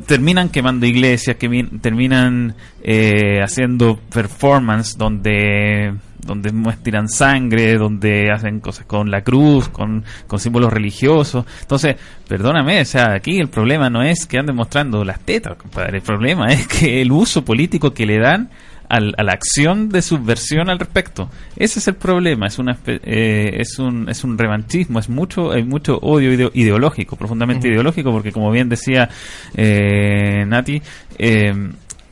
terminan 0.05 0.49
quemando 0.49 0.85
iglesias, 0.85 1.37
terminan 1.81 2.55
eh, 2.83 3.41
haciendo 3.43 3.99
performance 4.11 4.97
donde 4.97 5.93
donde 6.25 6.51
muestran 6.51 7.07
sangre, 7.07 7.77
donde 7.77 8.31
hacen 8.31 8.59
cosas 8.59 8.85
con 8.85 9.11
la 9.11 9.21
cruz, 9.21 9.69
con, 9.69 10.03
con 10.27 10.39
símbolos 10.39 10.73
religiosos. 10.73 11.45
Entonces, 11.61 11.97
perdóname, 12.27 12.81
o 12.81 12.85
sea, 12.85 13.13
aquí 13.13 13.39
el 13.39 13.47
problema 13.47 13.89
no 13.89 14.01
es 14.01 14.25
que 14.25 14.39
anden 14.39 14.55
mostrando 14.55 15.05
las 15.05 15.19
tetas, 15.19 15.55
compadre. 15.55 15.97
El 15.97 16.03
problema 16.03 16.47
es 16.47 16.67
que 16.67 17.01
el 17.01 17.11
uso 17.11 17.45
político 17.45 17.93
que 17.93 18.07
le 18.07 18.19
dan 18.19 18.49
al- 18.89 19.13
a 19.17 19.23
la 19.23 19.33
acción 19.33 19.89
de 19.89 20.01
subversión 20.01 20.69
al 20.69 20.79
respecto. 20.79 21.29
Ese 21.55 21.79
es 21.79 21.87
el 21.87 21.95
problema, 21.95 22.47
es 22.47 22.59
una 22.59 22.77
eh, 22.87 23.57
es 23.59 23.79
un 23.79 24.09
es 24.09 24.23
un 24.23 24.37
revanchismo, 24.37 24.99
es 24.99 25.09
mucho 25.09 25.51
hay 25.51 25.63
mucho 25.63 25.97
odio 26.01 26.31
ideo- 26.33 26.51
ideológico, 26.53 27.15
profundamente 27.15 27.67
ideológico, 27.67 28.11
porque 28.11 28.31
como 28.31 28.51
bien 28.51 28.69
decía 28.69 29.09
eh, 29.55 30.45
Nati, 30.47 30.81
eh, 31.17 31.53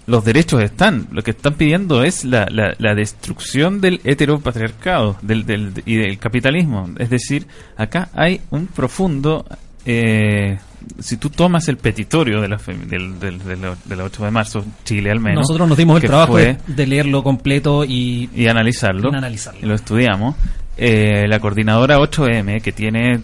los 0.05 0.25
derechos 0.25 0.61
están, 0.61 1.07
lo 1.11 1.21
que 1.21 1.31
están 1.31 1.53
pidiendo 1.53 2.03
es 2.03 2.25
la, 2.25 2.45
la, 2.51 2.75
la 2.77 2.93
destrucción 2.93 3.79
del 3.79 4.01
heteropatriarcado 4.03 5.15
del, 5.21 5.45
del, 5.45 5.81
y 5.85 5.95
del 5.95 6.17
capitalismo. 6.17 6.89
Es 6.97 7.09
decir, 7.09 7.47
acá 7.77 8.09
hay 8.13 8.41
un 8.49 8.67
profundo 8.67 9.45
eh, 9.85 10.57
si 10.99 11.17
tú 11.17 11.29
tomas 11.29 11.67
el 11.67 11.77
petitorio 11.77 12.41
de 12.41 12.47
la, 12.49 12.57
del, 12.57 13.19
del, 13.19 13.39
del- 13.39 13.61
de 13.85 13.95
la 13.95 14.03
8 14.03 14.25
de 14.25 14.31
marzo, 14.31 14.65
Chile 14.83 15.11
al 15.11 15.19
menos, 15.19 15.41
Nosotros 15.47 15.67
nos 15.67 15.77
dimos 15.77 16.01
el 16.01 16.07
trabajo 16.07 16.33
fue- 16.33 16.57
de, 16.67 16.87
leerlo 16.87 17.23
completo 17.23 17.83
y 17.85 18.29
y 18.35 18.47
analizarlo, 18.47 19.09
Y 19.11 19.15
analizarlo. 19.15 19.59
y 19.61 19.65
lo 19.65 19.75
estudiamos, 19.75 20.35
eh, 20.77 21.25
la 21.27 21.39
coordinadora 21.39 21.99
8M, 21.99 22.61
que 22.61 22.71
tiene 22.71 23.19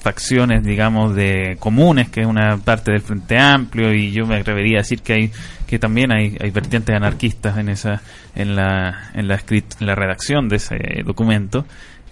facciones, 0.00 0.62
digamos, 0.64 1.14
de 1.14 1.56
comunes, 1.58 2.08
que 2.08 2.20
es 2.20 2.26
una 2.26 2.56
parte 2.58 2.92
del 2.92 3.00
Frente 3.00 3.36
Amplio, 3.38 3.92
y 3.92 4.12
yo 4.12 4.26
me 4.26 4.36
atrevería 4.36 4.78
a 4.78 4.82
decir 4.82 5.00
que 5.02 5.12
hay 5.12 5.30
que 5.66 5.78
también 5.78 6.12
hay, 6.12 6.36
hay 6.40 6.50
vertientes 6.50 6.94
anarquistas 6.94 7.58
en 7.58 7.68
esa 7.68 8.00
en 8.34 8.54
la 8.56 9.10
en 9.14 9.28
la, 9.28 9.34
en 9.48 9.86
la 9.86 9.94
redacción 9.94 10.48
de 10.48 10.56
ese 10.56 10.76
documento, 11.04 11.66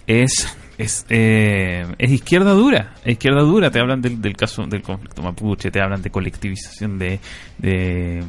es 0.05 0.55
es, 0.77 1.05
eh, 1.09 1.85
es 1.97 2.11
izquierda 2.11 2.51
dura, 2.51 2.93
es 3.03 3.13
izquierda 3.13 3.41
dura, 3.41 3.71
te 3.71 3.79
hablan 3.79 4.01
del, 4.01 4.21
del 4.21 4.35
caso 4.35 4.63
del 4.67 4.81
conflicto 4.81 5.21
mapuche, 5.21 5.71
te 5.71 5.81
hablan 5.81 6.01
de 6.01 6.09
colectivización 6.09 6.97
de, 6.99 7.19
de, 7.57 8.23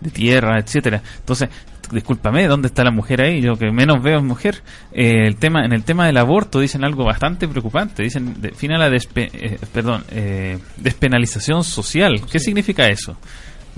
de 0.00 0.10
tierra, 0.10 0.58
etcétera. 0.60 1.02
Entonces, 1.18 1.48
discúlpame, 1.90 2.46
¿dónde 2.46 2.68
está 2.68 2.84
la 2.84 2.90
mujer 2.90 3.20
ahí? 3.22 3.40
Yo 3.40 3.56
que 3.56 3.70
menos 3.72 4.02
veo 4.02 4.18
es 4.18 4.22
mujer. 4.24 4.62
Eh, 4.92 5.26
el 5.26 5.36
tema, 5.36 5.64
en 5.64 5.72
el 5.72 5.82
tema 5.84 6.06
del 6.06 6.18
aborto 6.18 6.60
dicen 6.60 6.84
algo 6.84 7.04
bastante 7.04 7.48
preocupante. 7.48 8.02
Dicen, 8.02 8.40
defina 8.40 8.78
la 8.78 8.90
despe- 8.90 9.30
eh, 9.32 9.58
perdón, 9.72 10.04
eh, 10.10 10.58
despenalización 10.76 11.64
social. 11.64 12.20
¿Qué 12.30 12.38
significa 12.38 12.86
eso? 12.88 13.16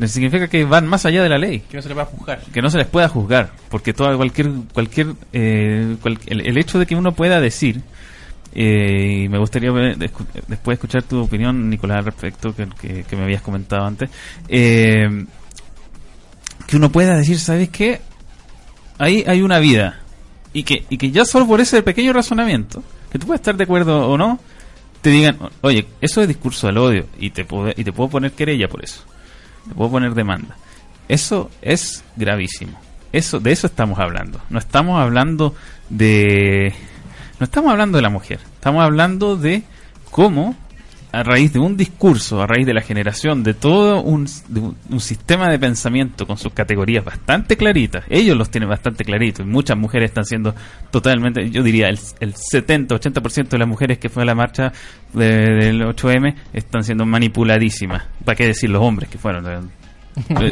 Significa 0.06 0.48
que 0.48 0.64
van 0.64 0.86
más 0.86 1.04
allá 1.04 1.22
de 1.22 1.28
la 1.28 1.36
ley 1.36 1.60
Que 1.70 1.76
no 1.76 1.82
se 1.82 1.88
le 1.90 1.94
va 1.94 2.02
a 2.04 2.06
juzgar. 2.06 2.40
que 2.54 2.62
no 2.62 2.70
se 2.70 2.78
les 2.78 2.86
pueda 2.86 3.06
juzgar, 3.08 3.50
porque 3.68 3.92
toda 3.92 4.16
cualquier 4.16 4.48
cualquier 4.72 5.08
eh, 5.34 5.96
cual- 6.00 6.18
el, 6.26 6.40
el 6.46 6.56
hecho 6.58 6.78
de 6.78 6.86
que 6.86 6.96
uno 6.96 7.12
pueda 7.12 7.38
decir 7.38 7.82
eh, 8.54 9.22
y 9.24 9.28
me 9.28 9.38
gustaría 9.38 9.70
después 9.72 10.76
escuchar 10.76 11.02
tu 11.04 11.20
opinión, 11.22 11.68
Nicolás, 11.70 11.98
al 11.98 12.04
respecto 12.06 12.54
que, 12.54 12.66
que- 12.80 13.04
que 13.04 13.16
me 13.16 13.24
habías 13.24 13.42
comentado 13.42 13.84
antes, 13.86 14.10
eh, 14.48 15.24
que 16.66 16.76
uno 16.76 16.90
pueda 16.90 17.16
decir, 17.16 17.38
¿sabes 17.38 17.68
qué? 17.70 18.00
Ahí 18.98 19.24
hay 19.26 19.42
una 19.42 19.58
vida 19.58 20.00
y 20.52 20.62
que 20.64 20.84
y 20.90 20.98
que 20.98 21.10
ya 21.10 21.24
solo 21.24 21.46
por 21.46 21.60
ese 21.60 21.82
pequeño 21.82 22.12
razonamiento, 22.12 22.82
que 23.10 23.18
tú 23.18 23.26
puedes 23.26 23.40
estar 23.40 23.56
de 23.56 23.64
acuerdo 23.64 24.08
o 24.08 24.18
no, 24.18 24.38
te 25.00 25.10
digan, 25.10 25.38
oye, 25.62 25.86
eso 26.00 26.20
es 26.20 26.28
discurso 26.28 26.66
del 26.66 26.78
odio 26.78 27.06
y 27.18 27.30
te 27.30 27.44
puedo, 27.44 27.72
y 27.76 27.82
te 27.84 27.92
puedo 27.92 28.10
poner 28.10 28.32
querella 28.32 28.68
por 28.68 28.84
eso 28.84 29.02
te 29.68 29.74
puedo 29.74 29.90
poner 29.90 30.14
demanda. 30.14 30.56
Eso 31.08 31.50
es 31.60 32.02
gravísimo. 32.16 32.80
Eso, 33.12 33.40
de 33.40 33.52
eso 33.52 33.66
estamos 33.66 33.98
hablando. 33.98 34.40
No 34.48 34.58
estamos 34.58 35.00
hablando 35.00 35.54
de, 35.90 36.72
no 37.40 37.44
estamos 37.44 37.72
hablando 37.72 37.96
de 37.98 38.02
la 38.02 38.10
mujer. 38.10 38.38
Estamos 38.54 38.82
hablando 38.84 39.36
de 39.36 39.62
cómo, 40.10 40.54
a 41.12 41.22
raíz 41.24 41.52
de 41.52 41.58
un 41.58 41.76
discurso, 41.76 42.40
a 42.40 42.46
raíz 42.46 42.66
de 42.66 42.72
la 42.74 42.82
generación 42.82 43.42
de 43.42 43.52
todo 43.54 44.00
un, 44.02 44.28
de 44.48 44.60
un, 44.60 44.76
un 44.90 45.00
sistema 45.00 45.48
de 45.48 45.58
pensamiento 45.58 46.24
con 46.26 46.36
sus 46.36 46.52
categorías 46.52 47.04
bastante 47.04 47.56
claritas, 47.56 48.04
ellos 48.08 48.36
los 48.36 48.48
tienen 48.50 48.68
bastante 48.68 49.04
claritos. 49.04 49.44
Y 49.44 49.48
muchas 49.48 49.76
mujeres 49.76 50.10
están 50.10 50.24
siendo 50.24 50.54
totalmente, 50.92 51.50
yo 51.50 51.62
diría, 51.64 51.88
el, 51.88 51.98
el 52.20 52.34
70-80% 52.34 53.48
de 53.48 53.58
las 53.58 53.66
mujeres 53.68 53.98
que 53.98 54.08
fue 54.08 54.22
a 54.22 54.26
la 54.26 54.34
marcha 54.36 54.72
de- 55.12 55.54
del 55.56 55.82
8M 55.82 56.34
están 56.52 56.84
siendo 56.84 57.04
manipuladísimas. 57.06 58.04
¿Para 58.24 58.36
qué 58.36 58.46
decir 58.46 58.70
los 58.70 58.82
hombres 58.82 59.08
que 59.08 59.18
fueron? 59.18 59.46
Eh, 59.48 59.60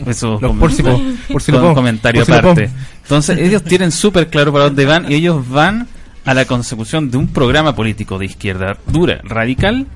Eso 0.07 0.39
Los 0.41 0.57
por 0.57 0.73
si 0.73 0.83
po- 0.83 1.01
por 1.33 1.43
si 1.43 1.53
lo 1.53 1.59
con 1.59 1.67
pongo, 1.69 1.75
comentario 1.77 2.21
por 2.23 2.27
si 2.27 2.33
lo 2.33 2.39
aparte. 2.39 2.71
Entonces, 3.03 3.39
ellos 3.39 3.63
tienen 3.63 3.93
súper 3.93 4.29
claro 4.29 4.53
para 4.53 4.65
dónde 4.65 4.87
van 4.87 5.11
y 5.11 5.15
ellos 5.15 5.49
van 5.49 5.87
a 6.25 6.35
la 6.35 6.45
consecución 6.45 7.11
de 7.11 7.17
un 7.17 7.29
programa 7.29 7.75
político 7.75 8.19
de 8.19 8.27
izquierda 8.27 8.77
dura, 8.87 9.21
radical 9.25 9.87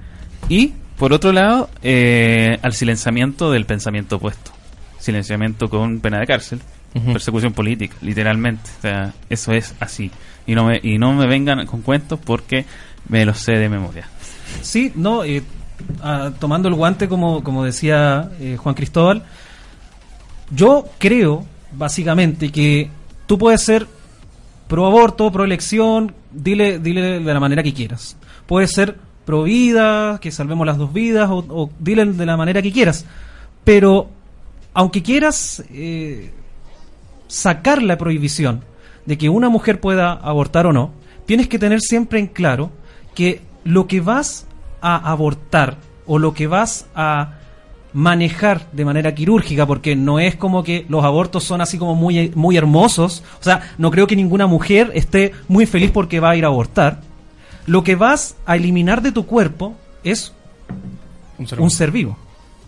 y, 0.48 0.72
por 0.98 1.12
otro 1.12 1.32
lado, 1.32 1.68
eh, 1.82 2.58
al 2.62 2.72
silenciamiento 2.72 3.50
del 3.50 3.66
pensamiento 3.66 4.16
opuesto. 4.16 4.52
Silenciamiento 4.98 5.68
con 5.68 6.00
pena 6.00 6.20
de 6.20 6.26
cárcel, 6.26 6.60
persecución 7.12 7.52
política, 7.52 7.96
literalmente. 8.02 8.70
O 8.78 8.82
sea, 8.82 9.12
eso 9.28 9.52
es 9.52 9.74
así. 9.80 10.10
Y 10.46 10.54
no 10.54 10.66
me, 10.66 10.80
y 10.82 10.98
no 10.98 11.12
me 11.12 11.26
vengan 11.26 11.66
con 11.66 11.82
cuentos 11.82 12.18
porque 12.24 12.64
me 13.08 13.24
los 13.24 13.38
sé 13.38 13.52
de 13.52 13.68
memoria. 13.68 14.08
Sí, 14.60 14.92
no, 14.94 15.24
eh, 15.24 15.42
ah, 16.02 16.30
tomando 16.38 16.68
el 16.68 16.74
guante, 16.74 17.08
como, 17.08 17.42
como 17.42 17.64
decía 17.64 18.30
eh, 18.40 18.56
Juan 18.56 18.74
Cristóbal, 18.74 19.24
yo 20.50 20.88
creo, 20.98 21.44
básicamente, 21.72 22.50
que 22.50 22.90
tú 23.26 23.38
puedes 23.38 23.62
ser 23.62 23.86
pro 24.72 24.86
aborto, 24.86 25.30
pro 25.30 25.44
elección, 25.44 26.14
dile, 26.30 26.78
dile 26.78 27.20
de 27.20 27.34
la 27.34 27.40
manera 27.40 27.62
que 27.62 27.74
quieras. 27.74 28.16
Puedes 28.46 28.72
ser 28.72 28.96
pro 29.26 29.42
vida, 29.42 30.18
que 30.18 30.30
salvemos 30.30 30.66
las 30.66 30.78
dos 30.78 30.94
vidas, 30.94 31.28
o, 31.28 31.44
o 31.46 31.70
dile 31.78 32.06
de 32.06 32.24
la 32.24 32.38
manera 32.38 32.62
que 32.62 32.72
quieras. 32.72 33.04
Pero, 33.64 34.08
aunque 34.72 35.02
quieras 35.02 35.62
eh, 35.74 36.32
sacar 37.28 37.82
la 37.82 37.98
prohibición 37.98 38.64
de 39.04 39.18
que 39.18 39.28
una 39.28 39.50
mujer 39.50 39.78
pueda 39.78 40.14
abortar 40.14 40.66
o 40.66 40.72
no, 40.72 40.92
tienes 41.26 41.48
que 41.48 41.58
tener 41.58 41.82
siempre 41.82 42.18
en 42.18 42.28
claro 42.28 42.70
que 43.14 43.42
lo 43.64 43.86
que 43.86 44.00
vas 44.00 44.46
a 44.80 44.96
abortar 45.10 45.76
o 46.06 46.18
lo 46.18 46.32
que 46.32 46.46
vas 46.46 46.86
a 46.94 47.34
manejar 47.94 48.66
de 48.72 48.84
manera 48.84 49.14
quirúrgica, 49.14 49.66
porque 49.66 49.94
no 49.96 50.18
es 50.18 50.36
como 50.36 50.62
que 50.64 50.86
los 50.88 51.04
abortos 51.04 51.44
son 51.44 51.60
así 51.60 51.78
como 51.78 51.94
muy, 51.94 52.32
muy 52.34 52.56
hermosos, 52.56 53.22
o 53.40 53.44
sea, 53.44 53.72
no 53.78 53.90
creo 53.90 54.06
que 54.06 54.16
ninguna 54.16 54.46
mujer 54.46 54.90
esté 54.94 55.32
muy 55.48 55.66
feliz 55.66 55.90
porque 55.90 56.18
va 56.20 56.30
a 56.30 56.36
ir 56.36 56.44
a 56.44 56.48
abortar, 56.48 57.00
lo 57.66 57.82
que 57.84 57.94
vas 57.94 58.36
a 58.46 58.56
eliminar 58.56 59.02
de 59.02 59.12
tu 59.12 59.26
cuerpo 59.26 59.76
es 60.04 60.32
Un 61.38 61.46
ser 61.46 61.58
un 61.58 61.64
humano. 61.64 61.70
ser 61.76 61.90
vivo, 61.90 62.16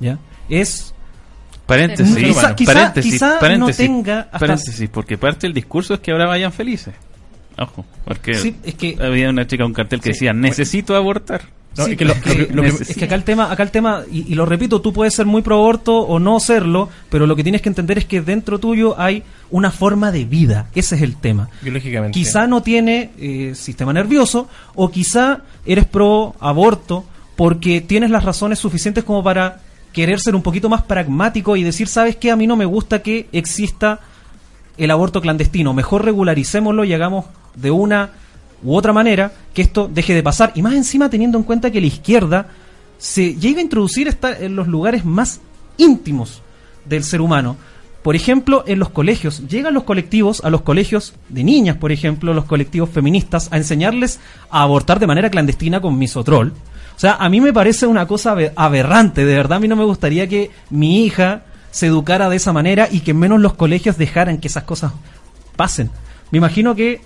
¿ya? 0.00 0.18
Es 0.48 0.90
Paréntesis, 1.66 2.14
Quizá- 2.14 2.54
quizá- 2.54 2.72
paréntesis, 2.74 3.12
quizá 3.14 3.56
no 3.56 3.70
tenga 3.70 4.20
hasta- 4.30 4.38
paréntesis, 4.38 4.90
porque 4.90 5.16
parte 5.16 5.46
del 5.46 5.54
discurso 5.54 5.94
es 5.94 6.00
que 6.00 6.10
ahora 6.12 6.26
vayan 6.26 6.52
felices. 6.52 6.92
Ojo, 7.56 7.86
porque 8.04 8.34
Sí, 8.34 8.54
es 8.62 8.74
que- 8.74 8.98
había 9.00 9.30
una 9.30 9.46
chica, 9.46 9.64
un 9.64 9.72
cartel 9.72 10.02
que 10.02 10.10
decía, 10.10 10.34
necesito 10.34 10.94
abortar. 10.94 11.40
No, 11.76 11.84
Sí, 11.86 11.92
es 11.92 11.96
que 11.98 12.04
lo- 12.04 12.12
es 12.12 12.18
lo 12.18 12.24
que- 12.24 12.46
que- 12.46 12.52
lo 12.54 12.62
que- 12.62 12.68
es 12.68 12.96
que 12.96 13.04
acá 13.04 13.14
el 13.16 13.24
tema, 13.24 13.50
acá 13.50 13.62
el 13.64 13.70
tema, 13.70 14.02
y, 14.10 14.30
y 14.32 14.34
lo 14.36 14.46
repito, 14.46 14.80
tú 14.80 14.92
puedes 14.92 15.12
ser 15.14 15.26
muy 15.26 15.42
pro 15.42 15.56
aborto 15.56 15.96
o 15.98 16.18
no 16.20 16.38
serlo, 16.40 16.88
pero 17.10 17.26
lo 17.26 17.34
que 17.34 17.42
tienes 17.42 17.62
que 17.62 17.68
entender 17.68 17.98
es 17.98 18.04
que 18.04 18.20
dentro 18.20 18.58
tuyo 18.60 18.94
hay 19.00 19.22
una 19.50 19.70
forma 19.70 20.12
de 20.12 20.24
vida. 20.24 20.68
Ese 20.74 20.94
es 20.96 21.02
el 21.02 21.16
tema. 21.16 21.48
Biológicamente. 21.62 22.18
Quizá 22.18 22.46
no 22.46 22.62
tiene 22.62 23.10
eh, 23.18 23.52
sistema 23.56 23.92
nervioso, 23.92 24.48
o 24.74 24.90
quizá 24.90 25.40
eres 25.66 25.84
pro 25.86 26.34
aborto 26.40 27.04
porque 27.36 27.80
tienes 27.80 28.10
las 28.10 28.24
razones 28.24 28.58
suficientes 28.60 29.02
como 29.02 29.24
para 29.24 29.58
querer 29.92 30.20
ser 30.20 30.34
un 30.36 30.42
poquito 30.42 30.68
más 30.68 30.82
pragmático 30.82 31.56
y 31.56 31.62
decir, 31.64 31.88
¿sabes 31.88 32.16
qué? 32.16 32.30
A 32.30 32.36
mí 32.36 32.46
no 32.46 32.56
me 32.56 32.64
gusta 32.64 33.02
que 33.02 33.28
exista 33.32 34.00
el 34.76 34.90
aborto 34.90 35.20
clandestino. 35.20 35.72
Mejor 35.74 36.04
regularicémoslo 36.04 36.84
y 36.84 36.92
hagamos 36.92 37.26
de 37.56 37.70
una 37.70 38.10
u 38.64 38.74
otra 38.76 38.92
manera 38.92 39.32
que 39.52 39.62
esto 39.62 39.88
deje 39.92 40.14
de 40.14 40.22
pasar. 40.22 40.52
Y 40.54 40.62
más 40.62 40.74
encima 40.74 41.08
teniendo 41.10 41.38
en 41.38 41.44
cuenta 41.44 41.70
que 41.70 41.80
la 41.80 41.86
izquierda 41.86 42.48
se 42.98 43.34
llega 43.36 43.58
a 43.58 43.62
introducir 43.62 44.08
esta- 44.08 44.36
en 44.38 44.56
los 44.56 44.66
lugares 44.66 45.04
más 45.04 45.40
íntimos 45.76 46.42
del 46.84 47.04
ser 47.04 47.20
humano. 47.20 47.56
por 48.02 48.14
ejemplo, 48.16 48.64
en 48.66 48.78
los 48.80 48.90
colegios. 48.90 49.48
Llegan 49.48 49.72
los 49.72 49.84
colectivos, 49.84 50.44
a 50.44 50.50
los 50.50 50.60
colegios 50.60 51.14
de 51.30 51.42
niñas, 51.42 51.78
por 51.78 51.90
ejemplo, 51.90 52.34
los 52.34 52.44
colectivos 52.44 52.90
feministas, 52.90 53.48
a 53.50 53.56
enseñarles 53.56 54.20
a 54.50 54.60
abortar 54.60 55.00
de 55.00 55.06
manera 55.06 55.30
clandestina 55.30 55.80
con 55.80 55.98
misotrol. 55.98 56.52
O 56.94 57.00
sea, 57.00 57.14
a 57.14 57.30
mí 57.30 57.40
me 57.40 57.54
parece 57.54 57.86
una 57.86 58.06
cosa 58.06 58.36
aberrante, 58.56 59.24
de 59.24 59.34
verdad 59.34 59.56
a 59.56 59.60
mí 59.60 59.68
no 59.68 59.76
me 59.76 59.84
gustaría 59.84 60.28
que 60.28 60.50
mi 60.68 61.02
hija 61.06 61.44
se 61.70 61.86
educara 61.86 62.28
de 62.28 62.36
esa 62.36 62.52
manera 62.52 62.88
y 62.90 63.00
que 63.00 63.14
menos 63.14 63.40
los 63.40 63.54
colegios 63.54 63.96
dejaran 63.96 64.36
que 64.36 64.48
esas 64.48 64.64
cosas 64.64 64.92
pasen. 65.56 65.88
Me 66.30 66.36
imagino 66.36 66.74
que 66.74 67.00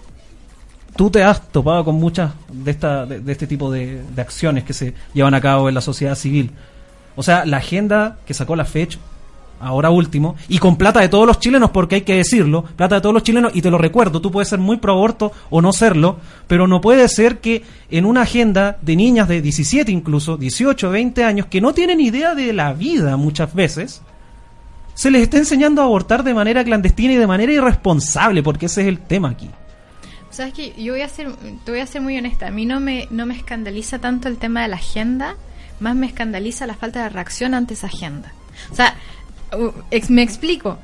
tú 0.98 1.10
te 1.10 1.22
has 1.22 1.40
topado 1.52 1.84
con 1.84 1.94
muchas 1.94 2.32
de, 2.52 2.72
esta, 2.72 3.06
de, 3.06 3.30
este 3.30 3.46
tipo 3.46 3.70
de, 3.70 4.02
acciones 4.16 4.64
que 4.64 4.72
se 4.72 4.94
llevan 5.14 5.32
a 5.32 5.40
cabo 5.40 5.68
en 5.68 5.76
la 5.76 5.80
sociedad 5.80 6.16
civil. 6.16 6.50
O 7.14 7.22
sea, 7.22 7.44
la 7.46 7.58
agenda 7.58 8.18
que 8.26 8.34
sacó 8.34 8.56
la 8.56 8.64
fecha 8.64 8.98
ahora 9.60 9.90
último, 9.90 10.34
y 10.48 10.58
con 10.58 10.76
plata 10.76 11.00
de 11.00 11.08
todos 11.08 11.26
los 11.26 11.38
chilenos, 11.38 11.70
porque 11.70 11.96
hay 11.96 12.00
que 12.00 12.16
decirlo, 12.16 12.64
plata 12.64 12.96
de 12.96 13.00
todos 13.00 13.14
los 13.14 13.22
chilenos, 13.22 13.52
y 13.54 13.62
te 13.62 13.70
lo 13.70 13.78
recuerdo, 13.78 14.20
tú 14.20 14.32
puedes 14.32 14.48
ser 14.48 14.58
muy 14.58 14.78
pro 14.78 14.92
aborto 14.92 15.30
o 15.50 15.60
no 15.60 15.72
serlo, 15.72 16.16
pero 16.48 16.66
no 16.66 16.80
puede 16.80 17.08
ser 17.08 17.38
que 17.38 17.64
en 17.90 18.04
una 18.04 18.22
agenda 18.22 18.78
de 18.82 18.96
niñas 18.96 19.28
de 19.28 19.40
17 19.40 19.90
incluso, 19.90 20.36
18, 20.36 20.90
20 20.90 21.24
años, 21.24 21.46
que 21.46 21.60
no 21.60 21.74
tienen 21.74 22.00
idea 22.00 22.34
de 22.34 22.52
la 22.52 22.72
vida 22.72 23.16
muchas 23.16 23.54
veces, 23.54 24.02
se 24.94 25.12
les 25.12 25.22
esté 25.22 25.38
enseñando 25.38 25.80
a 25.80 25.84
abortar 25.84 26.24
de 26.24 26.34
manera 26.34 26.64
clandestina 26.64 27.12
y 27.12 27.16
de 27.16 27.26
manera 27.26 27.52
irresponsable, 27.52 28.42
porque 28.42 28.66
ese 28.66 28.82
es 28.82 28.88
el 28.88 28.98
tema 28.98 29.30
aquí. 29.30 29.48
Sabes 30.38 30.54
que 30.54 30.72
yo 30.80 30.92
voy 30.92 31.02
a 31.02 31.08
ser, 31.08 31.34
te 31.64 31.72
voy 31.72 31.80
a 31.80 31.86
ser 31.88 32.00
muy 32.00 32.16
honesta, 32.16 32.46
a 32.46 32.52
mí 32.52 32.64
no 32.64 32.78
me, 32.78 33.08
no 33.10 33.26
me 33.26 33.34
escandaliza 33.34 33.98
tanto 33.98 34.28
el 34.28 34.36
tema 34.36 34.62
de 34.62 34.68
la 34.68 34.76
agenda, 34.76 35.34
más 35.80 35.96
me 35.96 36.06
escandaliza 36.06 36.64
la 36.64 36.74
falta 36.74 37.02
de 37.02 37.08
reacción 37.08 37.54
ante 37.54 37.74
esa 37.74 37.88
agenda. 37.88 38.32
O 38.70 38.74
sea, 38.76 38.94
me 40.08 40.22
explico. 40.22 40.78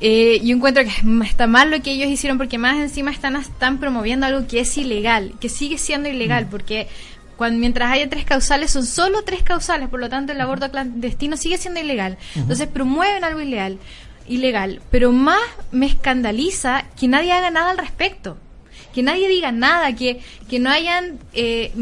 Eh, 0.00 0.40
yo 0.44 0.54
encuentro 0.54 0.84
que 0.84 0.92
está 1.24 1.48
mal 1.48 1.72
lo 1.72 1.82
que 1.82 1.90
ellos 1.90 2.08
hicieron 2.08 2.38
porque 2.38 2.56
más 2.56 2.76
encima 2.76 3.10
están, 3.10 3.34
están 3.34 3.80
promoviendo 3.80 4.26
algo 4.26 4.46
que 4.46 4.60
es 4.60 4.78
ilegal, 4.78 5.34
que 5.40 5.48
sigue 5.48 5.76
siendo 5.76 6.08
ilegal, 6.08 6.46
mm. 6.46 6.48
porque 6.48 6.86
cuando, 7.36 7.58
mientras 7.58 7.90
haya 7.90 8.08
tres 8.08 8.24
causales, 8.24 8.70
son 8.70 8.86
solo 8.86 9.24
tres 9.24 9.42
causales, 9.42 9.88
por 9.88 9.98
lo 9.98 10.08
tanto 10.08 10.30
el 10.30 10.40
aborto 10.40 10.70
clandestino 10.70 11.36
sigue 11.36 11.58
siendo 11.58 11.80
ilegal. 11.80 12.16
Entonces 12.36 12.68
promueven 12.68 13.24
algo 13.24 13.40
ilegal, 13.40 13.80
ilegal. 14.28 14.80
Pero 14.92 15.10
más 15.10 15.42
me 15.72 15.86
escandaliza 15.86 16.84
que 16.96 17.08
nadie 17.08 17.32
haga 17.32 17.50
nada 17.50 17.72
al 17.72 17.78
respecto, 17.78 18.38
que 18.92 19.02
nadie 19.02 19.28
diga 19.28 19.52
nada, 19.52 19.94
que, 19.94 20.20
que 20.48 20.58
no 20.58 20.70
hayan, 20.70 21.18
eh, 21.32 21.72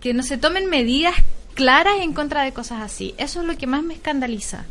que 0.00 0.14
no 0.14 0.22
se 0.22 0.38
tomen 0.38 0.66
medidas 0.66 1.14
claras 1.54 2.00
en 2.00 2.12
contra 2.12 2.42
de 2.42 2.52
cosas 2.52 2.82
así. 2.82 3.14
Eso 3.18 3.40
es 3.40 3.46
lo 3.46 3.56
que 3.56 3.66
más 3.66 3.82
me 3.82 3.94
escandaliza 3.94 4.66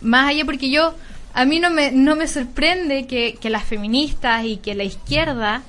más 0.00 0.28
allá 0.28 0.44
porque 0.44 0.70
yo, 0.70 0.94
a 1.34 1.44
mí 1.44 1.60
no 1.60 1.70
me, 1.70 1.92
no 1.92 2.16
me 2.16 2.28
sorprende 2.28 3.06
que, 3.06 3.36
que 3.40 3.50
las 3.50 3.64
feministas 3.64 4.44
y 4.44 4.58
que 4.58 4.74
la 4.74 4.84
izquierda 4.84 5.62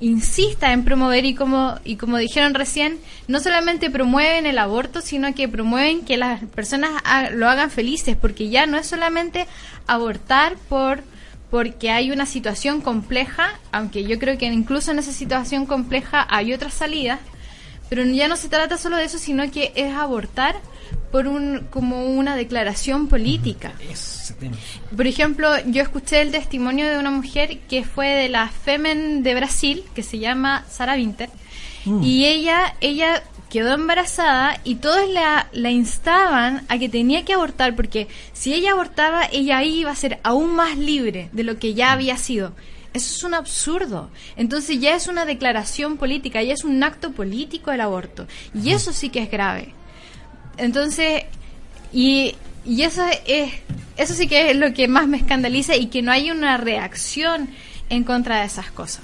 insista 0.00 0.72
en 0.72 0.84
promover 0.84 1.24
y 1.24 1.34
como 1.34 1.78
y 1.84 1.94
como 1.94 2.18
dijeron 2.18 2.54
recién 2.54 2.98
no 3.28 3.38
solamente 3.38 3.88
promueven 3.88 4.46
el 4.46 4.58
aborto 4.58 5.00
sino 5.00 5.32
que 5.32 5.46
promueven 5.46 6.04
que 6.04 6.16
las 6.16 6.42
personas 6.46 6.90
lo 7.34 7.48
hagan 7.48 7.70
felices 7.70 8.16
porque 8.20 8.48
ya 8.48 8.66
no 8.66 8.78
es 8.78 8.88
solamente 8.88 9.46
abortar 9.86 10.56
por 10.68 11.04
porque 11.52 11.90
hay 11.90 12.10
una 12.10 12.26
situación 12.26 12.80
compleja 12.80 13.60
aunque 13.70 14.04
yo 14.04 14.18
creo 14.18 14.38
que 14.38 14.46
incluso 14.46 14.90
en 14.90 14.98
esa 14.98 15.12
situación 15.12 15.66
compleja 15.66 16.26
hay 16.28 16.52
otras 16.52 16.74
salidas 16.74 17.20
pero 17.90 18.04
ya 18.04 18.26
no 18.26 18.36
se 18.36 18.48
trata 18.48 18.78
solo 18.78 18.96
de 18.96 19.04
eso 19.04 19.18
sino 19.18 19.48
que 19.50 19.70
es 19.76 19.94
abortar 19.94 20.56
por 21.10 21.26
un 21.26 21.66
como 21.70 22.06
una 22.06 22.36
declaración 22.36 23.06
política. 23.06 23.72
Por 24.96 25.06
ejemplo, 25.06 25.48
yo 25.66 25.82
escuché 25.82 26.22
el 26.22 26.32
testimonio 26.32 26.88
de 26.88 26.98
una 26.98 27.10
mujer 27.10 27.58
que 27.68 27.84
fue 27.84 28.08
de 28.08 28.28
la 28.30 28.48
Femen 28.48 29.22
de 29.22 29.34
Brasil, 29.34 29.84
que 29.94 30.02
se 30.02 30.18
llama 30.18 30.64
Sara 30.70 30.94
Winter, 30.94 31.28
mm. 31.84 32.02
y 32.02 32.24
ella 32.24 32.74
ella 32.80 33.22
quedó 33.52 33.74
embarazada 33.74 34.58
y 34.64 34.76
todos 34.76 35.10
la, 35.10 35.46
la 35.52 35.70
instaban 35.70 36.64
a 36.70 36.78
que 36.78 36.88
tenía 36.88 37.26
que 37.26 37.34
abortar 37.34 37.76
porque 37.76 38.08
si 38.32 38.54
ella 38.54 38.72
abortaba, 38.72 39.26
ella 39.30 39.62
iba 39.62 39.90
a 39.90 39.94
ser 39.94 40.20
aún 40.22 40.54
más 40.54 40.78
libre 40.78 41.28
de 41.32 41.44
lo 41.44 41.58
que 41.58 41.74
ya 41.74 41.88
mm. 41.88 41.92
había 41.92 42.16
sido. 42.16 42.54
Eso 42.94 43.14
es 43.14 43.22
un 43.24 43.34
absurdo. 43.34 44.08
Entonces 44.36 44.80
ya 44.80 44.96
es 44.96 45.06
una 45.06 45.26
declaración 45.26 45.98
política, 45.98 46.42
ya 46.42 46.54
es 46.54 46.64
un 46.64 46.82
acto 46.82 47.12
político 47.12 47.70
el 47.70 47.82
aborto. 47.82 48.26
Y 48.54 48.70
eso 48.70 48.94
sí 48.94 49.10
que 49.10 49.22
es 49.22 49.30
grave. 49.30 49.74
Entonces, 50.56 51.24
y, 51.92 52.34
y 52.64 52.82
eso 52.84 53.04
es, 53.26 53.52
eso 53.98 54.14
sí 54.14 54.28
que 54.28 54.52
es 54.52 54.56
lo 54.56 54.72
que 54.72 54.88
más 54.88 55.06
me 55.08 55.18
escandaliza 55.18 55.76
y 55.76 55.88
que 55.88 56.00
no 56.00 56.10
hay 56.10 56.30
una 56.30 56.56
reacción 56.56 57.50
en 57.90 58.04
contra 58.04 58.40
de 58.40 58.46
esas 58.46 58.70
cosas. 58.70 59.02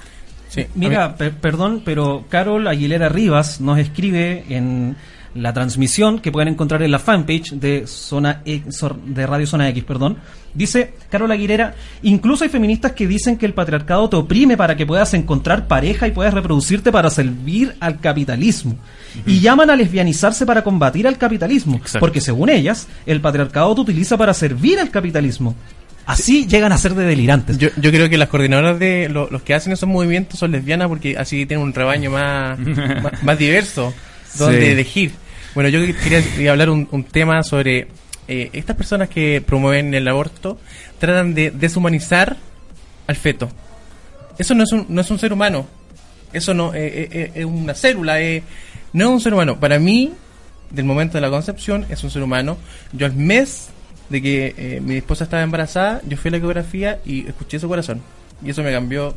Sí, 0.48 0.66
Mira, 0.74 1.16
perdón, 1.16 1.82
pero 1.84 2.24
Carol 2.28 2.66
Aguilera 2.66 3.08
Rivas 3.08 3.60
nos 3.60 3.78
escribe 3.78 4.44
en 4.48 4.96
la 5.34 5.52
transmisión 5.52 6.18
que 6.18 6.32
pueden 6.32 6.48
encontrar 6.48 6.82
en 6.82 6.90
la 6.90 6.98
fanpage 6.98 7.52
de 7.52 7.86
Zona 7.86 8.42
de 8.44 9.26
Radio 9.26 9.46
Zona 9.46 9.68
X, 9.68 9.84
perdón. 9.84 10.18
Dice 10.54 10.94
Carol 11.10 11.30
Aguilera, 11.30 11.74
incluso 12.02 12.44
hay 12.44 12.50
feministas 12.50 12.92
que 12.92 13.06
dicen 13.06 13.36
que 13.36 13.46
el 13.46 13.54
patriarcado 13.54 14.08
te 14.08 14.16
oprime 14.16 14.56
para 14.56 14.76
que 14.76 14.86
puedas 14.86 15.12
encontrar 15.14 15.68
pareja 15.68 16.08
y 16.08 16.12
puedas 16.12 16.34
reproducirte 16.34 16.90
para 16.90 17.10
servir 17.10 17.76
al 17.80 18.00
capitalismo. 18.00 18.76
Y 19.26 19.40
llaman 19.40 19.70
a 19.70 19.76
lesbianizarse 19.76 20.46
para 20.46 20.64
combatir 20.64 21.06
al 21.06 21.18
capitalismo, 21.18 21.80
porque 22.00 22.20
según 22.20 22.48
ellas, 22.48 22.88
el 23.06 23.20
patriarcado 23.20 23.74
te 23.74 23.80
utiliza 23.82 24.16
para 24.16 24.34
servir 24.34 24.80
al 24.80 24.90
capitalismo. 24.90 25.54
Así 26.08 26.46
llegan 26.46 26.72
a 26.72 26.78
ser 26.78 26.94
de 26.94 27.04
delirantes. 27.04 27.58
Yo, 27.58 27.68
creo 27.76 28.08
que 28.08 28.16
las 28.16 28.30
coordinadoras 28.30 28.78
de 28.78 29.10
los 29.10 29.42
que 29.42 29.52
hacen 29.52 29.74
esos 29.74 29.86
movimientos 29.86 30.38
son 30.38 30.52
lesbianas 30.52 30.88
porque 30.88 31.18
así 31.18 31.44
tienen 31.44 31.66
un 31.66 31.74
rebaño 31.74 32.10
más, 32.10 32.58
más 33.22 33.38
diverso 33.38 33.92
donde 34.38 34.72
elegir. 34.72 35.12
Bueno, 35.54 35.68
yo 35.68 35.80
quería 36.02 36.50
hablar 36.50 36.70
un, 36.70 37.04
tema 37.04 37.42
sobre 37.42 37.88
eh, 38.26 38.48
estas 38.54 38.74
personas 38.74 39.10
que 39.10 39.42
promueven 39.46 39.92
el 39.92 40.08
aborto, 40.08 40.58
tratan 40.98 41.34
de 41.34 41.50
deshumanizar 41.50 42.38
al 43.06 43.16
feto. 43.16 43.50
Eso 44.38 44.54
no 44.54 44.64
es 44.64 44.72
un, 44.72 44.86
no 44.88 45.02
es 45.02 45.10
un 45.10 45.18
ser 45.18 45.34
humano. 45.34 45.66
Eso 46.32 46.54
no 46.54 46.72
eh, 46.72 47.08
eh, 47.12 47.32
es 47.34 47.44
una 47.44 47.74
célula. 47.74 48.16
no 48.94 49.04
es 49.04 49.10
un 49.10 49.20
ser 49.20 49.34
humano. 49.34 49.60
Para 49.60 49.78
mí, 49.78 50.14
del 50.70 50.86
momento 50.86 51.18
de 51.18 51.20
la 51.20 51.28
concepción, 51.28 51.84
es 51.90 52.02
un 52.02 52.10
ser 52.10 52.22
humano. 52.22 52.56
Yo 52.94 53.04
al 53.04 53.14
mes 53.14 53.68
de 54.08 54.22
que 54.22 54.80
mi 54.82 54.96
esposa 54.96 55.24
estaba 55.24 55.42
embarazada, 55.42 56.00
yo 56.06 56.16
fui 56.16 56.28
a 56.28 56.32
la 56.32 56.36
ecografía 56.38 57.00
y 57.04 57.26
escuché 57.26 57.58
su 57.58 57.68
corazón. 57.68 58.02
Y 58.42 58.50
eso 58.50 58.62
me 58.62 58.72
cambió 58.72 59.14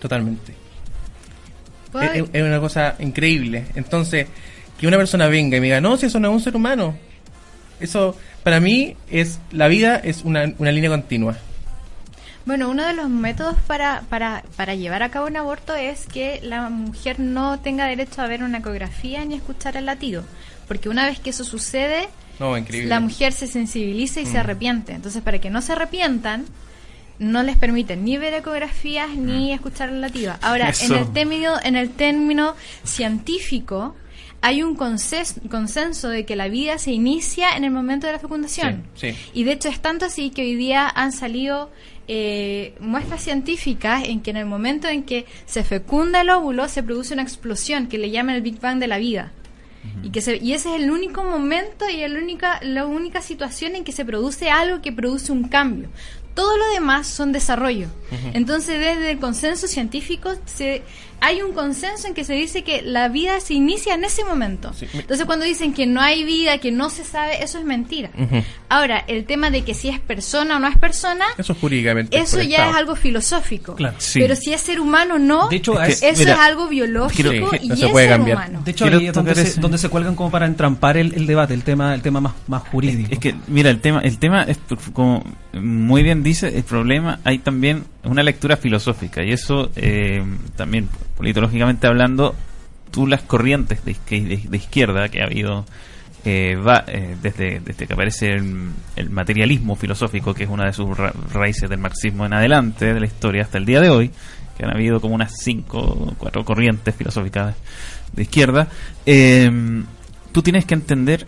totalmente. 0.00 0.54
Es, 2.02 2.42
una 2.42 2.60
cosa 2.60 2.96
increíble. 2.98 3.66
Entonces, 3.74 4.26
que 4.78 4.86
una 4.86 4.96
persona 4.96 5.28
venga 5.28 5.56
y 5.56 5.60
me 5.60 5.66
diga, 5.66 5.80
no, 5.80 5.96
si 5.96 6.06
eso 6.06 6.18
no 6.18 6.28
es 6.28 6.34
un 6.34 6.40
ser 6.40 6.56
humano. 6.56 6.96
Eso, 7.80 8.16
para 8.42 8.60
mí, 8.60 8.96
es 9.10 9.38
la 9.52 9.68
vida 9.68 9.96
es 9.96 10.24
una, 10.24 10.52
una 10.58 10.72
línea 10.72 10.90
continua. 10.90 11.36
Bueno, 12.46 12.68
uno 12.68 12.84
de 12.86 12.92
los 12.92 13.08
métodos 13.08 13.56
para, 13.66 14.02
para, 14.10 14.44
para 14.56 14.74
llevar 14.74 15.02
a 15.02 15.10
cabo 15.10 15.26
un 15.26 15.36
aborto 15.36 15.74
es 15.74 16.06
que 16.06 16.40
la 16.42 16.68
mujer 16.68 17.18
no 17.18 17.58
tenga 17.60 17.86
derecho 17.86 18.20
a 18.20 18.26
ver 18.26 18.42
una 18.42 18.58
ecografía 18.58 19.24
ni 19.24 19.34
escuchar 19.34 19.76
el 19.76 19.86
latido. 19.86 20.24
Porque 20.68 20.90
una 20.90 21.06
vez 21.06 21.20
que 21.20 21.30
eso 21.30 21.44
sucede, 21.44 22.08
la 22.38 23.00
mujer 23.00 23.32
se 23.32 23.46
sensibiliza 23.46 24.20
y 24.20 24.26
se 24.26 24.34
mm. 24.34 24.40
arrepiente. 24.40 24.92
Entonces, 24.92 25.22
para 25.22 25.40
que 25.40 25.50
no 25.50 25.62
se 25.62 25.72
arrepientan, 25.72 26.44
no 27.18 27.42
les 27.42 27.56
permiten 27.56 28.04
ni 28.04 28.18
ver 28.18 28.34
ecografías 28.34 29.10
ni 29.10 29.50
mm. 29.50 29.54
escuchar 29.54 29.88
el 29.90 30.00
latido. 30.00 30.34
Ahora, 30.42 30.72
en 30.80 30.92
el 30.92 31.12
término, 31.12 31.54
en 31.62 31.76
el 31.76 31.90
término 31.90 32.54
científico, 32.82 33.94
hay 34.44 34.62
un 34.62 34.76
consenso 34.76 36.10
de 36.10 36.26
que 36.26 36.36
la 36.36 36.48
vida 36.48 36.76
se 36.76 36.92
inicia 36.92 37.56
en 37.56 37.64
el 37.64 37.70
momento 37.70 38.06
de 38.06 38.12
la 38.12 38.18
fecundación. 38.18 38.84
Y 39.32 39.44
de 39.44 39.52
hecho 39.52 39.70
es 39.70 39.80
tanto 39.80 40.04
así 40.04 40.28
que 40.28 40.42
hoy 40.42 40.54
día 40.54 40.86
han 40.86 41.12
salido 41.12 41.70
eh, 42.08 42.74
muestras 42.78 43.22
científicas 43.22 44.02
en 44.04 44.20
que 44.20 44.32
en 44.32 44.36
el 44.36 44.44
momento 44.44 44.86
en 44.88 45.04
que 45.04 45.24
se 45.46 45.64
fecunda 45.64 46.20
el 46.20 46.28
óvulo 46.28 46.68
se 46.68 46.82
produce 46.82 47.14
una 47.14 47.22
explosión 47.22 47.86
que 47.86 47.96
le 47.96 48.10
llaman 48.10 48.34
el 48.34 48.42
Big 48.42 48.60
Bang 48.60 48.78
de 48.78 48.86
la 48.86 48.98
vida. 48.98 49.32
Y, 50.02 50.10
que 50.10 50.20
y 50.42 50.52
ese 50.52 50.74
es 50.74 50.82
el 50.82 50.90
único 50.90 51.24
momento 51.24 51.88
y 51.88 52.02
el 52.02 52.16
única, 52.16 52.60
la 52.62 52.86
única 52.86 53.22
situación 53.22 53.74
en 53.74 53.84
que 53.84 53.92
se 53.92 54.04
produce 54.04 54.50
algo 54.50 54.82
que 54.82 54.92
produce 54.92 55.32
un 55.32 55.48
cambio. 55.48 55.88
Todo 56.34 56.56
lo 56.56 56.68
demás 56.70 57.06
son 57.06 57.32
desarrollo. 57.32 57.86
Entonces, 58.32 58.80
desde 58.80 59.12
el 59.12 59.18
consenso 59.20 59.68
científico 59.68 60.32
se 60.46 60.82
hay 61.24 61.40
un 61.40 61.52
consenso 61.52 62.06
en 62.06 62.12
que 62.12 62.22
se 62.22 62.34
dice 62.34 62.62
que 62.64 62.82
la 62.82 63.08
vida 63.08 63.40
se 63.40 63.54
inicia 63.54 63.94
en 63.94 64.04
ese 64.04 64.24
momento. 64.24 64.72
Entonces 64.92 65.24
cuando 65.24 65.46
dicen 65.46 65.72
que 65.72 65.86
no 65.86 66.02
hay 66.02 66.22
vida, 66.22 66.58
que 66.58 66.70
no 66.70 66.90
se 66.90 67.02
sabe, 67.02 67.42
eso 67.42 67.58
es 67.58 67.64
mentira. 67.64 68.10
Ahora, 68.68 69.02
el 69.06 69.24
tema 69.24 69.50
de 69.50 69.62
que 69.62 69.72
si 69.72 69.88
es 69.88 69.98
persona 69.98 70.56
o 70.56 70.60
no 70.60 70.68
es 70.68 70.76
persona, 70.76 71.24
eso 71.38 71.54
jurídicamente. 71.54 72.18
Eso 72.18 72.42
ya 72.42 72.68
es 72.68 72.76
algo 72.76 72.94
filosófico. 72.94 73.74
Pero 74.14 74.36
si 74.36 74.52
es 74.52 74.60
ser 74.60 74.80
humano 74.80 75.18
no, 75.18 75.48
de 75.48 75.56
hecho, 75.56 75.80
eso 75.80 76.06
es 76.06 76.26
algo 76.28 76.68
biológico 76.68 77.50
y 77.60 77.72
es 77.72 77.78
ser 77.78 78.20
humano. 78.20 78.60
De 78.62 78.70
hecho, 78.72 78.84
ahí 78.84 79.06
es 79.06 79.12
donde 79.14 79.34
se, 79.34 79.60
donde 79.60 79.78
se, 79.78 79.88
cuelgan 79.88 80.14
como 80.16 80.30
para 80.30 80.44
entrampar 80.44 80.98
el, 80.98 81.26
debate, 81.26 81.54
el 81.54 81.62
tema 81.62 81.94
el 81.94 82.02
tema 82.02 82.20
más, 82.20 82.34
más 82.48 82.68
jurídico. 82.68 83.08
Es 83.10 83.18
que, 83.18 83.34
mira, 83.46 83.70
el 83.70 83.80
tema 83.80 84.00
el 84.00 84.18
tema 84.18 84.42
es 84.42 84.58
como 84.92 85.24
muy 85.52 86.02
bien 86.02 86.22
dice, 86.22 86.48
el 86.48 86.64
problema, 86.64 87.20
hay 87.24 87.38
también 87.38 87.84
una 88.04 88.22
lectura 88.22 88.56
filosófica 88.56 89.22
y 89.22 89.32
eso 89.32 89.70
eh, 89.76 90.22
también, 90.56 90.88
politológicamente 91.16 91.86
hablando, 91.86 92.34
tú 92.90 93.06
las 93.06 93.22
corrientes 93.22 93.84
de, 93.84 93.96
de 94.08 94.56
izquierda 94.56 95.08
que 95.08 95.20
ha 95.20 95.26
habido 95.26 95.64
eh, 96.26 96.56
va 96.56 96.84
eh, 96.86 97.16
desde, 97.20 97.60
desde, 97.60 97.86
que 97.86 97.92
aparece 97.92 98.32
el, 98.32 99.10
materialismo 99.10 99.76
filosófico, 99.76 100.32
que 100.32 100.44
es 100.44 100.50
una 100.50 100.64
de 100.64 100.72
sus 100.72 100.96
raíces 101.32 101.68
del 101.68 101.78
marxismo 101.78 102.24
en 102.24 102.32
adelante 102.32 102.94
de 102.94 102.98
la 102.98 103.06
historia 103.06 103.42
hasta 103.42 103.58
el 103.58 103.66
día 103.66 103.82
de 103.82 103.90
hoy, 103.90 104.10
que 104.56 104.64
han 104.64 104.70
habido 104.70 105.02
como 105.02 105.14
unas 105.14 105.34
cinco 105.36 106.14
cuatro 106.16 106.42
corrientes 106.42 106.94
filosóficas 106.94 107.54
de 108.14 108.22
izquierda, 108.22 108.68
eh, 109.04 109.50
tú 110.32 110.42
tienes 110.42 110.64
que 110.64 110.72
entender 110.72 111.26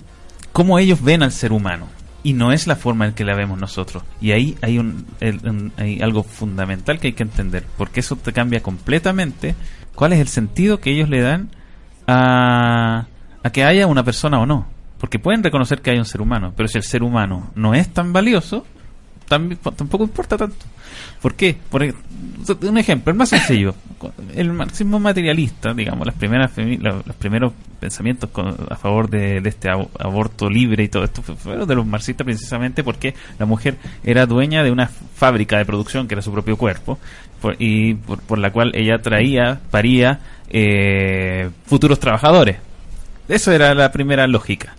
cómo 0.53 0.79
ellos 0.79 1.03
ven 1.03 1.23
al 1.23 1.33
ser 1.33 1.53
humano 1.53 1.89
y 2.27 2.33
no 2.33 2.51
es 2.51 2.67
la 2.67 2.75
forma 2.75 3.07
en 3.07 3.13
que 3.13 3.25
la 3.25 3.37
vemos 3.37 3.57
nosotros. 3.57 4.03
Y 4.21 4.33
ahí 4.33 4.57
hay, 4.61 4.81
un, 4.81 5.07
hay 5.77 6.01
algo 6.01 6.25
fundamental 6.25 6.99
que 6.99 7.07
hay 7.07 7.13
que 7.13 7.23
entender, 7.23 7.65
porque 7.79 8.01
eso 8.01 8.17
te 8.17 8.33
cambia 8.33 8.65
completamente 8.65 9.55
cuál 9.95 10.13
es 10.13 10.19
el 10.19 10.27
sentido 10.27 10.81
que 10.81 10.91
ellos 10.91 11.09
le 11.09 11.21
dan 11.21 11.51
a, 12.09 13.07
a 13.45 13.51
que 13.51 13.63
haya 13.63 13.87
una 13.87 14.03
persona 14.03 14.41
o 14.41 14.47
no. 14.47 14.67
Porque 14.99 15.21
pueden 15.21 15.45
reconocer 15.45 15.83
que 15.83 15.93
hay 15.93 15.99
un 15.99 16.05
ser 16.05 16.21
humano, 16.21 16.53
pero 16.57 16.69
si 16.69 16.79
el 16.79 16.83
ser 16.83 17.05
humano 17.05 17.53
no 17.55 17.75
es 17.75 17.91
tan 17.91 18.13
valioso, 18.13 18.67
tampoco 19.29 20.05
importa 20.05 20.37
tanto. 20.37 20.65
¿Por 21.21 21.35
qué? 21.35 21.57
Por 21.71 21.83
un 21.83 22.79
ejemplo, 22.79 23.11
el 23.11 23.19
más 23.19 23.31
sencillo. 23.31 23.75
El 24.35 24.53
marxismo 24.53 25.01
materialista, 25.01 25.73
digamos, 25.75 26.07
las 26.07 26.15
primeras 26.15 26.53
los, 26.57 27.17
primeros 27.17 27.53
pensamientos 27.81 28.31
a 28.71 28.77
favor 28.77 29.09
de, 29.09 29.39
este 29.45 29.69
aborto 29.69 30.49
libre 30.49 30.85
y 30.85 30.89
todo 30.89 31.05
esto 31.05 31.23
fueron 31.23 31.67
de 31.67 31.75
los 31.75 31.87
marxistas 31.87 32.25
precisamente 32.25 32.85
porque 32.85 33.15
la 33.39 33.47
mujer 33.47 33.77
era 34.05 34.27
dueña 34.27 34.63
de 34.63 34.71
una 34.71 34.87
fábrica 34.87 35.59
de 35.59 35.65
producción 35.65 36.07
que 36.07 36.15
era 36.15 36.23
su 36.23 36.33
propio 36.33 36.57
cuerpo 36.57 36.99
y 37.59 37.95
por, 37.95 38.39
la 38.39 38.51
cual 38.51 38.73
ella 38.75 38.99
traía, 38.99 39.61
paría 39.71 40.21
eh, 40.51 41.51
futuros 41.67 41.99
trabajadores 41.99 42.59
eso 43.29 43.53
era 43.53 43.75
la 43.75 43.91
primera 43.91 44.27
lógica. 44.27 44.75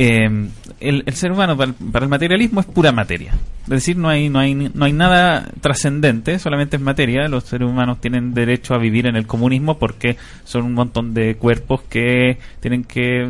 Eh, 0.00 0.48
el, 0.78 1.12
ser 1.12 1.32
humano 1.32 1.56
para 1.56 2.04
el, 2.04 2.08
materialismo 2.08 2.60
es 2.60 2.66
pura 2.66 2.92
materia. 2.92 3.32
Es 3.64 3.68
decir, 3.68 3.96
no 3.96 4.08
hay, 4.08 4.28
no 4.28 4.38
hay, 4.38 4.54
no 4.54 4.84
hay 4.84 4.92
nada 4.92 5.50
trascendente, 5.60 6.38
solamente 6.38 6.76
es 6.76 6.82
materia. 6.82 7.26
Los 7.26 7.44
seres 7.44 7.68
humanos 7.68 8.00
tienen 8.00 8.32
derecho 8.32 8.74
a 8.74 8.78
vivir 8.78 9.08
en 9.08 9.16
el 9.16 9.26
comunismo 9.26 9.76
porque 9.76 10.16
son 10.44 10.62
un 10.62 10.74
montón 10.74 11.14
de 11.14 11.34
cuerpos 11.34 11.82
que 11.90 12.38
tienen 12.60 12.84
que, 12.84 13.28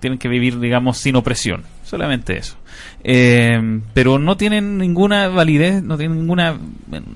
tienen 0.00 0.18
que 0.18 0.28
vivir, 0.28 0.58
digamos, 0.58 0.98
sin 0.98 1.14
opresión. 1.14 1.62
Solamente 1.84 2.36
eso. 2.36 2.56
Eh, 3.04 3.80
pero 3.94 4.18
no 4.18 4.36
tienen 4.36 4.78
ninguna 4.78 5.28
validez, 5.28 5.84
no 5.84 5.96
tienen 5.96 6.18
ninguna, 6.18 6.58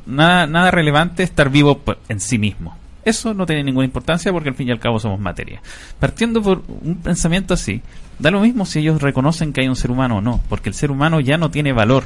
nada, 0.07 0.47
nada 0.47 0.71
relevante 0.71 1.25
estar 1.25 1.51
vivo 1.51 1.83
en 2.09 2.21
sí 2.21 2.39
mismo. 2.39 2.77
Eso 3.11 3.35
no 3.35 3.45
tiene 3.45 3.65
ninguna 3.65 3.87
importancia 3.87 4.33
porque 4.33 4.51
al 4.51 4.55
fin 4.55 4.69
y 4.69 4.71
al 4.71 4.79
cabo 4.79 5.01
somos 5.01 5.19
materia. 5.19 5.61
Partiendo 5.99 6.41
por 6.41 6.63
un 6.69 6.95
pensamiento 7.03 7.55
así, 7.55 7.83
da 8.21 8.31
lo 8.31 8.41
mismo 8.41 8.65
si 8.65 8.79
ellos 8.79 9.03
reconocen 9.03 9.53
que 9.53 9.63
hay 9.63 9.69
un 9.69 9.75
ser 9.75 9.91
humano 9.91 10.19
o 10.19 10.21
no, 10.21 10.41
porque 10.49 10.69
el 10.69 10.77
ser 10.77 10.93
humano 10.93 11.19
ya 11.19 11.37
no 11.37 11.51
tiene 11.51 11.73
valor 11.73 12.05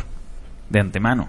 de 0.71 0.81
antemano. 0.81 1.29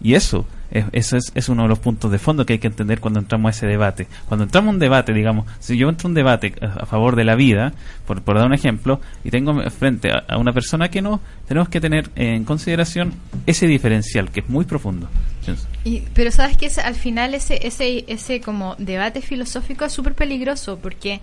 Y 0.00 0.14
eso, 0.14 0.46
es, 0.70 1.12
es, 1.34 1.48
uno 1.48 1.62
de 1.62 1.68
los 1.68 1.78
puntos 1.78 2.10
de 2.10 2.18
fondo 2.18 2.44
que 2.44 2.54
hay 2.54 2.58
que 2.58 2.66
entender 2.66 3.00
cuando 3.00 3.20
entramos 3.20 3.48
a 3.48 3.50
ese 3.50 3.66
debate. 3.66 4.06
Cuando 4.26 4.44
entramos 4.44 4.68
a 4.68 4.70
un 4.72 4.78
debate, 4.78 5.12
digamos, 5.12 5.46
si 5.58 5.76
yo 5.76 5.88
entro 5.88 6.06
a 6.06 6.10
un 6.10 6.14
debate 6.14 6.54
a, 6.60 6.86
favor 6.86 7.16
de 7.16 7.24
la 7.24 7.34
vida, 7.34 7.72
por, 8.06 8.22
por 8.22 8.36
dar 8.36 8.46
un 8.46 8.54
ejemplo, 8.54 9.00
y 9.24 9.30
tengo 9.30 9.60
frente 9.70 10.10
a, 10.12 10.36
una 10.38 10.52
persona 10.52 10.88
que 10.90 11.02
no, 11.02 11.20
tenemos 11.46 11.68
que 11.68 11.80
tener 11.80 12.10
en 12.16 12.44
consideración 12.44 13.14
ese 13.46 13.66
diferencial, 13.66 14.30
que 14.30 14.40
es 14.40 14.48
muy 14.48 14.64
profundo. 14.66 15.08
pero 16.14 16.30
sabes 16.30 16.56
que 16.56 16.70
al 16.80 16.94
final 16.94 17.34
ese, 17.34 17.66
ese, 17.66 18.04
ese 18.06 18.40
como 18.40 18.76
debate 18.78 19.22
filosófico 19.22 19.84
es 19.84 19.92
súper 19.92 20.14
peligroso, 20.14 20.78
porque 20.78 21.20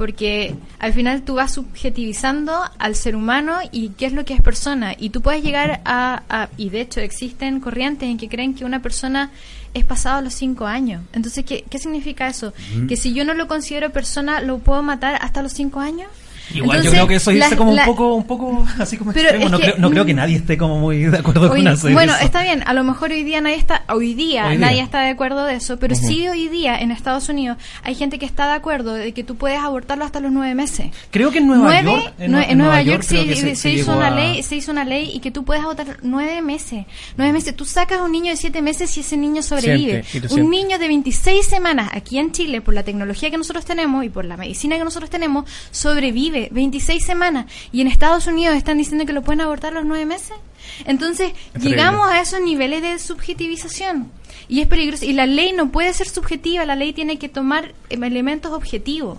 porque 0.00 0.54
al 0.78 0.94
final 0.94 1.24
tú 1.24 1.34
vas 1.34 1.52
subjetivizando 1.52 2.58
al 2.78 2.94
ser 2.94 3.14
humano 3.14 3.58
y 3.70 3.90
qué 3.90 4.06
es 4.06 4.14
lo 4.14 4.24
que 4.24 4.32
es 4.32 4.40
persona. 4.40 4.94
Y 4.98 5.10
tú 5.10 5.20
puedes 5.20 5.44
llegar 5.44 5.82
a, 5.84 6.48
y 6.56 6.70
de 6.70 6.80
hecho 6.80 7.00
existen 7.00 7.60
corrientes 7.60 8.08
en 8.08 8.16
que 8.16 8.26
creen 8.26 8.54
que 8.54 8.64
una 8.64 8.80
persona 8.80 9.30
es 9.74 9.84
pasado 9.84 10.16
a 10.16 10.22
los 10.22 10.32
cinco 10.32 10.64
años. 10.66 11.02
Entonces, 11.12 11.44
¿qué, 11.44 11.66
qué 11.68 11.78
significa 11.78 12.28
eso? 12.28 12.54
Que 12.88 12.96
si 12.96 13.12
yo 13.12 13.26
no 13.26 13.34
lo 13.34 13.46
considero 13.46 13.90
persona, 13.90 14.40
¿lo 14.40 14.60
puedo 14.60 14.82
matar 14.82 15.18
hasta 15.20 15.42
los 15.42 15.52
cinco 15.52 15.80
años? 15.80 16.08
Igual 16.54 16.82
yo 16.82 16.90
creo 16.90 17.06
que 17.06 17.16
eso 17.16 17.32
irse 17.32 17.56
como 17.56 17.72
un 17.72 17.84
poco 17.84 18.14
un 18.14 18.24
poco 18.24 18.66
así 18.78 18.96
como 18.96 19.12
extremo. 19.12 19.48
No, 19.48 19.58
creo, 19.58 19.74
no 19.78 19.90
creo 19.90 20.04
que 20.04 20.14
nadie 20.14 20.36
esté 20.36 20.56
como 20.56 20.78
muy 20.78 21.04
de 21.04 21.18
acuerdo 21.18 21.48
con 21.48 21.66
eso. 21.66 21.90
Bueno, 21.90 22.14
está 22.20 22.42
bien, 22.42 22.62
a 22.66 22.72
lo 22.72 22.84
mejor 22.84 23.10
hoy 23.10 23.24
día 23.24 23.40
nadie 23.40 23.56
está 23.56 23.84
hoy 23.88 24.14
día, 24.14 24.54
nadie 24.54 24.80
está 24.80 25.00
de 25.02 25.10
acuerdo 25.10 25.44
de 25.44 25.56
eso, 25.56 25.78
pero 25.78 25.94
sí 25.94 26.28
hoy 26.28 26.48
día 26.48 26.78
en 26.78 26.90
Estados 26.90 27.28
Unidos 27.28 27.58
hay 27.82 27.94
gente 27.94 28.18
que 28.18 28.26
está 28.26 28.46
de 28.48 28.54
acuerdo 28.54 28.94
de 28.94 29.12
que 29.12 29.24
tú 29.24 29.36
puedes 29.36 29.58
abortarlo 29.58 30.04
hasta 30.04 30.20
los 30.20 30.32
nueve 30.32 30.54
meses. 30.54 30.88
Creo 31.10 31.30
que 31.30 31.38
en 31.38 31.46
Nueva 31.46 31.82
York 31.82 32.14
en, 32.18 32.58
Nueva, 32.58 32.82
York, 32.82 33.02
se, 33.02 33.70
hizo 33.72 33.96
una 33.96 34.10
ley, 34.10 34.42
se 34.42 34.56
hizo 34.56 34.72
una 34.72 34.84
ley 34.84 35.10
y 35.14 35.20
que 35.20 35.30
tú 35.30 35.44
puedes 35.44 35.62
abortar 35.62 35.98
nueve 36.02 36.42
meses. 36.42 36.86
Nueve 37.16 37.32
meses. 37.32 37.54
Tú 37.56 37.64
sacas 37.64 38.00
a 38.00 38.02
un 38.02 38.12
niño 38.12 38.30
de 38.30 38.36
siete 38.36 38.62
meses 38.62 38.96
y 38.96 39.00
ese 39.00 39.16
niño 39.16 39.42
sobrevive. 39.42 40.04
un 40.30 40.50
niño 40.50 40.78
de 40.78 40.88
26 40.88 41.46
semanas 41.46 41.90
aquí 41.92 42.18
en 42.18 42.32
Chile 42.32 42.60
por 42.60 42.74
la 42.74 42.82
tecnología 42.82 43.30
que 43.30 43.36
nosotros 43.36 43.64
tenemos 43.64 44.04
y 44.04 44.08
por 44.08 44.24
la 44.24 44.36
medicina 44.36 44.76
que 44.76 44.84
nosotros 44.84 45.10
tenemos 45.10 45.44
sobrevive 45.70 46.39
26 46.50 47.04
semanas 47.04 47.46
y 47.72 47.80
en 47.80 47.86
Estados 47.86 48.26
Unidos 48.26 48.56
están 48.56 48.78
diciendo 48.78 49.04
que 49.04 49.12
lo 49.12 49.22
pueden 49.22 49.40
abortar 49.40 49.72
los 49.72 49.84
nueve 49.84 50.06
meses. 50.06 50.36
Entonces, 50.84 51.32
llegamos 51.60 52.08
a 52.08 52.20
esos 52.20 52.40
niveles 52.40 52.82
de 52.82 52.98
subjetivización. 52.98 54.10
Y 54.48 54.60
es 54.60 54.66
peligroso. 54.66 55.04
Y 55.04 55.12
la 55.12 55.26
ley 55.26 55.52
no 55.52 55.70
puede 55.70 55.92
ser 55.92 56.08
subjetiva, 56.08 56.64
la 56.64 56.76
ley 56.76 56.92
tiene 56.92 57.18
que 57.18 57.28
tomar 57.28 57.72
elementos 57.88 58.52
objetivos. 58.52 59.18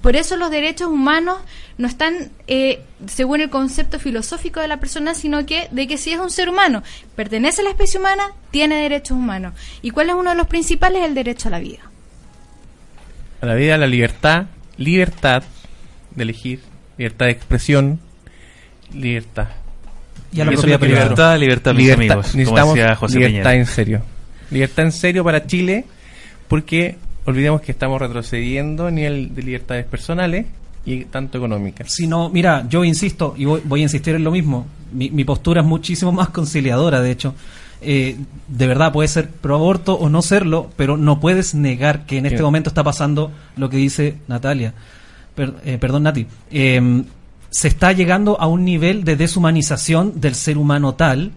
Por 0.00 0.14
eso 0.14 0.36
los 0.36 0.50
derechos 0.50 0.88
humanos 0.88 1.38
no 1.76 1.88
están 1.88 2.30
eh, 2.46 2.84
según 3.06 3.40
el 3.40 3.50
concepto 3.50 3.98
filosófico 3.98 4.60
de 4.60 4.68
la 4.68 4.78
persona, 4.78 5.14
sino 5.14 5.44
que 5.44 5.68
de 5.72 5.88
que 5.88 5.98
si 5.98 6.12
es 6.12 6.20
un 6.20 6.30
ser 6.30 6.48
humano, 6.48 6.84
pertenece 7.16 7.62
a 7.62 7.64
la 7.64 7.70
especie 7.70 7.98
humana, 7.98 8.32
tiene 8.52 8.80
derechos 8.80 9.16
humanos. 9.16 9.54
¿Y 9.82 9.90
cuál 9.90 10.10
es 10.10 10.14
uno 10.14 10.30
de 10.30 10.36
los 10.36 10.46
principales? 10.46 11.04
El 11.04 11.14
derecho 11.14 11.48
a 11.48 11.50
la 11.50 11.58
vida. 11.58 11.90
A 13.40 13.46
la 13.46 13.54
vida, 13.54 13.74
a 13.74 13.78
la 13.78 13.86
libertad, 13.88 14.46
libertad 14.76 15.42
de 16.18 16.24
elegir 16.24 16.60
libertad 16.98 17.26
de 17.26 17.32
expresión, 17.32 18.00
libertad. 18.92 19.48
Y 20.32 20.40
a 20.40 20.44
la 20.44 20.52
propia 20.52 20.76
libertad, 20.78 21.38
libertad, 21.38 21.74
mis 21.74 21.90
amigos, 21.90 22.34
necesitamos 22.34 23.14
libertad 23.14 23.54
en 23.54 23.66
serio. 23.66 24.02
Libertad 24.50 24.84
en 24.84 24.92
serio 24.92 25.24
para 25.24 25.46
Chile, 25.46 25.86
porque 26.48 26.96
olvidemos 27.24 27.62
que 27.62 27.72
estamos 27.72 28.00
retrocediendo 28.00 28.86
a 28.86 28.90
nivel 28.90 29.34
de 29.34 29.42
libertades 29.42 29.86
personales 29.86 30.46
y 30.84 31.04
tanto 31.04 31.38
económicas. 31.38 31.92
Si 31.92 32.06
no, 32.06 32.28
mira, 32.30 32.66
yo 32.68 32.84
insisto, 32.84 33.34
y 33.36 33.44
voy, 33.44 33.80
a 33.80 33.82
insistir 33.82 34.14
en 34.14 34.24
lo 34.24 34.30
mismo, 34.30 34.66
mi, 34.92 35.24
postura 35.24 35.60
es 35.60 35.66
muchísimo 35.66 36.12
más 36.20 36.30
conciliadora, 36.30 37.00
de 37.00 37.10
hecho. 37.10 37.34
Eh, 37.80 38.16
de 38.48 38.66
verdad 38.66 38.92
puede 38.92 39.06
ser 39.06 39.30
pro 39.30 39.54
aborto 39.54 39.94
o 39.94 40.08
no 40.08 40.20
serlo, 40.20 40.68
pero 40.76 40.96
no 40.96 41.20
puedes 41.20 41.54
negar 41.54 42.06
que 42.06 42.18
en 42.18 42.26
este 42.26 42.42
momento 42.42 42.70
está 42.70 42.82
pasando 42.82 43.30
lo 43.56 43.70
que 43.70 43.76
dice 43.76 44.16
Natalia. 44.26 44.74
Eh, 45.38 45.78
perdón 45.80 46.04
Nati, 46.04 46.26
em, 46.50 47.04
se 47.50 47.68
está 47.68 47.92
llegando 47.92 48.40
a 48.40 48.46
un 48.46 48.64
nivel 48.64 49.04
de 49.04 49.16
deshumanización 49.16 50.20
del 50.20 50.34
ser 50.34 50.58
humano 50.58 50.94
tal 50.94 51.32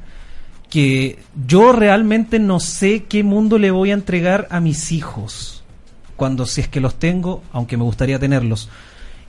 que 0.69 1.19
yo 1.47 1.73
realmente 1.73 2.39
no 2.39 2.59
sé 2.59 3.03
qué 3.03 3.23
mundo 3.23 3.59
le 3.59 3.71
voy 3.71 3.91
a 3.91 3.93
entregar 3.93 4.47
a 4.51 4.61
mis 4.61 4.91
hijos 4.91 5.63
cuando 6.15 6.45
si 6.45 6.61
es 6.61 6.67
que 6.67 6.79
los 6.79 6.95
tengo, 6.95 7.43
aunque 7.51 7.77
me 7.77 7.83
gustaría 7.83 8.19
tenerlos. 8.19 8.69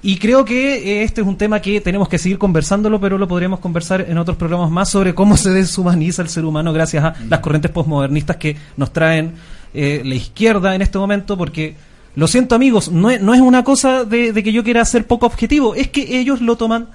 Y 0.03 0.19
creo 0.19 0.45
que 0.45 0.75
eh, 0.75 1.03
este 1.05 1.21
es 1.21 1.27
un 1.27 1.37
tema 1.37 1.61
que 1.61 1.81
tenemos 1.81 2.09
que 2.09 2.19
seguir 2.19 2.37
conversándolo, 2.37 3.01
pero 3.01 3.19
lo 3.19 3.29
podríamos 3.29 3.61
conversar 3.61 4.05
en 4.09 4.19
otros 4.19 4.37
programas 4.37 4.71
más 4.71 4.91
sobre 4.91 5.15
cómo 5.15 5.37
se 5.37 5.51
deshumaniza 5.51 6.23
el 6.23 6.29
ser 6.29 6.45
humano 6.45 6.73
gracias 6.73 7.05
a 7.05 7.15
las 7.29 7.41
corrientes 7.41 7.71
postmodernistas 7.71 8.37
que 8.37 8.57
nos 8.77 8.93
traen 8.93 9.35
eh, 9.75 10.03
la 10.05 10.15
izquierda 10.15 10.75
en 10.75 10.83
este 10.83 10.99
momento, 10.99 11.39
porque 11.39 11.77
lo 12.15 12.27
siento 12.27 12.55
amigos, 12.55 12.91
no 12.91 13.11
es, 13.11 13.21
no 13.21 13.35
es 13.35 13.41
una 13.41 13.65
cosa 13.65 14.05
de, 14.05 14.33
que 14.43 14.53
yo 14.53 14.65
quiera 14.65 14.85
ser 14.85 15.07
poco 15.07 15.27
objetivo, 15.27 15.75
es 15.75 15.89
que 15.89 16.19
ellos 16.19 16.41
lo 16.41 16.57
toman 16.57 16.89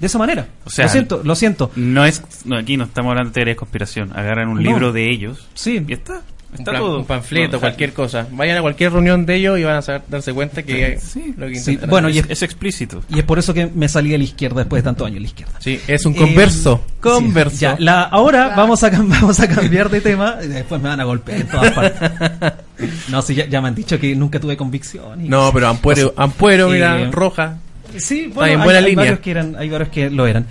de 0.00 0.06
esa 0.06 0.18
manera. 0.18 0.48
O 0.64 0.70
sea, 0.70 0.86
lo 0.86 0.90
siento, 0.90 1.20
lo 1.24 1.34
siento. 1.36 1.70
No 1.76 2.04
es, 2.04 2.22
aquí 2.56 2.76
no 2.76 2.84
estamos 2.84 3.10
hablando 3.10 3.30
de 3.30 3.34
teoría 3.34 3.52
de 3.52 3.56
conspiración. 3.56 4.10
Agarran 4.16 4.48
un 4.48 4.62
libro 4.62 4.92
de 4.92 5.08
ellos. 5.10 5.46
Sí. 5.54 5.84
Y 5.86 5.92
está. 5.92 6.22
Está 6.52 6.72
un, 6.72 6.76
todo. 6.76 6.98
un 6.98 7.04
panfleto, 7.06 7.58
cualquier 7.58 7.94
cosa. 7.94 8.26
Vayan 8.30 8.58
a 8.58 8.60
cualquier 8.60 8.92
reunión 8.92 9.24
de 9.24 9.36
ellos 9.36 9.58
y 9.58 9.64
van 9.64 9.76
a 9.76 10.02
darse 10.06 10.34
cuenta 10.34 10.62
que, 10.62 10.98
sí, 10.98 11.34
lo 11.36 11.46
que 11.48 11.86
Bueno, 11.86 12.10
y 12.10 12.18
es, 12.18 12.42
explícito. 12.42 13.02
Y 13.08 13.20
es 13.20 13.24
por 13.24 13.38
eso 13.38 13.54
que 13.54 13.66
me 13.66 13.88
salí 13.88 14.14
a 14.14 14.18
la 14.18 14.24
izquierda 14.24 14.58
después 14.60 14.82
de 14.82 14.84
tanto 14.84 15.06
años 15.06 15.16
a 15.16 15.20
la 15.20 15.26
izquierda. 15.26 15.54
Sí, 15.60 15.80
es 15.86 16.04
un 16.04 16.12
converso. 16.12 16.84
Eh, 16.86 16.92
converso. 17.00 17.74
la, 17.78 18.02
ahora 18.02 18.54
vamos, 18.54 18.82
a, 18.84 18.90
vamos 19.02 19.40
a 19.40 19.48
cambiar 19.48 19.88
de 19.88 20.02
tema. 20.02 20.36
Y 20.44 20.48
después 20.48 20.80
me 20.82 20.90
van 20.90 21.00
a 21.00 21.04
golpear 21.04 21.40
en 21.40 21.48
todas 21.48 21.72
partes. 21.72 22.10
no, 23.08 23.22
sí, 23.22 23.34
ya, 23.34 23.60
me 23.62 23.68
han 23.68 23.74
dicho 23.74 23.98
que 23.98 24.14
nunca 24.14 24.38
tuve 24.38 24.56
convicción. 24.56 25.28
no, 25.28 25.50
pero 25.54 25.68
Ampuero, 25.68 26.12
Ampuero 26.16 26.68
mira, 26.68 27.00
eh, 27.00 27.10
roja. 27.10 27.56
Sí, 27.96 28.30
bueno, 28.32 28.60
hay, 28.60 28.64
buena 28.64 28.86
hay 28.86 28.94
varios 28.94 29.20
que 29.20 29.30
eran, 29.30 29.56
hay 29.56 29.70
varios 29.70 29.88
que 29.88 30.10
lo 30.10 30.26
eran. 30.26 30.46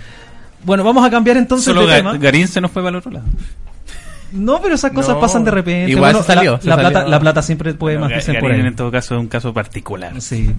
Bueno, 0.64 0.84
vamos 0.84 1.04
a 1.04 1.10
cambiar 1.10 1.36
entonces 1.36 1.66
Solo 1.66 1.86
de 1.86 1.96
tema. 1.96 2.16
Garín 2.18 2.48
se 2.48 2.60
nos 2.60 2.70
fue 2.70 2.82
para 2.82 2.90
el 2.90 2.96
otro 2.96 3.12
lado. 3.12 3.26
No, 4.32 4.60
pero 4.60 4.74
esas 4.74 4.92
cosas 4.92 5.14
No, 5.16 5.20
pasan 5.20 5.44
de 5.44 5.50
repente. 5.50 5.90
igual 5.90 6.14
se 6.16 6.22
salió, 6.22 6.52
la, 6.52 6.60
se 6.60 6.68
la 6.68 6.74
salió. 6.76 6.90
plata, 6.90 7.08
la 7.08 7.20
plata 7.20 7.42
siempre 7.42 7.74
puede 7.74 7.98
Bueno, 7.98 8.14
más 8.14 8.24
por 8.40 8.50
ahí. 8.52 8.60
en 8.60 8.74
todo 8.76 8.90
caso 8.90 9.14
es 9.14 9.20
un 9.20 9.28
caso 9.28 9.52
particular. 9.52 10.20
Sí. 10.20 10.50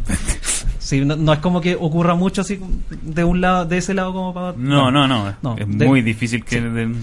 Sí, 0.80 1.04
no, 1.06 1.16
no 1.16 1.34
es 1.34 1.40
como 1.40 1.62
que 1.62 1.76
ocurra 1.76 2.14
mucho 2.16 2.42
así 2.42 2.60
de 3.02 3.24
un 3.24 3.42
lado, 3.42 3.66
de 3.66 3.78
ese 3.78 3.94
lado 3.94 4.14
como 4.14 4.34
para. 4.34 4.54
No, 4.58 4.92
no, 4.92 5.08
no. 5.08 5.34
No, 5.42 5.56
es 5.58 5.66
de- 5.78 5.86
muy 5.88 6.02
difícil 6.02 6.44
que... 6.44 6.62
de- 6.62 6.94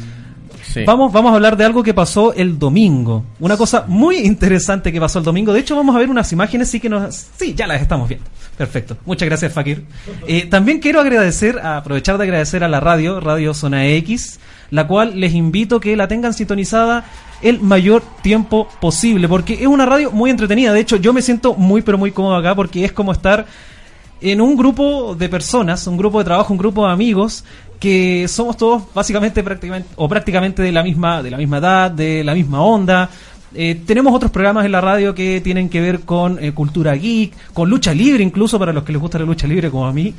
Sí. 0.63 0.85
Vamos, 0.87 1.11
vamos 1.13 1.33
a 1.33 1.35
hablar 1.37 1.57
de 1.57 1.65
algo 1.65 1.83
que 1.83 1.95
pasó 1.95 2.33
el 2.35 2.57
domingo. 2.59 3.25
Una 3.41 3.57
cosa 3.57 3.87
muy 3.89 4.19
interesante 4.19 4.93
que 4.93 5.01
pasó 5.01 5.19
el 5.19 5.25
domingo. 5.25 5.53
De 5.53 5.59
hecho, 5.61 5.75
vamos 5.75 5.97
a 5.97 5.99
ver 5.99 6.09
unas 6.11 6.31
imágenes, 6.33 6.69
sí 6.71 6.79
que 6.79 6.89
nos. 6.89 7.13
Sí, 7.37 7.55
ya 7.55 7.67
las 7.67 7.81
estamos 7.83 8.09
viendo. 8.09 8.27
Perfecto. 8.57 8.97
Muchas 9.05 9.27
gracias, 9.27 9.53
Fakir. 9.53 9.85
Eh, 10.29 10.47
también 10.47 10.79
quiero 10.79 11.01
agradecer, 11.01 11.59
aprovechar 11.59 12.19
de 12.19 12.25
agradecer 12.25 12.63
a 12.63 12.69
la 12.69 12.79
radio, 12.79 13.19
Radio 13.21 13.53
Zona 13.55 13.87
X, 13.87 14.39
la 14.71 14.87
cual 14.87 15.19
les 15.19 15.35
invito 15.35 15.81
que 15.81 15.97
la 15.97 16.09
tengan 16.09 16.35
sintonizada 16.35 17.05
el 17.43 17.61
mayor 17.61 18.03
tiempo 18.23 18.69
posible, 18.81 19.29
porque 19.29 19.55
es 19.55 19.67
una 19.67 19.87
radio 19.87 20.11
muy 20.11 20.31
entretenida. 20.31 20.73
De 20.73 20.81
hecho, 20.81 20.97
yo 20.97 21.13
me 21.13 21.23
siento 21.23 21.55
muy, 21.55 21.83
pero 21.83 21.99
muy 21.99 22.13
cómodo 22.13 22.37
acá, 22.37 22.55
porque 22.55 22.85
es 22.85 22.93
como 22.93 23.13
estar 23.13 23.47
en 24.21 24.41
un 24.41 24.57
grupo 24.57 25.15
de 25.15 25.29
personas, 25.29 25.87
un 25.87 25.97
grupo 25.97 26.19
de 26.19 26.25
trabajo, 26.25 26.53
un 26.53 26.59
grupo 26.59 26.87
de 26.87 26.93
amigos 26.93 27.45
que 27.79 28.29
somos 28.29 28.59
todos 28.59 28.83
básicamente 28.95 29.43
prácticamente 29.43 29.89
o 29.97 30.07
prácticamente 30.07 30.63
de 30.63 30.71
la 30.71 30.83
misma 30.83 31.23
de 31.23 31.31
la 31.31 31.39
misma 31.39 31.59
edad, 31.59 31.91
de 31.91 32.23
la 32.23 32.35
misma 32.35 32.61
onda. 32.63 33.09
Eh, 33.53 33.81
tenemos 33.85 34.15
otros 34.15 34.31
programas 34.31 34.65
en 34.65 34.73
la 34.73 34.81
radio 34.81 35.13
que 35.13 35.41
tienen 35.41 35.69
que 35.69 35.81
ver 35.81 36.01
con 36.01 36.43
eh, 36.45 36.53
cultura 36.53 36.95
geek, 36.95 37.33
con 37.53 37.69
lucha 37.69 37.93
libre 37.93 38.23
incluso 38.23 38.59
para 38.59 38.73
los 38.73 38.85
que 38.85 38.93
les 38.93 39.01
gusta 39.01 39.19
la 39.19 39.25
lucha 39.25 39.49
libre 39.49 39.71
como 39.71 39.87
a 39.87 39.93
mí 39.93 40.15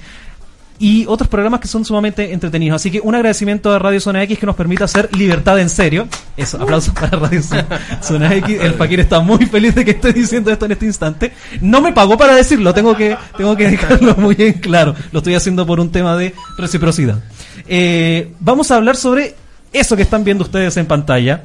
y 0.81 1.05
otros 1.07 1.29
programas 1.29 1.59
que 1.59 1.67
son 1.67 1.85
sumamente 1.85 2.33
entretenidos. 2.33 2.81
Así 2.81 2.89
que 2.89 2.99
un 2.99 3.13
agradecimiento 3.13 3.71
a 3.71 3.77
Radio 3.77 3.99
Zona 3.99 4.23
X 4.23 4.39
que 4.39 4.47
nos 4.47 4.55
permite 4.55 4.83
hacer 4.83 5.15
libertad 5.15 5.59
en 5.59 5.69
serio. 5.69 6.07
Eso, 6.35 6.59
aplausos 6.59 6.91
para 6.95 7.19
Radio 7.19 7.39
Zona, 8.01 8.33
X. 8.37 8.57
El 8.59 8.73
Fakir 8.73 9.01
está 9.01 9.19
muy 9.19 9.45
feliz 9.45 9.75
de 9.75 9.85
que 9.85 9.91
estoy 9.91 10.11
diciendo 10.11 10.49
esto 10.51 10.65
en 10.65 10.71
este 10.71 10.87
instante. 10.87 11.33
No 11.61 11.81
me 11.81 11.93
pagó 11.93 12.17
para 12.17 12.33
decirlo, 12.33 12.73
tengo 12.73 12.97
que, 12.97 13.15
tengo 13.37 13.55
que 13.55 13.67
dejarlo 13.69 14.15
muy 14.15 14.35
en 14.39 14.53
claro. 14.53 14.95
Lo 15.11 15.19
estoy 15.19 15.35
haciendo 15.35 15.67
por 15.67 15.79
un 15.79 15.91
tema 15.91 16.17
de 16.17 16.33
reciprocidad. 16.57 17.19
Eh, 17.67 18.31
vamos 18.39 18.71
a 18.71 18.77
hablar 18.77 18.95
sobre 18.95 19.35
eso 19.73 19.95
que 19.95 20.01
están 20.01 20.23
viendo 20.23 20.43
ustedes 20.43 20.75
en 20.77 20.87
pantalla. 20.87 21.43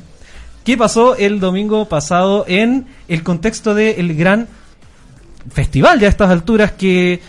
¿Qué 0.65 0.79
pasó 0.79 1.15
el 1.15 1.41
domingo 1.41 1.91
pasado 1.91 2.47
en 2.49 2.87
el 3.07 3.23
contexto 3.23 3.75
del 3.75 4.17
gran 4.17 4.49
festival 5.53 6.01
ya 6.01 6.07
a 6.07 6.11
estas 6.11 6.31
alturas 6.31 6.73
que 6.73 7.21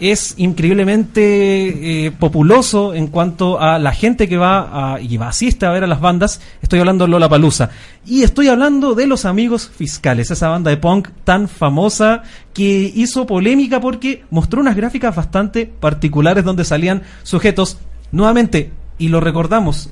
es 0.00 0.34
increíblemente 0.38 2.06
eh, 2.06 2.10
populoso 2.10 2.94
en 2.94 3.08
cuanto 3.08 3.60
a 3.60 3.78
la 3.78 3.92
gente 3.92 4.28
que 4.28 4.38
va 4.38 4.94
a, 4.94 5.00
y 5.00 5.16
va 5.18 5.28
asiste 5.28 5.66
a 5.66 5.70
ver 5.70 5.84
a 5.84 5.86
las 5.86 6.00
bandas. 6.00 6.40
Estoy 6.62 6.80
hablando 6.80 7.04
de 7.04 7.10
Lola 7.10 7.28
Palusa 7.28 7.70
y 8.06 8.22
estoy 8.22 8.48
hablando 8.48 8.94
de 8.94 9.06
los 9.06 9.26
Amigos 9.26 9.70
Fiscales, 9.74 10.30
esa 10.30 10.48
banda 10.48 10.70
de 10.70 10.78
punk 10.78 11.08
tan 11.24 11.48
famosa 11.48 12.22
que 12.54 12.90
hizo 12.94 13.26
polémica 13.26 13.80
porque 13.80 14.24
mostró 14.30 14.60
unas 14.60 14.74
gráficas 14.74 15.14
bastante 15.14 15.66
particulares 15.66 16.44
donde 16.44 16.64
salían 16.64 17.02
sujetos 17.22 17.78
nuevamente 18.10 18.72
y 18.98 19.08
lo 19.08 19.20
recordamos 19.20 19.90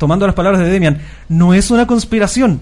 tomando 0.00 0.26
las 0.26 0.34
palabras 0.34 0.62
de 0.62 0.70
Demian, 0.70 0.98
no 1.28 1.52
es 1.52 1.70
una 1.70 1.86
conspiración. 1.86 2.60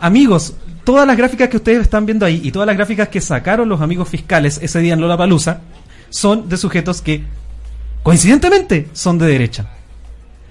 Amigos, 0.00 0.54
todas 0.84 1.06
las 1.06 1.16
gráficas 1.16 1.48
que 1.48 1.56
ustedes 1.56 1.82
están 1.82 2.06
viendo 2.06 2.24
ahí 2.24 2.40
y 2.44 2.52
todas 2.52 2.66
las 2.66 2.76
gráficas 2.76 3.08
que 3.08 3.20
sacaron 3.20 3.68
los 3.68 3.80
amigos 3.80 4.08
fiscales 4.08 4.60
ese 4.62 4.78
día 4.78 4.94
en 4.94 5.00
Lola 5.00 5.16
Palusa 5.16 5.60
son 6.10 6.48
de 6.48 6.56
sujetos 6.56 7.02
que 7.02 7.24
coincidentemente 8.02 8.88
son 8.92 9.18
de 9.18 9.26
derecha. 9.26 9.70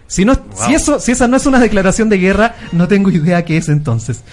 Si, 0.08 0.24
no, 0.24 0.36
si, 0.56 0.74
eso, 0.74 1.00
si 1.00 1.12
esa 1.12 1.28
no 1.28 1.36
es 1.38 1.46
una 1.46 1.60
declaración 1.60 2.08
de 2.10 2.18
guerra, 2.18 2.56
no 2.72 2.88
tengo 2.88 3.10
idea 3.10 3.44
qué 3.44 3.58
es 3.58 3.68
entonces. 3.68 4.24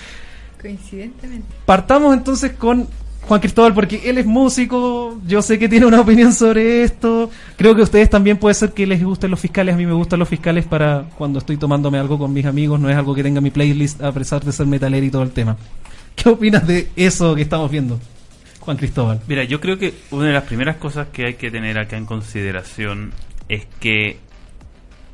Coincidentemente. 0.60 1.46
Partamos 1.66 2.14
entonces 2.14 2.52
con 2.52 2.86
Juan 3.26 3.40
Cristóbal, 3.40 3.74
porque 3.74 4.02
él 4.04 4.18
es 4.18 4.26
músico, 4.26 5.18
yo 5.26 5.40
sé 5.42 5.58
que 5.58 5.68
tiene 5.68 5.86
una 5.86 6.00
opinión 6.00 6.32
sobre 6.32 6.84
esto. 6.84 7.30
Creo 7.56 7.74
que 7.74 7.80
a 7.80 7.84
ustedes 7.84 8.10
también 8.10 8.36
puede 8.36 8.54
ser 8.54 8.72
que 8.72 8.86
les 8.86 9.02
gusten 9.02 9.30
los 9.30 9.40
fiscales, 9.40 9.74
a 9.74 9.78
mí 9.78 9.86
me 9.86 9.94
gustan 9.94 10.18
los 10.18 10.28
fiscales 10.28 10.66
para 10.66 11.06
cuando 11.16 11.38
estoy 11.38 11.56
tomándome 11.56 11.98
algo 11.98 12.18
con 12.18 12.32
mis 12.32 12.44
amigos, 12.46 12.78
no 12.78 12.90
es 12.90 12.96
algo 12.96 13.14
que 13.14 13.22
tenga 13.22 13.38
en 13.38 13.44
mi 13.44 13.50
playlist 13.50 14.02
a 14.02 14.12
pesar 14.12 14.44
de 14.44 14.52
ser 14.52 14.66
metalero 14.66 15.04
y 15.04 15.10
todo 15.10 15.22
el 15.22 15.30
tema. 15.30 15.56
¿Qué 16.14 16.28
opinas 16.28 16.66
de 16.66 16.88
eso 16.96 17.34
que 17.34 17.42
estamos 17.42 17.70
viendo, 17.70 17.98
Juan 18.64 18.78
Cristóbal? 18.78 19.20
Mira, 19.28 19.44
yo 19.44 19.60
creo 19.60 19.78
que 19.78 19.94
una 20.10 20.26
de 20.26 20.32
las 20.32 20.44
primeras 20.44 20.76
cosas 20.76 21.08
que 21.08 21.26
hay 21.26 21.34
que 21.34 21.50
tener 21.50 21.78
acá 21.78 21.96
en 21.98 22.06
consideración 22.06 23.12
es 23.48 23.66
que 23.78 24.16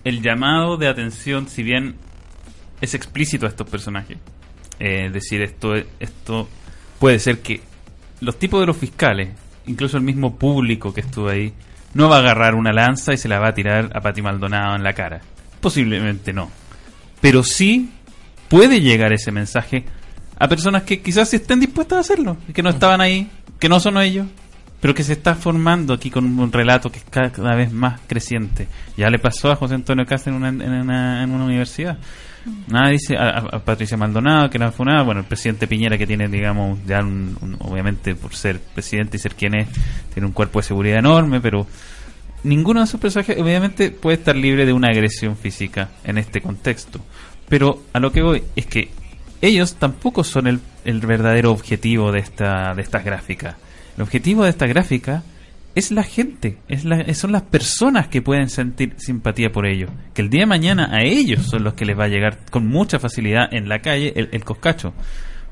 el 0.04 0.22
llamado 0.22 0.76
de 0.76 0.88
atención, 0.88 1.48
si 1.48 1.64
bien 1.64 1.96
es 2.80 2.94
explícito 2.94 3.46
a 3.46 3.48
estos 3.48 3.68
personajes, 3.68 4.18
eh, 4.78 5.10
decir, 5.12 5.42
esto, 5.42 5.74
esto 5.98 6.48
puede 7.00 7.18
ser 7.18 7.40
que 7.40 7.60
los 8.20 8.38
tipos 8.38 8.60
de 8.60 8.66
los 8.66 8.76
fiscales, 8.76 9.30
incluso 9.66 9.96
el 9.96 10.04
mismo 10.04 10.36
público 10.36 10.94
que 10.94 11.00
estuvo 11.00 11.28
ahí, 11.28 11.52
no 11.92 12.08
va 12.08 12.16
a 12.16 12.20
agarrar 12.20 12.54
una 12.54 12.72
lanza 12.72 13.12
y 13.12 13.16
se 13.16 13.28
la 13.28 13.40
va 13.40 13.48
a 13.48 13.54
tirar 13.54 13.90
a 13.92 14.00
Pati 14.00 14.22
Maldonado 14.22 14.76
en 14.76 14.84
la 14.84 14.92
cara. 14.92 15.22
Posiblemente 15.60 16.32
no. 16.32 16.50
Pero 17.20 17.42
sí 17.42 17.90
puede 18.48 18.80
llegar 18.80 19.12
ese 19.12 19.32
mensaje 19.32 19.84
a 20.38 20.48
personas 20.48 20.84
que 20.84 21.02
quizás 21.02 21.34
estén 21.34 21.60
dispuestas 21.60 21.98
a 21.98 22.00
hacerlo, 22.00 22.36
que 22.54 22.62
no 22.62 22.70
estaban 22.70 23.00
ahí, 23.00 23.30
que 23.60 23.68
no 23.68 23.78
son 23.78 23.98
ellos, 23.98 24.26
pero 24.80 24.94
que 24.94 25.04
se 25.04 25.12
está 25.12 25.34
formando 25.34 25.92
aquí 25.94 26.10
con 26.10 26.24
un 26.38 26.50
relato 26.50 26.90
que 26.90 26.98
es 26.98 27.04
cada 27.04 27.54
vez 27.54 27.70
más 27.70 28.00
creciente. 28.06 28.66
Ya 28.96 29.08
le 29.10 29.18
pasó 29.18 29.50
a 29.52 29.56
José 29.56 29.74
Antonio 29.74 30.04
Castro 30.06 30.32
en 30.34 30.38
una, 30.42 30.48
en 30.48 30.72
una, 30.72 31.22
en 31.22 31.30
una 31.30 31.44
universidad. 31.44 31.98
Nada 32.68 32.88
dice 32.88 33.16
a, 33.18 33.58
Patricia 33.62 33.98
Maldonado 33.98 34.48
que 34.48 34.58
la 34.58 34.72
funada, 34.72 35.02
bueno, 35.02 35.20
el 35.20 35.26
presidente 35.26 35.66
Piñera 35.66 35.98
que 35.98 36.06
tiene, 36.06 36.26
digamos, 36.28 36.78
ya 36.86 37.00
un- 37.00 37.36
un- 37.42 37.56
obviamente 37.60 38.14
por 38.14 38.34
ser 38.34 38.58
presidente 38.58 39.18
y 39.18 39.20
ser 39.20 39.34
quien 39.34 39.54
es, 39.54 39.68
tiene 40.14 40.26
un 40.26 40.32
cuerpo 40.32 40.58
de 40.60 40.62
seguridad 40.62 40.98
enorme, 40.98 41.42
pero 41.42 41.66
ninguno 42.42 42.80
de 42.80 42.84
esos 42.84 42.98
personajes 42.98 43.36
obviamente 43.38 43.90
puede 43.90 44.16
estar 44.16 44.34
libre 44.34 44.64
de 44.64 44.72
una 44.72 44.88
agresión 44.88 45.36
física 45.36 45.90
en 46.04 46.16
este 46.16 46.40
contexto. 46.40 47.00
Pero 47.50 47.82
a 47.92 48.00
lo 48.00 48.10
que 48.10 48.22
voy 48.22 48.42
es 48.56 48.64
que 48.64 48.90
ellos 49.42 49.74
tampoco 49.74 50.24
son 50.24 50.46
el, 50.46 50.60
el 50.84 51.00
verdadero 51.00 51.52
objetivo 51.52 52.12
de 52.12 52.20
esta 52.20 52.74
de 52.74 52.82
estas 52.82 53.04
gráficas. 53.04 53.56
El 53.96 54.02
objetivo 54.02 54.44
de 54.44 54.50
esta 54.50 54.66
gráfica 54.66 55.22
es 55.74 55.90
la 55.92 56.02
gente, 56.02 56.58
es 56.68 56.84
la, 56.84 57.12
son 57.14 57.32
las 57.32 57.42
personas 57.42 58.08
que 58.08 58.22
pueden 58.22 58.48
sentir 58.48 58.94
simpatía 58.96 59.52
por 59.52 59.66
ellos. 59.66 59.90
Que 60.14 60.22
el 60.22 60.30
día 60.30 60.40
de 60.40 60.46
mañana 60.46 60.88
a 60.92 61.02
ellos 61.02 61.46
son 61.46 61.62
los 61.64 61.74
que 61.74 61.84
les 61.84 61.98
va 61.98 62.04
a 62.04 62.08
llegar 62.08 62.38
con 62.50 62.66
mucha 62.66 62.98
facilidad 62.98 63.52
en 63.52 63.68
la 63.68 63.80
calle 63.80 64.12
el, 64.16 64.28
el 64.32 64.44
coscacho. 64.44 64.92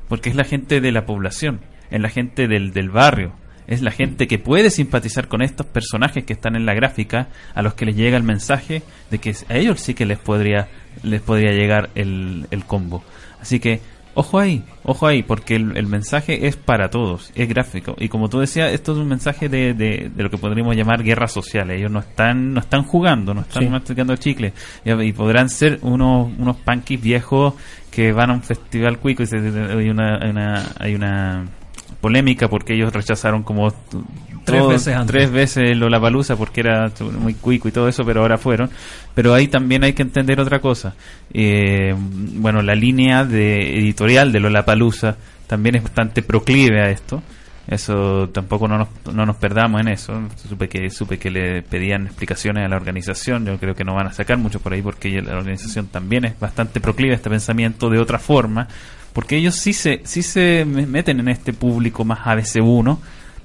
Porque 0.07 0.29
es 0.29 0.35
la 0.35 0.43
gente 0.43 0.81
de 0.81 0.91
la 0.91 1.05
población, 1.05 1.61
es 1.89 2.01
la 2.01 2.09
gente 2.09 2.47
del, 2.47 2.73
del 2.73 2.89
barrio, 2.89 3.33
es 3.67 3.81
la 3.83 3.91
gente 3.91 4.27
que 4.27 4.39
puede 4.39 4.71
simpatizar 4.71 5.27
con 5.27 5.43
estos 5.43 5.67
personajes 5.67 6.25
que 6.25 6.33
están 6.33 6.55
en 6.55 6.65
la 6.65 6.73
gráfica, 6.73 7.27
a 7.53 7.61
los 7.61 7.75
que 7.75 7.85
les 7.85 7.95
llega 7.95 8.17
el 8.17 8.23
mensaje 8.23 8.81
de 9.11 9.19
que 9.19 9.35
a 9.47 9.55
ellos 9.55 9.79
sí 9.79 9.93
que 9.93 10.07
les 10.07 10.17
podría, 10.17 10.67
les 11.03 11.21
podría 11.21 11.51
llegar 11.51 11.91
el, 11.93 12.47
el 12.49 12.65
combo. 12.65 13.03
Así 13.39 13.59
que, 13.59 13.79
ojo 14.19 14.39
ahí, 14.39 14.63
ojo 14.83 15.07
ahí, 15.07 15.23
porque 15.23 15.55
el, 15.55 15.75
el 15.77 15.87
mensaje 15.87 16.47
es 16.47 16.55
para 16.55 16.89
todos, 16.89 17.31
es 17.35 17.47
gráfico. 17.47 17.95
Y 17.99 18.09
como 18.09 18.29
tú 18.29 18.39
decías, 18.39 18.71
esto 18.73 18.91
es 18.93 18.97
un 18.97 19.07
mensaje 19.07 19.49
de, 19.49 19.73
de, 19.73 20.11
de 20.13 20.23
lo 20.23 20.29
que 20.29 20.37
podríamos 20.37 20.75
llamar 20.75 21.03
guerra 21.03 21.27
social. 21.27 21.69
Ellos 21.71 21.91
no 21.91 21.99
están, 21.99 22.53
no 22.53 22.59
están 22.59 22.83
jugando, 22.83 23.33
no 23.33 23.41
están 23.41 23.63
Sí. 23.63 23.69
masticando 23.69 24.15
chicle. 24.17 24.53
Y, 24.85 24.91
y 24.91 25.13
podrán 25.13 25.49
ser 25.49 25.79
unos, 25.81 26.31
unos 26.37 26.57
punkis 26.57 27.01
viejos 27.01 27.53
que 27.91 28.11
van 28.11 28.29
a 28.29 28.33
un 28.33 28.43
festival 28.43 28.99
cuico 28.99 29.23
y 29.23 29.25
se- 29.25 29.37
hay 29.37 29.89
una, 29.89 30.17
hay 30.21 30.29
una, 30.29 30.63
hay 30.79 30.95
una 30.95 31.45
polémica 32.01 32.47
porque 32.47 32.73
ellos 32.73 32.93
rechazaron 32.93 33.43
como 33.43 33.71
Tres 34.45 34.59
todo- 34.61 34.69
veces 34.69 34.95
antes. 34.95 35.07
tres 35.07 35.31
veces 35.31 35.75
Lollapalooza 35.77 36.35
porque 36.35 36.61
era 36.61 36.91
muy 37.19 37.33
cuico 37.35 37.67
y 37.67 37.71
todo 37.71 37.87
eso, 37.87 38.03
pero 38.05 38.21
ahora 38.21 38.37
fueron. 38.37 38.69
Pero 39.13 39.33
ahí 39.33 39.47
también 39.47 39.83
hay 39.83 39.93
que 39.93 40.01
entender 40.01 40.39
otra 40.39 40.59
cosa. 40.59 40.95
Eh, 41.33 41.93
bueno, 41.97 42.61
la 42.61 42.75
línea 42.75 43.25
de 43.25 43.77
editorial 43.79 44.31
de 44.31 44.39
Lollapalooza 44.39 45.17
también 45.47 45.75
es 45.75 45.83
bastante 45.83 46.21
proclive 46.21 46.81
a 46.81 46.89
esto. 46.89 47.21
Eso 47.67 48.29
tampoco 48.29 48.67
no 48.67 48.79
nos, 48.79 48.87
no 49.13 49.27
nos 49.27 49.35
perdamos 49.35 49.79
en 49.81 49.89
eso. 49.89 50.19
Supe 50.47 50.67
que 50.67 50.89
supe 50.89 51.19
que 51.19 51.29
le 51.29 51.61
pedían 51.61 52.07
explicaciones 52.07 52.65
a 52.65 52.67
la 52.67 52.75
organización. 52.77 53.45
Yo 53.45 53.59
creo 53.59 53.75
que 53.75 53.83
no 53.83 53.93
van 53.93 54.07
a 54.07 54.13
sacar 54.13 54.39
mucho 54.39 54.59
por 54.59 54.73
ahí 54.73 54.81
porque 54.81 55.21
la 55.21 55.37
organización 55.37 55.85
también 55.87 56.25
es 56.25 56.39
bastante 56.39 56.79
proclive 56.79 57.13
a 57.13 57.17
este 57.17 57.29
pensamiento 57.29 57.89
de 57.91 57.99
otra 57.99 58.17
forma, 58.17 58.67
porque 59.19 59.35
ellos 59.35 59.55
sí 59.55 59.73
se 59.73 59.99
sí 60.05 60.23
se 60.23 60.63
me- 60.65 60.85
meten 60.87 61.19
en 61.19 61.27
este 61.27 61.51
público 61.51 62.05
más 62.05 62.19
ABC1 62.19 62.97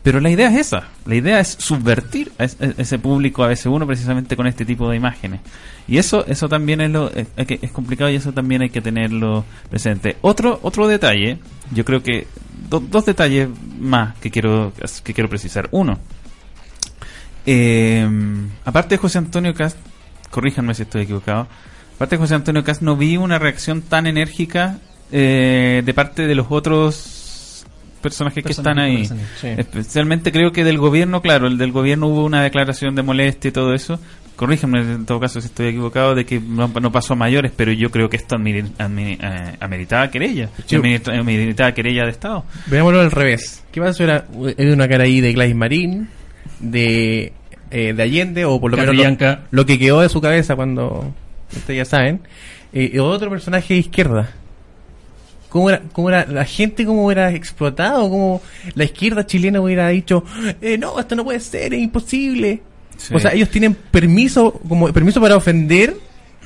pero 0.05 0.21
la 0.21 0.31
idea 0.31 0.49
es 0.51 0.67
esa, 0.67 0.89
la 1.05 1.15
idea 1.17 1.41
es 1.41 1.49
subvertir 1.59 2.31
a 2.39 2.45
a 2.45 2.49
ese 2.77 2.99
público 2.99 3.43
a 3.43 3.49
veces 3.49 3.67
uno 3.67 3.85
precisamente 3.87 4.37
con 4.37 4.47
este 4.47 4.65
tipo 4.67 4.89
de 4.91 4.97
imágenes. 4.97 5.41
Y 5.89 5.97
eso 5.97 6.25
eso 6.27 6.47
también 6.49 6.81
es 6.83 6.91
lo 6.91 7.11
es, 7.11 7.27
es 7.37 7.73
complicado 7.73 8.11
y 8.11 8.17
eso 8.17 8.31
también 8.33 8.61
hay 8.63 8.69
que 8.71 8.83
tenerlo 8.83 9.45
presente. 9.71 10.17
Otro 10.21 10.61
otro 10.63 10.87
detalle, 10.87 11.39
yo 11.73 11.85
creo 11.85 12.03
que 12.03 12.27
do- 12.71 12.81
dos 12.81 13.05
detalles 13.07 13.49
más 13.81 14.15
que 14.21 14.31
quiero 14.31 14.73
que 15.03 15.15
quiero 15.15 15.29
precisar. 15.31 15.69
Uno, 15.73 15.99
eh, 17.47 18.07
aparte 18.65 18.95
de 18.95 18.99
José 18.99 19.19
Antonio 19.19 19.55
Cast, 19.55 19.77
corríjanme 20.31 20.75
si 20.75 20.83
estoy 20.83 21.03
equivocado, 21.03 21.49
Aparte 21.97 22.17
de 22.17 22.21
José 22.21 22.35
Antonio 22.35 22.65
Cast, 22.65 22.83
no 22.83 22.97
vi 22.97 23.17
una 23.17 23.39
reacción 23.39 23.81
tan 23.81 24.07
enérgica 24.09 24.79
eh, 25.17 25.83
de 25.85 25.95
parte 25.95 26.27
de 26.27 26.35
los 26.35 26.47
otros 26.51 27.65
personajes 28.03 28.43
que 28.45 28.53
están 28.53 28.79
ahí. 28.81 29.07
Sí. 29.07 29.47
Especialmente 29.57 30.33
creo 30.33 30.51
que 30.53 30.65
del 30.65 30.77
gobierno, 30.79 31.23
claro, 31.23 31.47
el 31.47 31.57
del 31.57 31.71
gobierno 31.73 32.09
hubo 32.09 32.25
una 32.25 32.43
declaración 32.43 32.95
de 32.97 33.03
molestia 33.03 33.49
y 33.49 33.53
todo 33.53 33.73
eso. 33.75 33.99
Corrígeme 34.37 34.81
en 34.81 35.07
todo 35.07 35.21
caso 35.21 35.41
si 35.41 35.47
estoy 35.47 35.69
equivocado 35.69 36.17
de 36.17 36.27
que 36.27 36.41
no, 36.41 36.67
no 36.67 36.91
pasó 36.91 37.13
a 37.13 37.17
mayores, 37.17 37.53
pero 37.57 37.71
yo 37.71 37.91
creo 37.93 38.11
que 38.11 38.17
esto 38.17 38.35
admiri- 38.37 38.73
admi- 38.79 39.17
eh, 39.23 39.57
ameritaba 39.61 40.11
querella. 40.11 40.49
Sí. 40.67 40.75
Ameritaba 40.75 41.73
querella 41.73 42.03
de 42.05 42.11
Estado. 42.11 42.45
Veámoslo 42.67 43.01
al 43.01 43.13
revés. 43.13 43.63
¿Qué 43.71 43.81
pasó? 43.81 44.03
Era, 44.03 44.27
era 44.59 44.73
una 44.73 44.89
cara 44.89 45.05
ahí 45.05 45.21
de 45.21 45.33
Gladys 45.33 45.55
Marín, 45.55 46.09
de, 46.59 47.33
eh, 47.71 47.93
de 47.95 48.03
Allende, 48.03 48.45
o 48.45 48.61
por 48.61 48.73
lo 48.73 48.77
menos 48.77 48.97
lo, 48.97 49.39
lo 49.53 49.67
que 49.67 49.79
quedó 49.79 50.01
de 50.01 50.09
su 50.09 50.21
cabeza 50.21 50.57
cuando, 50.57 51.15
ustedes 51.57 51.79
ya 51.79 51.85
saben. 51.85 52.21
Eh, 52.73 52.91
y 52.95 52.99
otro 52.99 53.31
personaje 53.31 53.75
de 53.75 53.81
izquierda. 53.81 54.31
¿Cómo 55.55 55.71
era, 55.71 55.83
cómo 55.93 56.09
era 56.09 56.27
la 56.27 56.45
gente, 56.45 56.85
cómo 56.85 57.13
era 57.13 57.31
explotado? 57.31 58.11
¿Cómo 58.11 58.43
la 58.75 58.83
izquierda 58.83 59.25
chilena 59.25 59.61
hubiera 59.61 59.87
dicho, 59.91 60.25
eh, 60.61 60.77
no, 60.79 60.99
esto 60.99 61.15
no 61.15 61.23
puede 61.23 61.39
ser, 61.39 61.73
es 61.75 61.81
imposible? 61.81 62.61
Sí. 62.97 63.15
O 63.15 63.21
sea, 63.21 63.33
ellos 63.33 63.51
tienen 63.51 63.73
permiso, 63.73 64.53
como 64.69 64.93
permiso 64.93 65.21
para 65.21 65.37
ofender, 65.37 65.97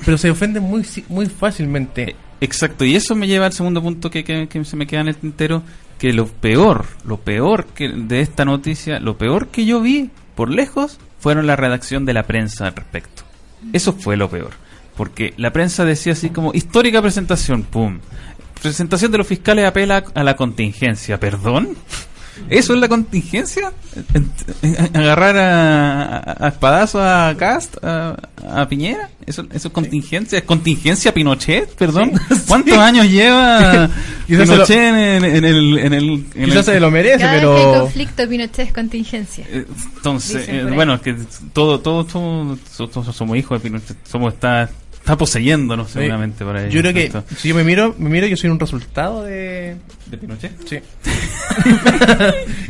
pero 0.05 0.15
se 0.15 0.29
ofenden 0.29 0.61
muy, 0.61 0.85
muy 1.07 1.25
fácilmente. 1.25 2.15
Exacto, 2.39 2.85
y 2.85 2.95
eso 2.95 3.15
me 3.15 3.25
lleva 3.25 3.47
al 3.47 3.53
segundo 3.53 3.81
punto 3.81 4.11
que, 4.11 4.23
que- 4.23 4.47
que 4.47 4.63
se 4.63 4.75
me 4.75 4.85
queda 4.85 5.01
en 5.01 5.07
el 5.07 5.15
tintero, 5.15 5.63
que 5.97 6.13
lo 6.13 6.27
peor, 6.27 6.85
lo 7.03 7.17
peor 7.17 7.65
que 7.65 7.89
de 7.89 8.21
esta 8.21 8.45
noticia, 8.45 8.99
lo 8.99 9.17
peor 9.17 9.47
que 9.47 9.65
yo 9.65 9.81
vi 9.81 10.11
por 10.35 10.51
lejos 10.51 10.99
fueron 11.19 11.47
la 11.47 11.55
redacción 11.55 12.05
de 12.05 12.13
la 12.13 12.27
prensa 12.27 12.67
al 12.67 12.75
respecto. 12.75 13.23
Eso 13.73 13.91
fue 13.93 14.17
lo 14.17 14.29
peor, 14.29 14.51
porque 14.95 15.33
la 15.37 15.51
prensa 15.51 15.83
decía 15.83 16.13
así 16.13 16.29
como 16.29 16.53
histórica 16.53 17.01
presentación, 17.01 17.63
pum. 17.63 17.97
Presentación 18.61 19.11
de 19.11 19.17
los 19.19 19.27
fiscales 19.27 19.65
apela 19.65 20.03
a 20.13 20.23
la 20.23 20.35
contingencia, 20.35 21.19
¿perdón? 21.19 21.77
¿Eso 22.49 22.73
es 22.73 22.79
la 22.79 22.87
contingencia? 22.87 23.71
¿Agarrar 24.93 25.37
a, 25.37 26.17
a, 26.17 26.45
a 26.45 26.47
espadazo 26.49 27.01
a 27.03 27.35
Cast, 27.37 27.75
a, 27.83 28.15
a 28.49 28.67
Piñera? 28.69 29.09
¿Eso, 29.25 29.45
¿Eso 29.51 29.67
es 29.67 29.73
contingencia? 29.73 30.37
¿Es 30.39 30.45
contingencia 30.45 31.13
Pinochet? 31.13 31.69
¿Perdón? 31.75 32.11
¿Cuántos 32.47 32.77
años 32.77 33.07
lleva 33.09 33.89
lo- 34.27 34.43
Pinochet 34.43 34.71
en, 34.77 34.95
el- 34.95 35.25
en 35.25 35.45
el... 35.45 35.77
En 35.79 35.93
el, 35.93 36.09
en 36.35 36.45
Quizás 36.45 36.67
el- 36.69 36.73
se 36.75 36.79
lo 36.79 36.91
merece, 36.91 37.19
Cada 37.19 37.33
vez 37.33 37.41
que 37.41 37.47
hay 37.47 37.55
pero... 37.65 37.79
conflicto, 37.81 38.29
Pinochet 38.29 38.67
es 38.67 38.73
contingencia. 38.73 39.45
eh, 39.49 39.65
Entonces, 39.97 40.45
eh, 40.47 40.65
bueno, 40.73 40.93
es 40.95 41.01
que 41.01 41.15
todo, 41.53 41.79
todo, 41.81 42.05
todo, 42.05 42.57
todos 42.77 43.15
somos 43.15 43.37
hijos 43.37 43.61
de 43.61 43.69
Pinochet, 43.69 43.97
somos, 44.07 44.33
está, 44.33 44.69
está 45.09 45.17
poseyéndonos 45.17 45.89
seguramente 45.89 46.45
por 46.45 46.55
ahí. 46.55 46.69
Yo 46.69 46.81
creo 46.81 46.93
que 46.93 47.05
Esto. 47.05 47.23
si 47.35 47.49
yo 47.49 47.55
me 47.55 47.63
miro, 47.63 47.95
me 47.97 48.09
miro, 48.09 48.27
yo 48.27 48.37
soy 48.37 48.51
un 48.51 48.59
resultado 48.59 49.23
de, 49.23 49.75
¿De 50.05 50.17
Pinochet? 50.17 50.51
sí. 50.67 50.77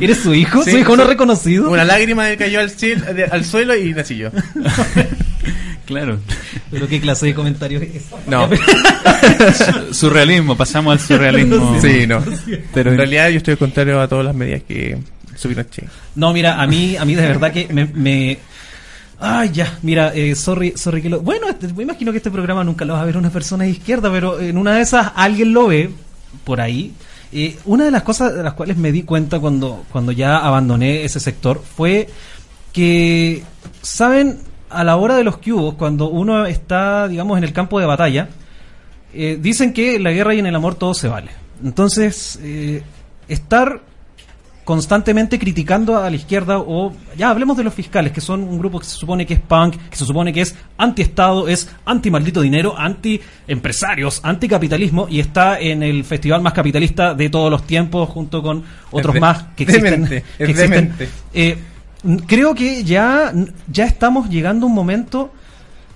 ¿Eres 0.00 0.18
su 0.20 0.34
hijo? 0.34 0.62
Sí, 0.64 0.70
¿Su 0.70 0.78
hijo 0.78 0.96
no 0.96 1.04
reconocido? 1.04 1.70
Una 1.70 1.84
lágrima 1.84 2.22
me 2.24 2.36
cayó 2.38 2.60
al, 2.60 2.70
cielo, 2.70 3.12
de- 3.12 3.24
al 3.24 3.44
suelo 3.44 3.76
y 3.76 3.92
nací 3.92 4.16
yo. 4.16 4.30
Claro. 5.86 6.20
¿Pero 6.70 6.86
qué 6.86 7.00
clase 7.00 7.26
de 7.26 7.34
comentario 7.34 7.80
es? 7.82 8.04
No, 8.28 8.48
Surrealismo, 9.90 10.56
pasamos 10.56 10.92
al 10.92 11.00
surrealismo. 11.00 11.80
sí, 11.80 12.06
no. 12.06 12.22
Pero 12.72 12.92
en 12.92 12.96
realidad 12.96 13.28
yo 13.30 13.38
estoy 13.38 13.56
contrario 13.56 14.00
a 14.00 14.06
todas 14.06 14.24
las 14.24 14.34
medidas 14.36 14.62
que 14.62 14.96
subieron 15.34 15.66
Che. 15.68 15.82
No, 16.14 16.32
mira, 16.32 16.62
a 16.62 16.66
mí, 16.68 16.96
a 16.96 17.04
mí 17.04 17.16
de 17.16 17.22
verdad 17.26 17.52
que 17.52 17.66
me... 17.72 17.86
me- 17.86 18.38
Ay, 19.22 19.50
ya, 19.52 19.78
mira, 19.82 20.14
eh, 20.14 20.34
sorry, 20.34 20.72
sorry 20.76 21.02
que 21.02 21.10
lo... 21.10 21.20
Bueno, 21.20 21.46
este- 21.48 21.72
me 21.74 21.82
imagino 21.82 22.10
que 22.10 22.16
este 22.18 22.30
programa 22.30 22.64
nunca 22.64 22.86
lo 22.86 22.94
va 22.94 23.02
a 23.02 23.04
ver 23.04 23.18
una 23.18 23.28
persona 23.30 23.64
de 23.64 23.70
izquierda, 23.70 24.10
pero 24.10 24.40
en 24.40 24.56
una 24.56 24.74
de 24.76 24.80
esas 24.80 25.12
alguien 25.14 25.52
lo 25.52 25.66
ve 25.66 25.90
por 26.44 26.60
ahí. 26.60 26.94
Eh, 27.30 27.58
una 27.66 27.84
de 27.84 27.90
las 27.90 28.02
cosas 28.02 28.34
de 28.34 28.42
las 28.42 28.54
cuales 28.54 28.78
me 28.78 28.90
di 28.92 29.02
cuenta 29.02 29.38
cuando, 29.38 29.84
cuando 29.92 30.10
ya 30.12 30.38
abandoné 30.38 31.04
ese 31.04 31.20
sector 31.20 31.62
fue 31.76 32.08
que, 32.72 33.42
¿saben? 33.82 34.38
A 34.70 34.84
la 34.84 34.96
hora 34.96 35.16
de 35.16 35.24
los 35.24 35.36
cubos, 35.36 35.74
cuando 35.74 36.08
uno 36.08 36.46
está, 36.46 37.06
digamos, 37.06 37.36
en 37.36 37.44
el 37.44 37.52
campo 37.52 37.78
de 37.78 37.86
batalla, 37.86 38.28
eh, 39.12 39.38
dicen 39.40 39.72
que 39.74 39.96
en 39.96 40.04
la 40.04 40.12
guerra 40.12 40.34
y 40.34 40.38
en 40.38 40.46
el 40.46 40.54
amor 40.56 40.76
todo 40.76 40.94
se 40.94 41.08
vale. 41.08 41.30
Entonces, 41.62 42.38
eh, 42.42 42.82
estar 43.28 43.80
constantemente 44.64 45.38
criticando 45.38 45.96
a 45.98 46.08
la 46.10 46.16
izquierda 46.16 46.58
o 46.58 46.92
ya 47.16 47.30
hablemos 47.30 47.56
de 47.56 47.64
los 47.64 47.74
fiscales 47.74 48.12
que 48.12 48.20
son 48.20 48.42
un 48.42 48.58
grupo 48.58 48.78
que 48.78 48.84
se 48.86 48.94
supone 48.96 49.26
que 49.26 49.34
es 49.34 49.40
punk 49.40 49.76
que 49.90 49.96
se 49.96 50.04
supone 50.04 50.32
que 50.32 50.42
es 50.42 50.54
anti-estado 50.78 51.48
es 51.48 51.68
anti-maldito 51.86 52.40
dinero 52.40 52.74
anti-empresarios 52.76 54.20
anticapitalismo 54.22 55.06
y 55.08 55.20
está 55.20 55.58
en 55.58 55.82
el 55.82 56.04
festival 56.04 56.42
más 56.42 56.52
capitalista 56.52 57.14
de 57.14 57.30
todos 57.30 57.50
los 57.50 57.66
tiempos 57.66 58.08
junto 58.10 58.42
con 58.42 58.62
otros 58.90 59.14
de- 59.14 59.20
más 59.20 59.42
que 59.56 59.64
existen, 59.64 59.84
demente, 60.04 60.24
que 60.38 60.44
existen. 60.44 60.94
Eh, 61.32 61.58
creo 62.26 62.54
que 62.54 62.84
ya 62.84 63.32
ya 63.70 63.84
estamos 63.86 64.28
llegando 64.28 64.66
a 64.66 64.68
un 64.68 64.74
momento 64.74 65.32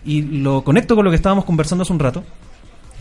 y 0.05 0.23
lo 0.23 0.63
conecto 0.65 0.95
con 0.97 1.05
lo 1.05 1.11
que 1.11 1.17
estábamos 1.17 1.45
conversando 1.45 1.83
hace 1.83 1.93
un 1.93 1.99
rato 1.99 2.25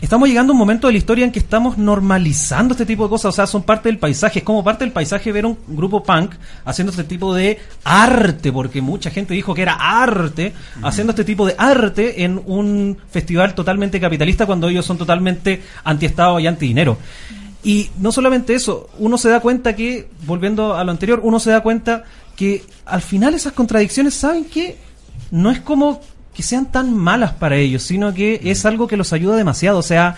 Estamos 0.00 0.28
llegando 0.28 0.52
a 0.52 0.54
un 0.54 0.58
momento 0.58 0.86
de 0.86 0.92
la 0.92 0.98
historia 0.98 1.24
en 1.24 1.32
que 1.32 1.38
estamos 1.38 1.78
normalizando 1.78 2.74
este 2.74 2.84
tipo 2.84 3.04
de 3.04 3.08
cosas, 3.08 3.30
o 3.30 3.32
sea, 3.32 3.46
son 3.46 3.62
parte 3.62 3.88
del 3.88 3.98
paisaje, 3.98 4.40
es 4.40 4.44
como 4.44 4.62
parte 4.62 4.84
del 4.84 4.92
paisaje 4.92 5.32
ver 5.32 5.46
un 5.46 5.56
grupo 5.66 6.02
punk 6.02 6.34
haciendo 6.64 6.90
este 6.90 7.04
tipo 7.04 7.34
de 7.34 7.58
arte, 7.84 8.52
porque 8.52 8.82
mucha 8.82 9.10
gente 9.10 9.32
dijo 9.32 9.54
que 9.54 9.62
era 9.62 9.74
arte, 9.74 10.52
haciendo 10.82 11.12
este 11.12 11.24
tipo 11.24 11.46
de 11.46 11.54
arte 11.56 12.22
en 12.22 12.40
un 12.44 12.98
festival 13.10 13.54
totalmente 13.54 13.98
capitalista 13.98 14.44
cuando 14.44 14.68
ellos 14.68 14.84
son 14.84 14.98
totalmente 14.98 15.62
anti-estado 15.84 16.38
y 16.38 16.46
anti-dinero. 16.46 16.98
Y 17.62 17.88
no 17.98 18.12
solamente 18.12 18.54
eso, 18.54 18.90
uno 18.98 19.16
se 19.16 19.30
da 19.30 19.40
cuenta 19.40 19.74
que, 19.74 20.10
volviendo 20.26 20.74
a 20.74 20.84
lo 20.84 20.90
anterior, 20.90 21.20
uno 21.22 21.40
se 21.40 21.50
da 21.50 21.62
cuenta 21.62 22.04
que 22.36 22.62
al 22.84 23.00
final 23.00 23.32
esas 23.32 23.54
contradicciones, 23.54 24.12
¿saben 24.12 24.44
qué? 24.44 24.76
No 25.30 25.50
es 25.50 25.60
como 25.60 26.02
que 26.34 26.42
sean 26.42 26.66
tan 26.70 26.94
malas 26.94 27.32
para 27.32 27.56
ellos, 27.56 27.82
sino 27.82 28.12
que 28.12 28.40
es 28.44 28.66
algo 28.66 28.86
que 28.88 28.96
los 28.96 29.12
ayuda 29.12 29.36
demasiado. 29.36 29.78
O 29.78 29.82
sea, 29.82 30.16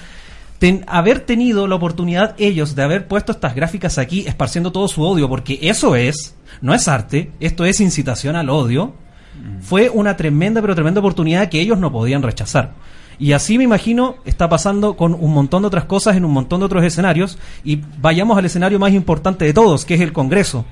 ten- 0.58 0.84
haber 0.88 1.20
tenido 1.20 1.66
la 1.68 1.74
oportunidad 1.74 2.34
ellos 2.38 2.74
de 2.74 2.82
haber 2.82 3.06
puesto 3.06 3.32
estas 3.32 3.54
gráficas 3.54 3.98
aquí 3.98 4.24
esparciendo 4.26 4.72
todo 4.72 4.88
su 4.88 5.02
odio, 5.02 5.28
porque 5.28 5.58
eso 5.62 5.94
es, 5.94 6.34
no 6.62 6.74
es 6.74 6.88
arte, 6.88 7.30
esto 7.40 7.64
es 7.64 7.80
incitación 7.80 8.34
al 8.36 8.48
odio, 8.50 8.94
fue 9.60 9.90
una 9.90 10.16
tremenda, 10.16 10.60
pero 10.62 10.74
tremenda 10.74 11.00
oportunidad 11.00 11.48
que 11.50 11.60
ellos 11.60 11.78
no 11.78 11.92
podían 11.92 12.22
rechazar. 12.22 12.72
Y 13.18 13.32
así 13.32 13.58
me 13.58 13.64
imagino 13.64 14.16
está 14.24 14.48
pasando 14.48 14.96
con 14.96 15.14
un 15.14 15.32
montón 15.32 15.62
de 15.62 15.68
otras 15.68 15.84
cosas 15.84 16.16
en 16.16 16.24
un 16.24 16.32
montón 16.32 16.60
de 16.60 16.66
otros 16.66 16.84
escenarios 16.84 17.38
y 17.64 17.80
vayamos 17.98 18.36
al 18.36 18.44
escenario 18.46 18.78
más 18.78 18.92
importante 18.92 19.44
de 19.44 19.52
todos, 19.54 19.84
que 19.84 19.94
es 19.94 20.00
el 20.00 20.12
Congreso. 20.12 20.64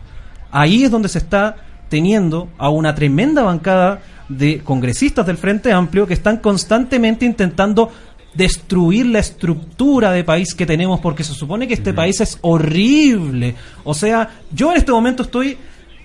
Ahí 0.50 0.84
es 0.84 0.90
donde 0.90 1.08
se 1.08 1.18
está 1.18 1.56
teniendo 1.88 2.48
a 2.58 2.68
una 2.70 2.94
tremenda 2.94 3.42
bancada 3.42 4.00
de 4.28 4.60
congresistas 4.60 5.26
del 5.26 5.36
Frente 5.36 5.72
Amplio 5.72 6.06
que 6.06 6.14
están 6.14 6.38
constantemente 6.38 7.24
intentando 7.24 7.90
destruir 8.34 9.06
la 9.06 9.20
estructura 9.20 10.10
de 10.10 10.24
país 10.24 10.54
que 10.54 10.66
tenemos 10.66 11.00
porque 11.00 11.24
se 11.24 11.34
supone 11.34 11.68
que 11.68 11.74
este 11.74 11.92
país 11.92 12.20
es 12.20 12.38
horrible. 12.40 13.54
O 13.84 13.94
sea, 13.94 14.40
yo 14.52 14.72
en 14.72 14.78
este 14.78 14.92
momento 14.92 15.22
estoy 15.22 15.56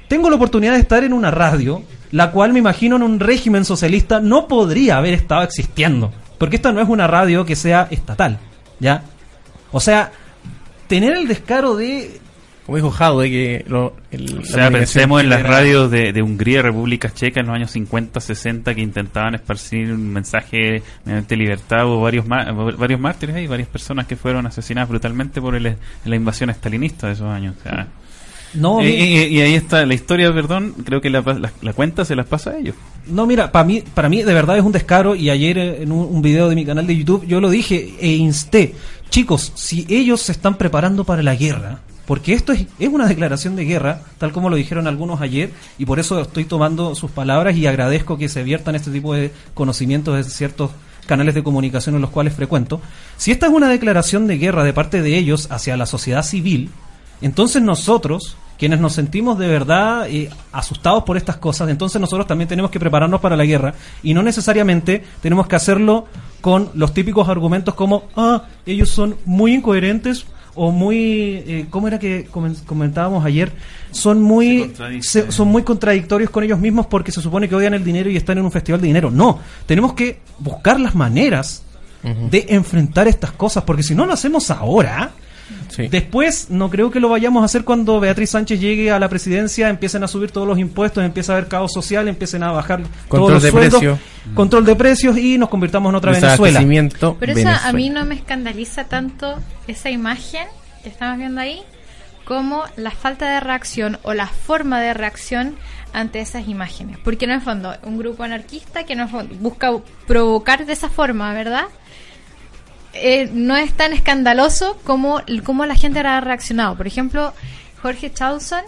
tengo 0.10 0.30
la 0.30 0.36
oportunidad 0.36 0.74
de 0.74 0.80
estar 0.80 1.04
en 1.04 1.14
una 1.14 1.30
radio, 1.30 1.84
la 2.12 2.32
cual 2.32 2.52
me 2.52 2.60
imagino 2.60 2.96
en 2.96 3.04
un 3.04 3.20
régimen 3.20 3.64
socialista 3.64 4.20
no 4.20 4.48
podría 4.48 4.98
haber 4.98 5.14
estado 5.14 5.44
existiendo, 5.44 6.12
porque 6.40 6.56
esta 6.56 6.72
no 6.72 6.82
es 6.82 6.90
una 6.90 7.06
radio 7.06 7.46
que 7.46 7.56
sea 7.56 7.88
estatal, 7.92 8.40
¿ya? 8.80 9.04
O 9.72 9.80
sea, 9.80 10.12
tener 10.88 11.14
el 11.14 11.28
descaro 11.28 11.76
de 11.76 12.20
Como 12.70 12.78
dijo 12.78 12.92
Jaude, 12.92 13.30
que 13.32 13.66
lo, 13.68 13.96
el, 14.12 14.40
O 14.40 14.46
sea, 14.46 14.70
pensemos 14.70 15.22
en 15.24 15.30
las 15.30 15.42
radios 15.42 15.90
de, 15.90 16.14
de 16.14 16.22
Hungría 16.22 16.62
República 16.62 17.12
Checa 17.12 17.40
en 17.40 17.48
los 17.48 17.56
años 17.56 17.72
50, 17.72 18.20
60 18.20 18.76
que 18.76 18.82
intentaban 18.82 19.34
esparcir 19.34 19.92
un 19.92 20.08
mensaje 20.14 20.84
mediante 21.04 21.36
libertad. 21.36 21.88
Hubo 21.88 22.02
varios, 22.02 22.28
ma- 22.28 22.52
varios 22.52 23.00
mártires 23.00 23.36
ahí, 23.36 23.48
varias 23.48 23.68
personas 23.70 24.06
que 24.06 24.16
fueron 24.16 24.46
asesinadas 24.46 24.88
brutalmente 24.88 25.42
por 25.42 25.56
el- 25.56 25.76
la 26.06 26.16
invasión 26.16 26.52
estalinista 26.52 27.08
de 27.08 27.14
esos 27.14 27.26
años. 27.28 27.56
O 27.60 27.64
sea, 27.64 27.88
no 28.54 28.82
y, 28.82 28.86
mi- 28.86 28.92
y- 28.92 29.24
y 29.38 29.42
ahí 29.42 29.56
está 29.56 29.84
la 29.86 29.96
historia, 29.96 30.32
perdón, 30.32 30.76
creo 30.86 31.02
que 31.02 31.10
la, 31.10 31.22
la- 31.22 31.52
la 31.62 31.74
cuenta 31.74 32.06
se 32.06 32.16
las 32.16 32.28
pasa 32.28 32.52
a 32.52 32.58
ellos. 32.60 32.76
No, 33.08 33.26
mira, 33.26 33.52
para 33.52 33.66
mí, 33.66 33.84
para 33.96 34.10
mí 34.10 34.22
de 34.22 34.34
verdad 34.36 34.58
es 34.60 34.64
un 34.64 34.72
descaro 34.72 35.16
y 35.16 35.32
ayer 35.32 35.58
eh, 35.58 35.82
en 35.82 35.92
un, 35.92 36.08
un 36.16 36.22
video 36.22 36.48
de 36.50 36.54
mi 36.56 36.66
canal 36.66 36.86
de 36.86 36.96
YouTube 36.96 37.26
yo 37.26 37.42
lo 37.42 37.50
dije 37.50 37.96
e 38.00 38.10
insté, 38.10 38.76
chicos, 39.10 39.54
si 39.56 39.88
ellos 39.90 40.22
se 40.22 40.34
están 40.34 40.56
preparando 40.56 41.04
para 41.04 41.24
la 41.24 41.34
guerra, 41.36 41.80
porque 42.10 42.34
esto 42.34 42.54
es, 42.54 42.66
es 42.80 42.90
una 42.90 43.06
declaración 43.06 43.56
de 43.56 43.66
guerra, 43.66 44.02
tal 44.18 44.32
como 44.32 44.50
lo 44.50 44.56
dijeron 44.56 44.88
algunos 44.88 45.22
ayer, 45.22 45.52
y 45.78 45.86
por 45.86 46.00
eso 46.00 46.20
estoy 46.20 46.44
tomando 46.44 46.96
sus 46.96 47.12
palabras 47.12 47.56
y 47.56 47.68
agradezco 47.68 48.18
que 48.18 48.30
se 48.30 48.42
viertan 48.42 48.74
este 48.74 48.90
tipo 48.90 49.14
de 49.14 49.32
conocimientos 49.54 50.16
de 50.16 50.24
ciertos 50.24 50.72
canales 51.06 51.36
de 51.36 51.44
comunicación 51.44 51.94
en 51.94 52.02
los 52.02 52.10
cuales 52.10 52.34
frecuento. 52.34 52.82
Si 53.16 53.30
esta 53.30 53.46
es 53.46 53.54
una 53.54 53.70
declaración 53.70 54.26
de 54.26 54.40
guerra 54.40 54.64
de 54.64 54.74
parte 54.74 55.04
de 55.04 55.20
ellos 55.20 55.52
hacia 55.52 55.78
la 55.78 55.86
sociedad 55.86 56.24
civil, 56.24 56.72
entonces 57.22 57.62
nosotros, 57.62 58.38
quienes 58.58 58.80
nos 58.80 58.94
sentimos 58.94 59.38
de 59.38 59.48
verdad 59.48 60.10
eh, 60.10 60.32
asustados 60.52 61.04
por 61.04 61.16
estas 61.16 61.38
cosas, 61.38 61.70
entonces 61.70 62.02
nosotros 62.02 62.26
también 62.26 62.48
tenemos 62.48 62.72
que 62.72 62.80
prepararnos 62.80 63.22
para 63.22 63.38
la 63.38 63.46
guerra 63.46 63.76
y 64.02 64.16
no 64.16 64.24
necesariamente 64.24 65.04
tenemos 65.22 65.46
que 65.46 65.58
hacerlo 65.58 66.08
con 66.42 66.72
los 66.74 66.92
típicos 66.92 67.30
argumentos 67.30 67.76
como, 67.76 68.06
ah, 68.16 68.46
ellos 68.66 68.90
son 68.90 69.16
muy 69.26 69.54
incoherentes 69.54 70.26
o 70.56 70.72
muy, 70.72 71.44
eh, 71.48 71.66
¿cómo 71.70 71.88
era 71.88 72.00
que 72.00 72.28
comentábamos 72.66 73.26
ayer? 73.26 73.52
Son 73.92 74.22
muy, 74.22 74.74
son 75.02 75.48
muy 75.48 75.64
contradictorios 75.64 76.30
con 76.30 76.44
ellos 76.44 76.60
mismos 76.60 76.86
porque 76.88 77.12
se 77.12 77.22
supone 77.22 77.48
que 77.48 77.56
odian 77.56 77.74
el 77.74 77.84
dinero 77.84 78.10
y 78.10 78.18
están 78.18 78.38
en 78.38 78.46
un 78.46 78.52
festival 78.52 78.82
de 78.82 78.88
dinero. 78.88 79.12
No, 79.12 79.40
tenemos 79.66 79.94
que 79.94 80.20
buscar 80.40 80.80
las 80.80 80.96
maneras 80.96 81.64
de 82.02 82.46
enfrentar 82.50 83.08
estas 83.08 83.32
cosas, 83.32 83.64
porque 83.64 83.84
si 83.84 83.94
no 83.94 84.06
lo 84.06 84.14
hacemos 84.14 84.50
ahora, 84.52 85.12
Después, 85.90 86.50
no 86.50 86.70
creo 86.70 86.92
que 86.92 87.00
lo 87.00 87.10
vayamos 87.10 87.42
a 87.42 87.46
hacer 87.46 87.64
cuando 87.64 88.00
Beatriz 88.00 88.32
Sánchez 88.32 88.60
llegue 88.60 88.92
a 88.92 89.00
la 89.00 89.08
presidencia, 89.08 89.70
empiecen 89.70 90.04
a 90.04 90.08
subir 90.08 90.32
todos 90.32 90.48
los 90.48 90.60
impuestos, 90.60 91.04
empieza 91.04 91.34
a 91.34 91.38
haber 91.38 91.48
caos 91.48 91.72
social, 91.72 92.08
empiecen 92.08 92.44
a 92.44 92.52
bajar 92.52 92.82
control 93.08 93.10
todos 93.10 93.32
los 93.32 93.44
de 93.44 93.52
precios, 93.52 94.00
control 94.34 94.66
de 94.66 94.76
precios 94.76 95.18
y 95.18 95.38
nos 95.38 95.50
convirtamos 95.50 95.90
en 95.90 95.96
otra 95.96 96.12
Venezuela. 96.12 96.60
Pero 97.20 97.32
eso 97.34 97.50
a 97.50 97.72
mí 97.74 97.90
no 97.90 98.06
me 98.06 98.16
escandaliza 98.16 98.86
tanto 98.86 99.36
esa 99.68 99.90
imagen 99.90 100.48
que 100.84 100.90
estamos 100.90 101.18
viendo 101.18 101.42
ahí 101.42 101.62
como 102.26 102.64
la 102.76 102.92
falta 102.92 103.32
de 103.34 103.40
reacción 103.40 103.98
o 104.04 104.14
la 104.14 104.28
forma 104.28 104.80
de 104.80 104.94
reacción 104.94 105.56
ante 105.94 106.20
esas 106.20 106.48
imágenes. 106.48 106.98
Porque 107.04 107.26
en 107.26 107.32
el 107.32 107.42
fondo, 107.42 107.74
un 107.84 107.98
grupo 107.98 108.24
anarquista 108.24 108.84
que 108.84 108.96
no 108.96 109.08
busca 109.40 109.72
provocar 110.06 110.66
de 110.66 110.74
esa 110.74 110.90
forma, 110.90 111.34
¿verdad? 111.34 111.66
Eh, 112.94 113.30
no 113.34 113.56
es 113.56 113.74
tan 113.74 113.94
escandaloso 113.94 114.78
como, 114.84 115.22
la 115.28 115.76
gente 115.76 116.00
ha 116.00 116.22
reaccionado. 116.22 116.76
Por 116.76 116.88
ejemplo, 116.88 117.34
Jorge 117.82 118.12
Chauson 118.12 118.64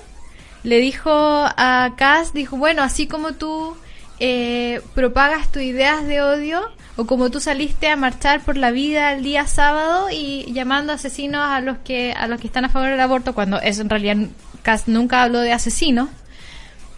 le 0.63 0.79
dijo 0.79 1.11
a 1.11 1.93
Cass, 1.97 2.33
dijo, 2.33 2.57
bueno, 2.57 2.83
así 2.83 3.07
como 3.07 3.33
tú 3.33 3.75
eh, 4.19 4.81
propagas 4.93 5.51
tus 5.51 5.63
ideas 5.63 6.05
de 6.05 6.21
odio, 6.21 6.61
o 6.97 7.05
como 7.05 7.31
tú 7.31 7.39
saliste 7.39 7.87
a 7.87 7.95
marchar 7.95 8.41
por 8.41 8.57
la 8.57 8.69
vida 8.69 9.13
el 9.13 9.23
día 9.23 9.47
sábado 9.47 10.09
y 10.11 10.51
llamando 10.53 10.93
asesinos 10.93 11.41
a 11.41 11.61
los 11.61 11.77
que 11.79 12.13
a 12.13 12.27
los 12.27 12.39
que 12.39 12.47
están 12.47 12.65
a 12.65 12.69
favor 12.69 12.89
del 12.89 12.99
aborto, 12.99 13.33
cuando 13.33 13.59
eso 13.59 13.81
en 13.81 13.89
realidad 13.89 14.17
Cass 14.61 14.87
nunca 14.87 15.23
habló 15.23 15.39
de 15.39 15.53
asesinos, 15.53 16.09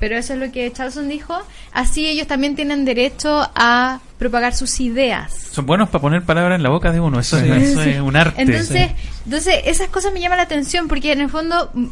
pero 0.03 0.17
eso 0.17 0.33
es 0.33 0.39
lo 0.39 0.51
que 0.51 0.69
Charlson 0.69 1.07
dijo, 1.07 1.33
así 1.71 2.05
ellos 2.05 2.27
también 2.27 2.57
tienen 2.57 2.83
derecho 2.83 3.49
a 3.55 4.01
propagar 4.19 4.53
sus 4.53 4.81
ideas. 4.81 5.31
Son 5.31 5.65
buenos 5.65 5.87
para 5.87 6.01
poner 6.01 6.23
palabras 6.23 6.57
en 6.57 6.63
la 6.63 6.67
boca 6.67 6.91
de 6.91 6.99
uno, 6.99 7.21
eso, 7.21 7.37
es, 7.37 8.01
un 8.01 8.13
arte. 8.17 8.41
Entonces, 8.41 8.91
entonces, 9.23 9.61
esas 9.63 9.87
cosas 9.87 10.11
me 10.11 10.19
llaman 10.19 10.39
la 10.39 10.43
atención 10.43 10.89
porque 10.89 11.13
en 11.13 11.21
el 11.21 11.29
fondo 11.29 11.71
mm, 11.73 11.85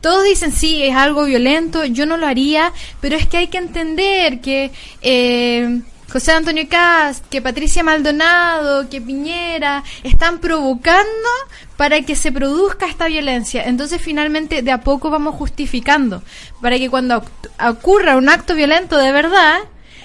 todos 0.00 0.24
dicen 0.24 0.52
sí, 0.52 0.84
es 0.84 0.96
algo 0.96 1.26
violento, 1.26 1.84
yo 1.84 2.06
no 2.06 2.16
lo 2.16 2.26
haría, 2.26 2.72
pero 3.02 3.14
es 3.14 3.26
que 3.26 3.36
hay 3.36 3.48
que 3.48 3.58
entender 3.58 4.40
que... 4.40 4.70
Eh, 5.02 5.82
José 6.10 6.32
Antonio 6.32 6.66
Cast, 6.68 7.26
que 7.28 7.42
Patricia 7.42 7.82
Maldonado, 7.82 8.88
que 8.88 9.00
Piñera, 9.00 9.82
están 10.02 10.38
provocando 10.38 11.28
para 11.76 12.02
que 12.02 12.14
se 12.14 12.30
produzca 12.30 12.86
esta 12.86 13.06
violencia. 13.06 13.64
Entonces 13.64 14.00
finalmente 14.00 14.62
de 14.62 14.70
a 14.70 14.80
poco 14.80 15.10
vamos 15.10 15.34
justificando, 15.34 16.22
para 16.60 16.78
que 16.78 16.90
cuando 16.90 17.24
ocurra 17.68 18.16
un 18.16 18.28
acto 18.28 18.54
violento 18.54 18.96
de 18.96 19.12
verdad, 19.12 19.58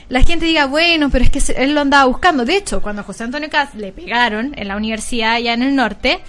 la 0.10 0.24
gente 0.24 0.46
diga, 0.46 0.66
bueno, 0.66 1.10
pero 1.12 1.24
es 1.24 1.30
que 1.30 1.54
él 1.54 1.76
lo 1.76 1.82
andaba 1.82 2.06
buscando. 2.06 2.44
De 2.44 2.56
hecho, 2.56 2.82
cuando 2.82 3.02
a 3.02 3.06
José 3.06 3.26
Antonio 3.26 3.50
Cast 3.50 3.76
le 3.76 3.92
pegaron 3.92 4.54
en 4.58 4.68
la 4.68 4.76
universidad 4.76 5.34
allá 5.34 5.54
en 5.54 5.62
el 5.62 5.76
norte, 5.76 6.20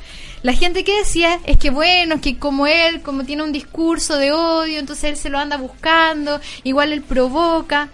la 0.43 0.53
gente 0.53 0.85
que 0.85 0.99
decía 0.99 1.39
es 1.45 1.59
que 1.59 1.71
bueno, 1.71 2.17
es 2.17 2.21
que 2.21 2.39
como 2.39 2.67
él, 2.67 3.03
como 3.03 3.25
tiene 3.25 3.43
un 3.43 3.53
discurso 3.53 4.17
de 4.17 4.33
odio, 4.33 4.79
entonces 4.79 5.05
él 5.05 5.17
se 5.17 5.31
lo 5.31 5.39
anda 5.39 5.57
buscando, 5.57 6.41
igual 6.65 6.93
él 6.93 7.03
provoca. 7.03 7.89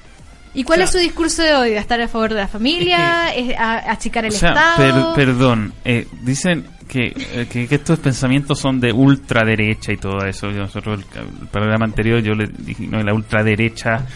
¿Y 0.56 0.64
cuál 0.64 0.80
es 0.80 0.90
su 0.90 0.98
discurso 0.98 1.42
de 1.42 1.54
odio? 1.54 1.78
¿Estar 1.78 2.00
a 2.00 2.08
favor 2.08 2.30
de 2.30 2.40
la 2.40 2.48
familia? 2.48 3.28
Es 3.28 3.54
¿Achicar 3.58 4.24
el 4.24 4.32
Estado? 4.32 5.14
perdón, 5.14 5.74
eh, 5.84 6.08
dicen 6.22 6.64
eh, 6.94 7.46
que, 7.50 7.68
que, 7.68 7.74
estos 7.74 7.98
pensamientos 7.98 8.58
son 8.58 8.80
de 8.80 8.90
ultraderecha 8.90 9.92
y 9.92 9.98
todo 9.98 10.24
eso. 10.24 10.50
Nosotros, 10.50 11.00
el, 11.14 11.48
programa 11.48 11.84
anterior, 11.84 12.20
yo 12.22 12.32
le 12.34 12.46
dije, 12.46 12.86
no, 12.86 13.02
la 13.02 13.12
ultraderecha, 13.12 14.06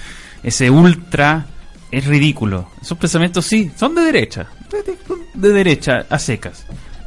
ese 0.43 0.71
ultra 0.71 1.45
es 1.91 2.07
ridículo. 2.07 2.71
Esos 2.81 2.97
pensamientos 2.97 3.45
sí, 3.45 3.71
son 3.77 3.95
de 3.95 4.01
derecha, 4.01 4.47
de, 5.35 5.49
derecha 5.53 6.07
a 6.09 6.19
secas. 6.19 6.65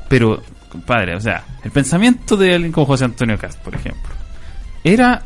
Pero, 0.10 0.44
compadre, 0.70 1.16
o 1.16 1.20
sea, 1.20 1.44
el 1.64 1.72
pensamiento 1.72 2.38
de 2.38 2.54
alguien 2.54 2.72
como 2.72 2.86
José 2.86 3.06
Antonio 3.06 3.40
Cast, 3.40 3.60
por 3.62 3.74
ejemplo, 3.74 4.14
era 4.84 5.24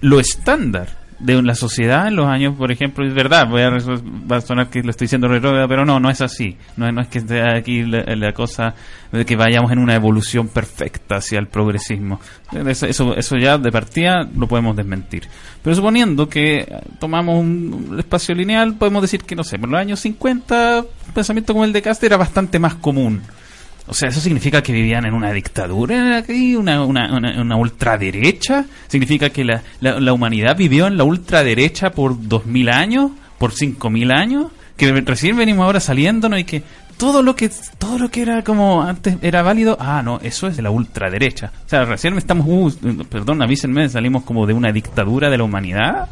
lo 0.00 0.18
estándar 0.18 1.03
de 1.18 1.42
la 1.42 1.54
sociedad 1.54 2.08
en 2.08 2.16
los 2.16 2.26
años, 2.26 2.54
por 2.56 2.70
ejemplo, 2.70 3.06
es 3.06 3.14
verdad, 3.14 3.46
voy 3.48 3.62
a, 3.62 3.70
va 3.70 4.36
a 4.36 4.40
sonar 4.40 4.68
que 4.68 4.82
lo 4.82 4.90
estoy 4.90 5.06
diciendo 5.06 5.28
pero 5.68 5.84
no, 5.84 6.00
no 6.00 6.10
es 6.10 6.20
así. 6.20 6.56
No, 6.76 6.90
no 6.90 7.02
es 7.02 7.08
que 7.08 7.18
esté 7.18 7.40
aquí 7.40 7.82
la, 7.82 8.32
cosa 8.32 8.74
de 9.12 9.24
que 9.24 9.36
vayamos 9.36 9.70
en 9.72 9.78
una 9.78 9.94
evolución 9.94 10.48
perfecta 10.48 11.16
hacia 11.16 11.38
el 11.38 11.46
progresismo. 11.46 12.20
Eso, 12.66 13.14
eso 13.14 13.36
ya 13.36 13.58
de 13.58 13.70
partida 13.70 14.28
lo 14.36 14.46
podemos 14.46 14.76
desmentir. 14.76 15.28
Pero 15.62 15.76
suponiendo 15.76 16.28
que 16.28 16.66
tomamos 16.98 17.40
un 17.40 17.96
espacio 17.98 18.34
lineal, 18.34 18.74
podemos 18.74 19.02
decir 19.02 19.22
que, 19.22 19.36
no 19.36 19.44
sé, 19.44 19.58
por 19.58 19.68
los 19.68 19.80
años 19.80 20.00
50, 20.00 20.80
un 20.80 21.12
pensamiento 21.14 21.52
como 21.52 21.64
el 21.64 21.72
de 21.72 21.82
Cast 21.82 22.02
era 22.04 22.16
bastante 22.16 22.58
más 22.58 22.74
común. 22.74 23.22
O 23.86 23.92
sea, 23.92 24.08
¿eso 24.08 24.20
significa 24.20 24.62
que 24.62 24.72
vivían 24.72 25.04
en 25.04 25.12
una 25.12 25.30
dictadura 25.32 26.16
aquí, 26.18 26.56
una, 26.56 26.84
una, 26.84 27.12
una, 27.12 27.56
ultraderecha? 27.56 28.64
¿Significa 28.88 29.28
que 29.28 29.44
la, 29.44 29.62
la, 29.80 30.12
humanidad 30.12 30.56
vivió 30.56 30.86
en 30.86 30.96
la 30.96 31.04
ultraderecha 31.04 31.90
por 31.90 32.16
dos 32.28 32.46
mil 32.46 32.70
años, 32.70 33.10
por 33.38 33.52
cinco 33.52 33.90
mil 33.90 34.10
años? 34.10 34.46
Que 34.76 34.90
recién 34.92 35.36
venimos 35.36 35.64
ahora 35.64 35.80
saliéndonos 35.80 36.40
y 36.40 36.44
que 36.44 36.62
todo 36.96 37.22
lo 37.22 37.36
que 37.36 37.50
todo 37.78 37.98
lo 37.98 38.10
que 38.10 38.22
era 38.22 38.42
como 38.42 38.82
antes 38.82 39.18
era 39.20 39.42
válido, 39.42 39.76
ah, 39.78 40.02
no, 40.02 40.18
eso 40.22 40.46
es 40.46 40.56
de 40.56 40.62
la 40.62 40.70
ultraderecha. 40.70 41.52
O 41.66 41.68
sea, 41.68 41.84
recién 41.84 42.16
estamos, 42.16 42.46
uh, 42.46 43.04
perdón, 43.08 43.42
avísenme, 43.42 43.88
salimos 43.90 44.22
como 44.24 44.46
de 44.46 44.54
una 44.54 44.72
dictadura 44.72 45.28
de 45.28 45.38
la 45.38 45.44
humanidad 45.44 46.08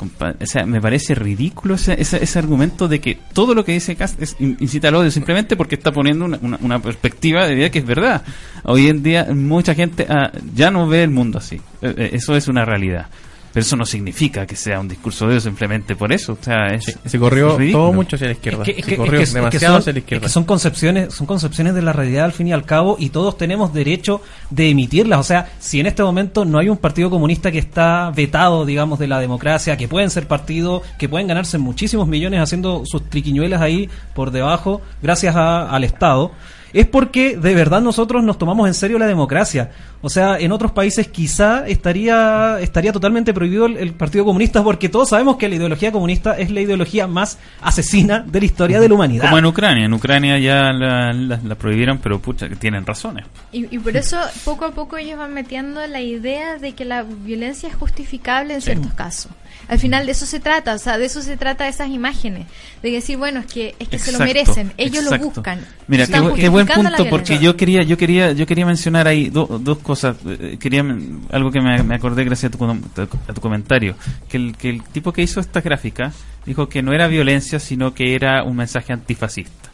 o 0.00 0.46
sea, 0.46 0.64
me 0.66 0.80
parece 0.80 1.14
ridículo 1.14 1.74
ese, 1.74 2.00
ese, 2.00 2.38
argumento 2.38 2.88
de 2.88 3.00
que 3.00 3.18
todo 3.32 3.54
lo 3.54 3.64
que 3.64 3.72
dice 3.72 3.96
Cast 3.96 4.20
es 4.22 4.36
incita 4.38 4.88
al 4.88 4.94
odio 4.94 5.10
simplemente 5.10 5.56
porque 5.56 5.74
está 5.74 5.92
poniendo 5.92 6.24
una, 6.24 6.38
una, 6.60 6.78
perspectiva 6.78 7.46
de 7.46 7.54
vida 7.54 7.70
que 7.70 7.80
es 7.80 7.86
verdad. 7.86 8.22
Hoy 8.64 8.88
en 8.88 9.02
día 9.02 9.26
mucha 9.32 9.74
gente 9.74 10.06
ah, 10.08 10.30
ya 10.54 10.70
no 10.70 10.86
ve 10.86 11.02
el 11.02 11.10
mundo 11.10 11.38
así. 11.38 11.56
Eh, 11.82 11.94
eh, 11.96 12.10
eso 12.12 12.36
es 12.36 12.48
una 12.48 12.64
realidad. 12.64 13.08
Pero 13.52 13.62
eso 13.62 13.76
no 13.76 13.86
significa 13.86 14.46
que 14.46 14.56
sea 14.56 14.80
un 14.80 14.88
discurso 14.88 15.26
de 15.26 15.32
Dios 15.32 15.44
simplemente 15.44 15.96
por 15.96 16.12
eso. 16.12 16.34
O 16.40 16.44
sea, 16.44 16.78
se 16.80 17.18
corrió 17.18 17.56
todo 17.72 17.92
mucho 17.92 18.16
hacia 18.16 18.28
la 18.28 18.34
izquierda. 18.34 18.64
se 18.64 18.96
corrió 18.96 19.20
demasiado 19.20 19.78
hacia 19.78 19.92
la 19.92 19.98
izquierda. 19.98 20.28
son 20.28 20.44
concepciones, 20.44 21.14
son 21.14 21.26
concepciones 21.26 21.74
de 21.74 21.82
la 21.82 21.92
realidad 21.92 22.26
al 22.26 22.32
fin 22.32 22.48
y 22.48 22.52
al 22.52 22.64
cabo 22.64 22.96
y 22.98 23.10
todos 23.10 23.36
tenemos 23.36 23.72
derecho 23.72 24.20
de 24.50 24.70
emitirlas. 24.70 25.20
O 25.20 25.22
sea, 25.22 25.50
si 25.58 25.80
en 25.80 25.86
este 25.86 26.02
momento 26.02 26.44
no 26.44 26.58
hay 26.58 26.68
un 26.68 26.76
partido 26.76 27.10
comunista 27.10 27.50
que 27.50 27.58
está 27.58 28.10
vetado, 28.14 28.64
digamos, 28.64 28.98
de 28.98 29.06
la 29.06 29.20
democracia, 29.20 29.76
que 29.76 29.88
pueden 29.88 30.10
ser 30.10 30.26
partidos, 30.26 30.82
que 30.98 31.08
pueden 31.08 31.26
ganarse 31.26 31.58
muchísimos 31.58 32.06
millones 32.06 32.40
haciendo 32.40 32.82
sus 32.84 33.08
triquiñuelas 33.08 33.60
ahí 33.60 33.88
por 34.14 34.30
debajo, 34.30 34.82
gracias 35.02 35.34
al 35.36 35.84
Estado 35.84 36.32
es 36.72 36.86
porque 36.86 37.36
de 37.36 37.54
verdad 37.54 37.80
nosotros 37.80 38.22
nos 38.22 38.38
tomamos 38.38 38.68
en 38.68 38.74
serio 38.74 38.98
la 38.98 39.06
democracia. 39.06 39.70
O 40.00 40.08
sea, 40.08 40.38
en 40.38 40.52
otros 40.52 40.72
países 40.72 41.08
quizá 41.08 41.66
estaría, 41.66 42.58
estaría 42.60 42.92
totalmente 42.92 43.34
prohibido 43.34 43.66
el, 43.66 43.92
Partido 43.92 44.24
Comunista 44.24 44.62
porque 44.62 44.88
todos 44.88 45.08
sabemos 45.08 45.36
que 45.36 45.48
la 45.48 45.56
ideología 45.56 45.90
comunista 45.90 46.38
es 46.38 46.50
la 46.50 46.60
ideología 46.60 47.06
más 47.06 47.38
asesina 47.60 48.20
de 48.20 48.38
la 48.38 48.46
historia 48.46 48.80
de 48.80 48.88
la 48.88 48.94
humanidad. 48.94 49.24
Como 49.24 49.38
en 49.38 49.46
Ucrania. 49.46 49.86
En 49.86 49.92
Ucrania 49.92 50.38
ya 50.38 50.72
la, 50.72 51.54
prohibieron, 51.56 51.98
pero 51.98 52.20
pucha, 52.20 52.48
que 52.48 52.56
tienen 52.56 52.86
razones. 52.86 53.26
Y, 53.50 53.74
y, 53.74 53.78
por 53.78 53.96
eso 53.96 54.18
poco 54.44 54.66
a 54.66 54.70
poco 54.70 54.96
ellos 54.96 55.18
van 55.18 55.34
metiendo 55.34 55.84
la 55.86 56.00
idea 56.00 56.58
de 56.58 56.72
que 56.72 56.84
la 56.84 57.02
violencia 57.02 57.68
es 57.68 57.74
justificable 57.74 58.54
en 58.54 58.60
ciertos 58.60 58.92
casos. 58.92 59.32
Al 59.66 59.78
final 59.78 60.06
de 60.06 60.12
eso 60.12 60.24
se 60.24 60.40
trata, 60.40 60.74
o 60.74 60.78
sea, 60.78 60.96
de 60.96 61.06
eso 61.06 61.20
se 61.20 61.36
trata 61.36 61.68
esas 61.68 61.88
imágenes, 61.88 62.46
de 62.82 62.90
decir, 62.90 63.18
bueno, 63.18 63.40
es 63.40 63.46
que 63.46 63.74
es 63.78 63.88
que 63.88 63.98
se 63.98 64.12
lo 64.12 64.18
merecen, 64.18 64.72
ellos 64.76 65.04
lo 65.04 65.18
buscan. 65.18 65.60
Mira, 65.86 66.06
qué, 66.06 66.48
buen 66.48 66.66
punto 66.66 67.06
porque 67.10 67.38
yo 67.38 67.56
quería 67.56 67.82
yo 67.82 67.96
quería 67.96 68.32
yo 68.32 68.46
quería 68.46 68.64
mencionar 68.64 69.06
ahí 69.06 69.28
dos 69.30 69.78
cosas, 69.78 70.16
eh, 70.26 70.56
quería 70.58 70.84
algo 71.30 71.50
que 71.50 71.60
me, 71.60 71.94
acordé 71.94 72.24
gracias 72.24 72.52
a 72.52 72.56
tu, 72.56 72.64
a 72.64 73.32
tu 73.34 73.40
comentario, 73.40 73.94
que 74.28 74.36
el 74.36 74.56
que 74.56 74.70
el 74.70 74.82
tipo 74.84 75.12
que 75.12 75.22
hizo 75.22 75.40
esta 75.40 75.60
gráfica 75.60 76.12
dijo 76.46 76.68
que 76.68 76.82
no 76.82 76.92
era 76.92 77.06
violencia, 77.06 77.58
sino 77.58 77.94
que 77.94 78.14
era 78.14 78.42
un 78.44 78.56
mensaje 78.56 78.92
antifascista. 78.92 79.67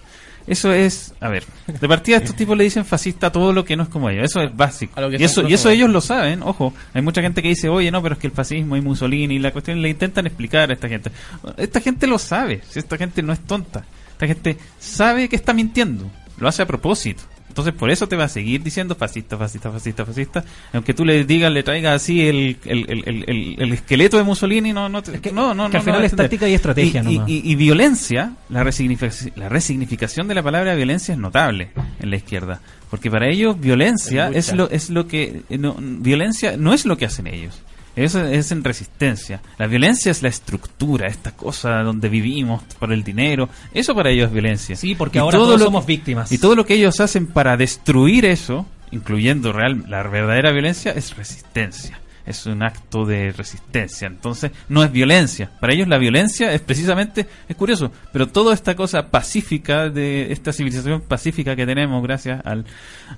Eso 0.46 0.72
es, 0.72 1.14
a 1.20 1.28
ver, 1.28 1.44
de 1.66 1.88
partida 1.88 2.18
estos 2.18 2.36
tipos 2.36 2.56
le 2.56 2.64
dicen 2.64 2.84
fascista 2.84 3.28
a 3.28 3.32
todo 3.32 3.52
lo 3.52 3.64
que 3.64 3.76
no 3.76 3.84
es 3.84 3.88
como 3.88 4.10
ellos, 4.10 4.24
eso 4.24 4.42
es 4.42 4.54
básico. 4.54 5.00
Y 5.10 5.24
eso, 5.24 5.48
y 5.48 5.54
eso 5.54 5.70
ellos 5.70 5.88
lo 5.88 6.02
saben, 6.02 6.42
ojo, 6.42 6.74
hay 6.92 7.00
mucha 7.00 7.22
gente 7.22 7.40
que 7.40 7.48
dice, 7.48 7.70
oye, 7.70 7.90
no, 7.90 8.02
pero 8.02 8.14
es 8.14 8.20
que 8.20 8.26
el 8.26 8.32
fascismo 8.32 8.76
y 8.76 8.82
Mussolini 8.82 9.36
y 9.36 9.38
la 9.38 9.52
cuestión 9.52 9.80
le 9.80 9.88
intentan 9.88 10.26
explicar 10.26 10.70
a 10.70 10.74
esta 10.74 10.88
gente. 10.88 11.10
Esta 11.56 11.80
gente 11.80 12.06
lo 12.06 12.18
sabe, 12.18 12.60
esta 12.74 12.98
gente 12.98 13.22
no 13.22 13.32
es 13.32 13.40
tonta, 13.40 13.84
esta 14.12 14.26
gente 14.26 14.58
sabe 14.78 15.30
que 15.30 15.36
está 15.36 15.54
mintiendo, 15.54 16.10
lo 16.38 16.46
hace 16.46 16.62
a 16.62 16.66
propósito. 16.66 17.22
Entonces 17.54 17.72
por 17.72 17.88
eso 17.88 18.08
te 18.08 18.16
va 18.16 18.24
a 18.24 18.28
seguir 18.28 18.64
diciendo 18.64 18.96
fascista, 18.96 19.38
fascista, 19.38 19.70
fascista, 19.70 20.04
fascista. 20.04 20.44
Aunque 20.72 20.92
tú 20.92 21.04
le 21.04 21.24
digas, 21.24 21.52
le 21.52 21.62
traigas 21.62 21.94
así 22.02 22.26
el, 22.26 22.56
el, 22.64 22.84
el, 22.90 23.24
el, 23.28 23.54
el 23.62 23.72
esqueleto 23.72 24.16
de 24.16 24.24
Mussolini, 24.24 24.72
no, 24.72 24.88
no, 24.88 25.00
te, 25.04 25.20
que, 25.20 25.30
no, 25.30 25.54
no, 25.54 25.70
que 25.70 25.76
al 25.76 25.82
no 25.82 25.92
final 25.92 26.04
es 26.04 26.16
táctica 26.16 26.48
y 26.48 26.54
estrategia 26.54 27.00
Y, 27.02 27.14
nomás. 27.14 27.28
y- 27.30 27.42
y 27.44 27.54
violencia, 27.54 28.32
la 28.48 28.64
resignificación, 28.64 29.32
la 29.36 29.48
resignificación 29.48 30.26
de 30.26 30.34
la 30.34 30.42
palabra 30.42 30.74
violencia 30.74 31.12
es 31.14 31.18
notable 31.20 31.70
en 32.00 32.10
la 32.10 32.16
izquierda. 32.16 32.60
Porque 32.90 33.08
para 33.08 33.28
ellos 33.28 33.60
violencia 33.60 34.30
Es 34.30 34.48
es, 34.48 34.54
lo, 34.56 34.68
es 34.68 34.90
lo 34.90 35.06
que... 35.06 35.42
no, 35.50 35.76
violencia 35.78 36.56
no 36.56 36.74
es 36.74 36.84
lo 36.86 36.96
que 36.96 37.04
hacen 37.06 37.28
ellos. 37.28 37.62
Eso 37.96 38.24
es 38.24 38.50
en 38.50 38.64
resistencia. 38.64 39.40
La 39.58 39.66
violencia 39.66 40.10
es 40.10 40.22
la 40.22 40.28
estructura, 40.28 41.06
esta 41.06 41.32
cosa 41.32 41.82
donde 41.82 42.08
vivimos 42.08 42.62
por 42.78 42.92
el 42.92 43.04
dinero. 43.04 43.48
Eso 43.72 43.94
para 43.94 44.10
ellos 44.10 44.28
es 44.28 44.32
violencia. 44.32 44.76
Sí, 44.76 44.94
porque 44.94 45.18
Y 45.18 45.20
ahora 45.20 45.38
todo 45.38 45.46
todos 45.46 45.60
lo 45.60 45.66
somos 45.66 45.86
víctimas. 45.86 46.32
Y 46.32 46.38
todo 46.38 46.56
lo 46.56 46.66
que 46.66 46.74
ellos 46.74 46.98
hacen 47.00 47.26
para 47.26 47.56
destruir 47.56 48.24
eso, 48.24 48.66
incluyendo 48.90 49.52
real, 49.52 49.84
la 49.88 50.02
verdadera 50.02 50.50
violencia, 50.52 50.92
es 50.92 51.16
resistencia. 51.16 52.00
Es 52.26 52.46
un 52.46 52.62
acto 52.62 53.04
de 53.04 53.32
resistencia. 53.32 54.06
Entonces, 54.06 54.50
no 54.70 54.82
es 54.82 54.90
violencia. 54.90 55.50
Para 55.60 55.74
ellos 55.74 55.88
la 55.88 55.98
violencia 55.98 56.54
es 56.54 56.62
precisamente, 56.62 57.26
es 57.46 57.54
curioso, 57.54 57.92
pero 58.12 58.28
toda 58.28 58.54
esta 58.54 58.74
cosa 58.74 59.10
pacífica, 59.10 59.90
de 59.90 60.32
esta 60.32 60.52
civilización 60.52 61.02
pacífica 61.02 61.54
que 61.54 61.66
tenemos 61.66 62.02
gracias 62.02 62.40
al, 62.46 62.64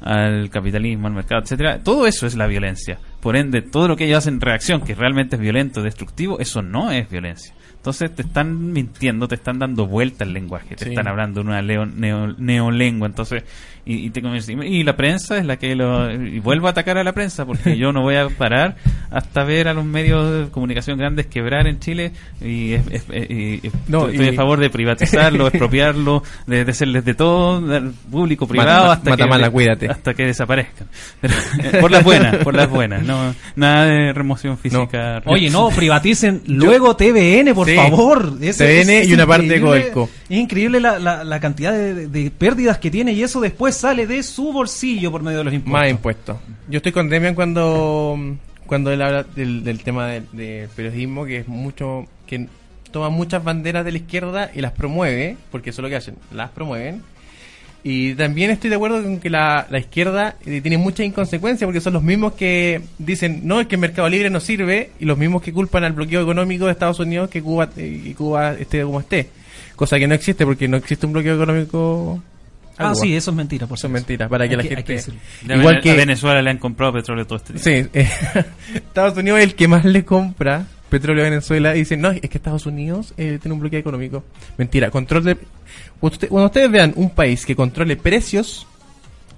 al 0.01 0.51
capitalismo, 0.51 1.07
al 1.07 1.15
mercado, 1.15 1.41
etcétera, 1.41 1.79
todo 1.85 2.07
eso 2.09 2.27
es 2.27 2.35
la 2.35 2.49
violencia. 2.49 2.99
Por 3.21 3.37
ende, 3.37 3.63
todo 3.63 3.89
lo 3.89 3.97
que 3.97 4.05
ellos 4.05 4.19
hacen 4.19 4.35
en 4.35 4.41
reacción, 4.41 4.81
que 4.83 4.95
realmente 4.95 5.37
es 5.37 5.43
violento, 5.43 5.83
destructivo, 5.83 6.39
eso 6.39 6.63
no 6.63 6.91
es 6.93 7.09
violencia. 7.11 7.55
Entonces 7.77 8.13
te 8.15 8.23
están 8.23 8.73
mintiendo, 8.73 9.29
te 9.29 9.37
están 9.37 9.59
dando 9.61 9.87
vuelta 9.87 10.25
el 10.25 10.33
lenguaje, 10.33 10.75
te 10.75 10.85
Sí. 10.85 10.91
están 10.91 11.07
hablando 11.07 11.41
en 11.41 11.47
una 11.49 11.63
leo- 11.63 11.87
neo- 11.87 12.35
neolengua, 12.37 13.07
entonces 13.07 13.45
y, 13.89 14.07
y 14.07 14.11
te 14.11 14.21
y 14.65 14.83
la 14.83 14.97
prensa 14.97 15.39
es 15.39 15.45
la 15.47 15.57
que 15.59 15.77
lo 15.77 16.11
y 16.13 16.41
vuelvo 16.41 16.67
a 16.67 16.71
atacar 16.71 16.99
a 16.99 17.05
la 17.05 17.13
prensa 17.13 17.47
porque 17.47 17.77
yo 17.79 17.93
no 17.93 18.03
voy 18.03 18.17
a 18.17 18.29
parar 18.29 18.75
hasta 19.13 19.45
ver 19.45 19.69
a 19.69 19.75
los 19.75 19.85
medios 19.85 20.47
de 20.47 20.51
comunicación 20.51 20.99
grandes 20.99 21.27
quebrar 21.27 21.69
en 21.69 21.79
Chile 21.79 22.11
y, 22.41 22.73
es- 22.73 22.89
es- 22.91 23.07
y- 23.31 23.61
y 23.69 23.71
No, 23.87 24.09
estoy 24.09 24.27
y- 24.27 24.29
a 24.31 24.33
favor 24.33 24.59
de 24.59 24.69
privatizarlo, 24.71 25.47
expropiarlo, 25.47 26.25
de, 26.49 26.65
de 26.65 26.71
hacerles 26.73 27.05
de 27.05 27.15
todo, 27.15 27.61
del 27.61 27.93
público 28.11 28.49
privado 28.49 28.87
Mata- 28.89 28.93
hasta 28.95 29.11
mata 29.11 29.23
que 29.25 29.31
mala, 29.31 29.51
cuídate. 29.51 29.89
hasta 29.89 30.13
que 30.15 30.25
desaparezcan. 30.25 30.89
Pero, 31.21 31.35
eh, 31.63 31.79
por 31.81 31.93
las 31.93 32.03
buenas, 32.03 32.37
por 32.43 32.55
las 32.57 32.69
buenas, 32.69 33.05
no 33.07 33.35
nada 33.57 33.85
de 33.87 34.13
remoción 34.13 34.59
física. 34.59 35.23
Oye, 35.27 35.51
no, 35.51 35.69
privaticen 35.77 36.43
luego 36.47 36.97
TVN, 36.97 37.55
por 37.55 37.67
Sí. 37.69 37.77
favor. 37.77 38.35
Es- 38.41 38.59
TVN 38.59 38.91
es- 39.01 39.09
y 39.09 39.13
una 39.15 39.27
parte 39.27 39.47
de 39.47 39.57
increíble- 39.57 39.91
Codelco. 39.93 40.11
Es 40.29 40.39
increíble 40.39 40.81
la, 40.81 40.99
la, 40.99 41.25
la 41.25 41.41
cantidad 41.41 41.73
de, 41.73 42.09
de 42.09 42.31
pérdidas 42.31 42.79
que 42.79 42.91
tiene 42.91 43.13
y 43.13 43.23
eso 43.23 43.41
después 43.41 43.75
sale 43.77 44.07
de 44.07 44.23
su 44.23 44.53
bolsillo 44.53 45.11
por 45.11 45.23
medio 45.23 45.39
de 45.39 45.45
los 45.45 45.55
impuestos. 45.55 45.81
Más 45.81 45.91
impuestos. 45.91 46.37
Yo 46.69 46.77
estoy 46.79 46.93
con 46.93 47.09
Demian 47.09 47.35
cuando, 47.35 48.19
cuando 48.67 48.91
él 48.93 49.03
habla 49.03 49.23
del, 49.23 49.63
del 49.65 49.83
tema 49.83 50.07
del, 50.09 50.25
del 50.33 50.69
periodismo, 50.69 51.25
que 51.25 51.39
es 51.39 51.49
mucho. 51.49 52.05
que 52.27 52.49
toma 52.91 53.11
muchas 53.11 53.45
banderas 53.45 53.85
de 53.85 53.93
la 53.93 53.99
izquierda 53.99 54.51
y 54.55 54.61
las 54.63 54.73
promueve, 54.73 55.37
porque 55.51 55.71
eso 55.71 55.81
es 55.81 55.83
lo 55.83 55.89
que 55.91 55.97
hacen, 55.97 56.15
las 56.33 56.51
promueven. 56.51 57.03
Y 57.89 58.15
también 58.15 58.51
estoy 58.51 58.69
de 58.69 58.75
acuerdo 58.75 59.01
con 59.01 59.21
que 59.21 59.31
la, 59.31 59.69
la 59.71 59.79
izquierda 59.79 60.35
eh, 60.45 60.61
tiene 60.61 60.77
mucha 60.77 61.05
inconsecuencia, 61.05 61.69
porque 61.69 61.81
son 61.81 61.93
los 61.93 62.03
mismos 62.03 62.33
que 62.33 62.81
dicen, 62.99 63.43
no, 63.45 63.61
es 63.61 63.69
que 63.69 63.77
el 63.77 63.81
mercado 63.81 64.09
libre 64.09 64.29
no 64.29 64.41
sirve, 64.41 64.91
y 64.99 65.05
los 65.05 65.17
mismos 65.17 65.41
que 65.41 65.53
culpan 65.53 65.85
al 65.85 65.93
bloqueo 65.93 66.21
económico 66.21 66.65
de 66.67 66.73
Estados 66.73 66.99
Unidos 66.99 67.31
que 67.31 67.41
Cuba, 67.43 67.69
eh, 67.77 68.01
que 68.03 68.15
Cuba 68.17 68.55
esté 68.55 68.83
como 68.83 68.99
esté. 68.99 69.29
Cosa 69.77 69.99
que 70.01 70.09
no 70.09 70.15
existe, 70.15 70.45
porque 70.45 70.67
no 70.67 70.79
existe 70.79 71.07
un 71.07 71.13
bloqueo 71.13 71.37
económico. 71.37 72.21
a 72.77 72.89
Ah, 72.89 72.93
Cuba. 72.93 72.95
sí, 72.97 73.15
eso 73.15 73.31
es 73.31 73.37
mentira, 73.37 73.69
por 73.69 73.79
Son 73.79 73.91
si 73.91 73.95
acaso. 73.95 74.03
mentiras, 74.03 74.29
para 74.31 74.47
que 74.49 74.51
Hay 74.51 74.57
la 74.57 74.63
que- 74.65 74.69
gente... 74.69 75.13
que 75.47 75.55
Igual 75.55 75.81
que- 75.81 75.91
a 75.93 75.95
Venezuela 75.95 76.43
le 76.43 76.51
han 76.51 76.59
comprado 76.59 76.93
petróleo 76.95 77.25
todo 77.25 77.39
este 77.39 77.53
tiempo. 77.55 77.89
Sí, 77.93 77.99
eh, 78.01 78.09
Estados 78.75 79.17
Unidos 79.17 79.39
es 79.39 79.45
el 79.45 79.55
que 79.55 79.69
más 79.69 79.85
le 79.85 80.05
compra 80.05 80.67
petróleo 80.91 81.25
a 81.25 81.29
Venezuela 81.31 81.75
y 81.75 81.81
dicen, 81.81 82.01
no, 82.01 82.11
es 82.11 82.21
que 82.21 82.39
Estados 82.39 82.67
Unidos 82.67 83.13
eh, 83.17 83.39
tiene 83.41 83.55
un 83.55 83.61
bloqueo 83.61 83.81
económico. 83.81 84.25
Mentira, 84.57 84.91
control 84.91 85.25
de... 85.25 85.37
Usted- 86.01 86.29
cuando 86.29 86.47
ustedes 86.47 86.71
vean 86.71 86.93
un 86.97 87.11
país 87.11 87.45
que 87.47 87.57
controle 87.57 87.97
precios, 87.97 88.67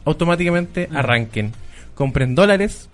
automáticamente 0.04 0.88
arranquen. 0.94 1.52
Compren 1.94 2.34
dólares. 2.34 2.88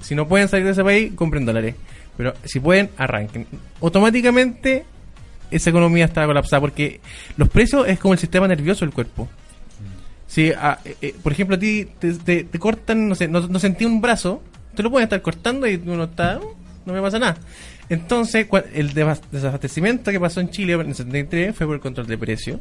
Si 0.00 0.14
no 0.14 0.28
pueden 0.28 0.48
salir 0.48 0.64
de 0.66 0.72
ese 0.72 0.84
país, 0.84 1.12
compren 1.14 1.44
dólares. 1.44 1.74
Pero 2.16 2.34
si 2.44 2.60
pueden, 2.60 2.90
arranquen. 2.96 3.46
Automáticamente 3.80 4.84
esa 5.50 5.70
economía 5.70 6.04
está 6.04 6.26
colapsada 6.26 6.60
porque 6.60 7.00
los 7.36 7.48
precios 7.48 7.88
es 7.88 7.98
como 7.98 8.14
el 8.14 8.20
sistema 8.20 8.46
nervioso 8.48 8.84
del 8.84 8.92
cuerpo. 8.94 9.28
Si, 10.26 10.50
ah, 10.52 10.78
eh, 10.84 10.96
eh, 11.00 11.14
por 11.22 11.32
ejemplo, 11.32 11.56
a 11.56 11.58
ti 11.58 11.86
te, 11.98 12.12
te- 12.14 12.44
te 12.44 12.58
cortan, 12.58 13.08
no 13.08 13.14
sé, 13.14 13.28
no, 13.28 13.40
no 13.40 13.58
sentí 13.58 13.84
un 13.86 14.00
brazo, 14.00 14.42
te 14.74 14.82
lo 14.82 14.90
pueden 14.90 15.04
estar 15.04 15.22
cortando 15.22 15.66
y 15.66 15.76
uno 15.86 16.04
está, 16.04 16.38
"Uh, 16.38 16.54
no 16.84 16.92
me 16.92 17.00
pasa 17.00 17.18
nada. 17.18 17.38
Entonces, 17.90 18.46
el 18.74 18.92
desabastecimiento 18.92 20.10
que 20.10 20.20
pasó 20.20 20.40
en 20.40 20.50
Chile 20.50 20.74
en 20.74 20.80
el 20.88 20.94
73 20.94 21.56
fue 21.56 21.66
por 21.66 21.74
el 21.76 21.80
control 21.80 22.06
de 22.06 22.18
precio 22.18 22.60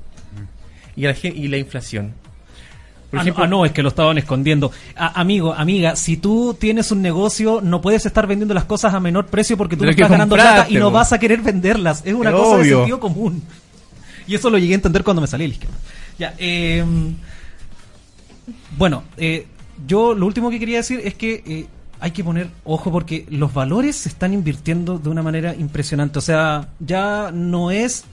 y 0.96 1.02
la, 1.04 1.14
gen- 1.14 1.36
y 1.36 1.48
la 1.48 1.58
inflación. 1.58 2.14
Por 3.12 3.20
Ah, 3.20 3.22
ejemplo, 3.22 3.46
no, 3.48 3.58
ah, 3.58 3.60
no, 3.60 3.66
es 3.66 3.72
que 3.72 3.82
lo 3.84 3.90
estaban 3.90 4.18
escondiendo. 4.18 4.72
Ah, 4.96 5.14
amigo, 5.16 5.54
amiga, 5.54 5.96
si 5.96 6.18
tú 6.18 6.56
tienes 6.60 6.92
un 6.92 7.02
negocio, 7.02 7.62
no 7.62 7.80
puedes 7.82 8.06
estar 8.06 8.28
vendiendo 8.28 8.54
las 8.54 8.66
cosas 8.66 8.94
a 8.94 9.00
menor 9.00 9.28
precio 9.28 9.56
porque 9.58 9.78
tú 9.78 9.86
no 9.86 9.92
estás 9.92 10.10
ganando 10.10 10.36
plata 10.36 10.68
y 10.70 10.76
no 10.76 10.92
vas 10.92 11.14
a 11.14 11.20
querer 11.20 11.42
venderlas. 11.42 12.02
Es 12.06 12.14
una 12.14 12.30
Es 12.32 12.36
cosa 12.36 12.58
de 12.58 12.70
sentido 12.70 13.00
común. 13.00 13.44
Y 14.28 14.36
eso 14.36 14.50
lo 14.50 14.58
llegué 14.58 14.74
a 14.74 14.76
entender 14.76 15.04
cuando 15.06 15.22
me 15.22 15.28
salí 15.28 15.44
de 15.46 15.48
la 15.50 15.54
izquierda. 15.54 15.78
Ya, 16.20 16.34
eh, 16.38 16.84
bueno, 18.78 19.04
eh, 19.18 19.48
yo 19.86 20.14
lo 20.14 20.26
último 20.26 20.50
que 20.50 20.60
quería 20.60 20.78
decir 20.78 21.02
es 21.04 21.14
que 21.16 21.44
eh, 21.46 21.66
hay 22.00 22.12
que 22.12 22.24
poner 22.24 22.50
ojo 22.64 22.92
porque 22.92 23.26
los 23.30 23.54
valores 23.54 23.96
se 23.96 24.10
están 24.10 24.34
invirtiendo 24.34 25.00
de 25.00 25.10
una 25.10 25.24
manera 25.24 25.56
impresionante. 25.56 26.20
O 26.20 26.22
sea, 26.22 26.70
ya 26.80 27.32
no 27.34 27.72
es 27.72 28.06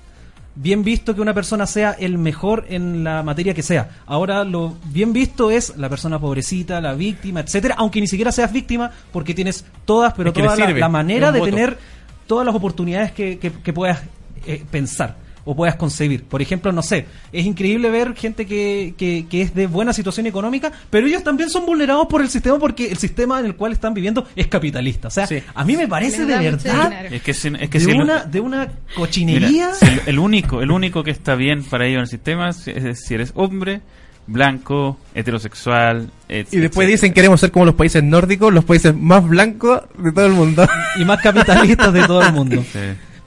bien 0.57 0.85
visto 0.85 1.15
que 1.15 1.21
una 1.21 1.35
persona 1.35 1.67
sea 1.67 1.93
el 1.93 2.17
mejor 2.17 2.65
en 2.69 3.03
la 3.05 3.23
materia 3.23 3.55
que 3.55 3.63
sea. 3.63 3.91
Ahora 4.07 4.45
lo 4.45 4.75
bien 4.87 5.13
visto 5.13 5.51
es 5.51 5.77
la 5.77 5.89
persona 5.89 6.19
pobrecita, 6.21 6.81
la 6.81 6.95
víctima, 6.95 7.41
etcétera, 7.41 7.75
aunque 7.79 8.01
ni 8.01 8.07
siquiera 8.07 8.31
seas 8.33 8.53
víctima 8.53 8.91
porque 9.13 9.35
tienes 9.35 9.65
todas, 9.85 10.13
pero 10.15 10.31
Es 10.31 10.35
que 10.35 10.43
toda 10.43 10.57
la, 10.57 10.89
manera 10.89 11.33
de 11.33 11.41
voto. 11.41 11.51
tener 11.51 11.79
todas 12.27 12.47
las 12.47 12.55
oportunidades 12.55 13.13
que, 13.13 13.39
que- 13.39 13.53
que 13.53 13.73
puedas 13.73 14.03
eh, 14.47 14.65
pensar 14.71 15.17
o 15.47 15.55
puedas 15.55 15.77
concebir. 15.77 16.25
Por 16.25 16.41
ejemplo, 16.43 16.73
no 16.73 16.83
sé, 16.83 17.07
es 17.33 17.45
increíble 17.45 17.91
ver 17.91 18.15
gente 18.15 18.47
que, 18.47 18.95
que, 18.97 19.27
que 19.29 19.43
es 19.43 19.55
de 19.55 19.67
buena 19.67 19.93
situación 19.93 20.27
económica, 20.27 20.73
pero 20.91 21.07
ellos 21.07 21.23
también 21.23 21.51
son 21.51 21.67
vulnerados 21.67 22.07
por 22.07 22.23
el 22.23 22.29
sistema 22.31 22.59
porque 22.59 22.91
el 22.91 22.97
sistema 22.99 23.41
en 23.41 23.47
el 23.47 23.57
cual 23.57 23.73
están 23.73 23.93
viviendo 23.95 24.27
es 24.37 24.47
capitalista. 24.47 25.09
O 25.09 25.11
sea, 25.11 25.27
Sí. 25.27 25.43
a 25.55 25.65
mí 25.65 25.77
me 25.77 25.87
parece 25.89 26.25
de 26.27 26.39
verdad. 26.39 27.05
Es 27.13 27.23
que, 27.23 27.35
si- 27.35 27.49
es 27.61 27.69
que 27.69 27.79
de, 27.79 27.85
si 27.85 27.91
el- 27.91 28.01
una, 28.01 28.25
de 28.25 28.41
una 28.41 28.61
Mira, 28.61 28.73
cochinería. 28.97 29.75
si 29.75 29.85
el, 29.87 30.01
el 30.07 30.19
único, 30.19 30.63
el 30.63 30.71
único 30.71 31.03
que 31.05 31.11
está 31.11 31.35
bien 31.35 31.63
para 31.65 31.85
ellos 31.87 31.97
en 31.99 32.03
el 32.03 32.09
sistema 32.09 32.49
es, 32.51 32.67
es 32.69 33.05
si 33.05 33.15
eres 33.15 33.33
hombre, 33.35 33.81
blanco, 34.27 34.99
heterosexual, 35.15 36.11
et- 36.29 36.49
y 36.53 36.57
después 36.59 36.87
etcétera. 36.87 36.87
dicen 36.89 37.13
queremos 37.13 37.41
ser 37.41 37.51
como 37.51 37.67
los 37.67 37.75
países 37.75 38.03
nórdicos, 38.03 38.53
los 38.53 38.65
países 38.65 38.95
más 38.97 39.27
blancos 39.29 39.83
de 39.99 40.13
todo 40.13 40.27
el 40.27 40.33
mundo. 40.33 40.67
y 40.99 41.05
más 41.05 41.21
capitalistas 41.21 41.93
de 41.93 42.03
todo 42.07 42.23
el 42.23 42.33
mundo. 42.33 42.65
Sí. 42.73 42.79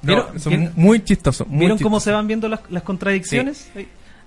¿Vieron, 0.08 0.26
No, 0.34 0.40
son 0.40 0.54
vieron- 0.54 0.72
muy 0.76 1.04
chistosos. 1.04 1.48
muy 1.48 1.60
vieron 1.60 1.78
cómo 1.80 2.00
se 2.00 2.12
van 2.12 2.28
viendo 2.28 2.48
las, 2.50 2.62
las 2.70 2.84
contradicciones? 2.84 3.70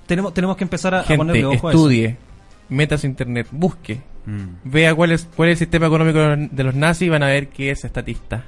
Tenemos, 0.06 0.32
tenemos 0.34 0.56
que 0.56 0.64
empezar 0.64 0.94
a, 0.94 1.00
a 1.00 1.04
Gente, 1.04 1.18
ponerle 1.18 1.44
ojo 1.44 1.68
a 1.68 1.70
eso. 1.72 1.78
estudie, 1.78 2.16
metas 2.68 3.04
internet, 3.04 3.46
busque, 3.50 4.00
Mm. 4.26 4.48
vea 4.64 4.94
cuál 4.94 5.12
es, 5.12 5.26
cuál 5.34 5.48
es 5.48 5.54
el 5.54 5.58
sistema 5.60 5.86
económico 5.86 6.18
de 6.20 6.62
los 6.62 6.74
nazis 6.74 7.06
y 7.06 7.08
van 7.08 7.22
a 7.22 7.26
ver 7.28 7.48
que 7.48 7.70
es 7.70 7.84
estatista. 7.84 8.44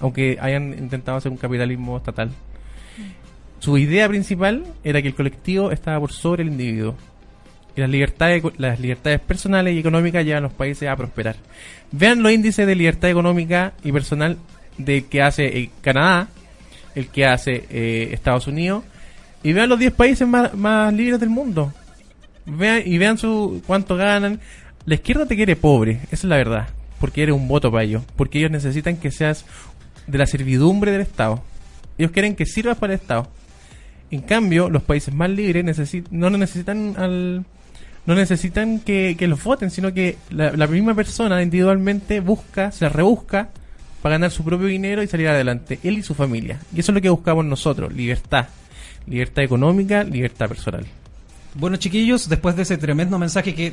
Aunque 0.00 0.36
hayan 0.40 0.74
intentado 0.78 1.16
hacer 1.18 1.32
un 1.32 1.38
capitalismo 1.38 1.96
estatal. 1.96 2.30
Su 3.58 3.76
idea 3.78 4.08
principal 4.08 4.64
era 4.84 5.02
que 5.02 5.08
el 5.08 5.14
colectivo 5.14 5.72
estaba 5.72 5.98
por 5.98 6.12
sobre 6.12 6.42
el 6.42 6.50
individuo. 6.50 6.94
Y 7.74 7.80
las 7.80 7.90
libertades, 7.90 8.42
las 8.58 8.78
libertades 8.80 9.20
personales 9.20 9.74
y 9.74 9.78
económicas 9.78 10.24
llevan 10.24 10.44
a 10.44 10.48
los 10.48 10.52
países 10.52 10.88
a 10.88 10.94
prosperar. 10.96 11.36
Vean 11.90 12.22
los 12.22 12.30
índices 12.32 12.66
de 12.66 12.74
libertad 12.74 13.08
económica 13.10 13.72
y 13.84 13.90
personal 13.92 14.36
de 14.76 15.06
que 15.06 15.22
hace 15.22 15.46
eh, 15.58 15.70
Canadá, 15.80 16.28
el 16.98 17.08
que 17.08 17.26
hace 17.26 17.64
eh, 17.70 18.10
Estados 18.12 18.46
Unidos, 18.46 18.84
y 19.42 19.52
vean 19.52 19.68
los 19.68 19.78
10 19.78 19.92
países 19.92 20.26
más, 20.26 20.92
libres 20.92 21.20
del 21.20 21.30
mundo. 21.30 21.72
Vean, 22.44 22.82
y 22.84 22.98
vean 22.98 23.18
su 23.18 23.62
cuánto 23.66 23.96
ganan. 23.96 24.40
La 24.84 24.94
izquierda 24.94 25.26
te 25.26 25.36
quiere 25.36 25.54
pobre, 25.54 26.00
esa 26.10 26.14
es 26.16 26.24
la 26.24 26.36
verdad, 26.36 26.68
porque 26.98 27.22
eres 27.22 27.34
un 27.34 27.46
voto 27.46 27.70
para 27.70 27.84
ellos, 27.84 28.02
porque 28.16 28.38
ellos 28.38 28.50
necesitan 28.50 28.96
que 28.96 29.10
seas 29.10 29.44
de 30.06 30.18
la 30.18 30.26
servidumbre 30.26 30.90
del 30.90 31.02
Estado. 31.02 31.42
Ellos 31.98 32.10
quieren 32.10 32.34
que 32.34 32.46
sirvas 32.46 32.78
para 32.78 32.94
el 32.94 33.00
Estado. 33.00 33.28
En 34.10 34.22
cambio, 34.22 34.70
los 34.70 34.82
países 34.82 35.14
más 35.14 35.30
libres 35.30 35.64
necesi- 35.64 36.06
no 36.10 36.30
necesitan 36.30 36.94
al 36.96 37.44
no 38.06 38.14
necesitan 38.14 38.80
que, 38.80 39.14
los 39.28 39.44
voten, 39.44 39.70
sino 39.70 39.92
que 39.92 40.16
la 40.30 40.66
misma 40.66 40.94
persona 40.94 41.42
individualmente 41.42 42.20
busca, 42.20 42.72
se 42.72 42.88
rebusca 42.88 43.50
para 44.02 44.14
ganar 44.14 44.30
su 44.30 44.44
propio 44.44 44.66
dinero 44.66 45.02
y 45.02 45.06
salir 45.06 45.28
adelante, 45.28 45.78
él 45.82 45.98
y 45.98 46.02
su 46.02 46.14
familia. 46.14 46.60
Y 46.74 46.80
eso 46.80 46.92
es 46.92 46.94
lo 46.94 47.00
que 47.00 47.10
buscamos 47.10 47.44
nosotros, 47.44 47.92
libertad. 47.92 48.46
Libertad 49.06 49.42
económica, 49.42 50.04
libertad 50.04 50.48
personal. 50.48 50.86
Bueno, 51.54 51.76
chiquillos, 51.76 52.28
después 52.28 52.56
de 52.56 52.62
ese 52.62 52.76
tremendo 52.76 53.18
mensaje 53.18 53.54
que 53.54 53.72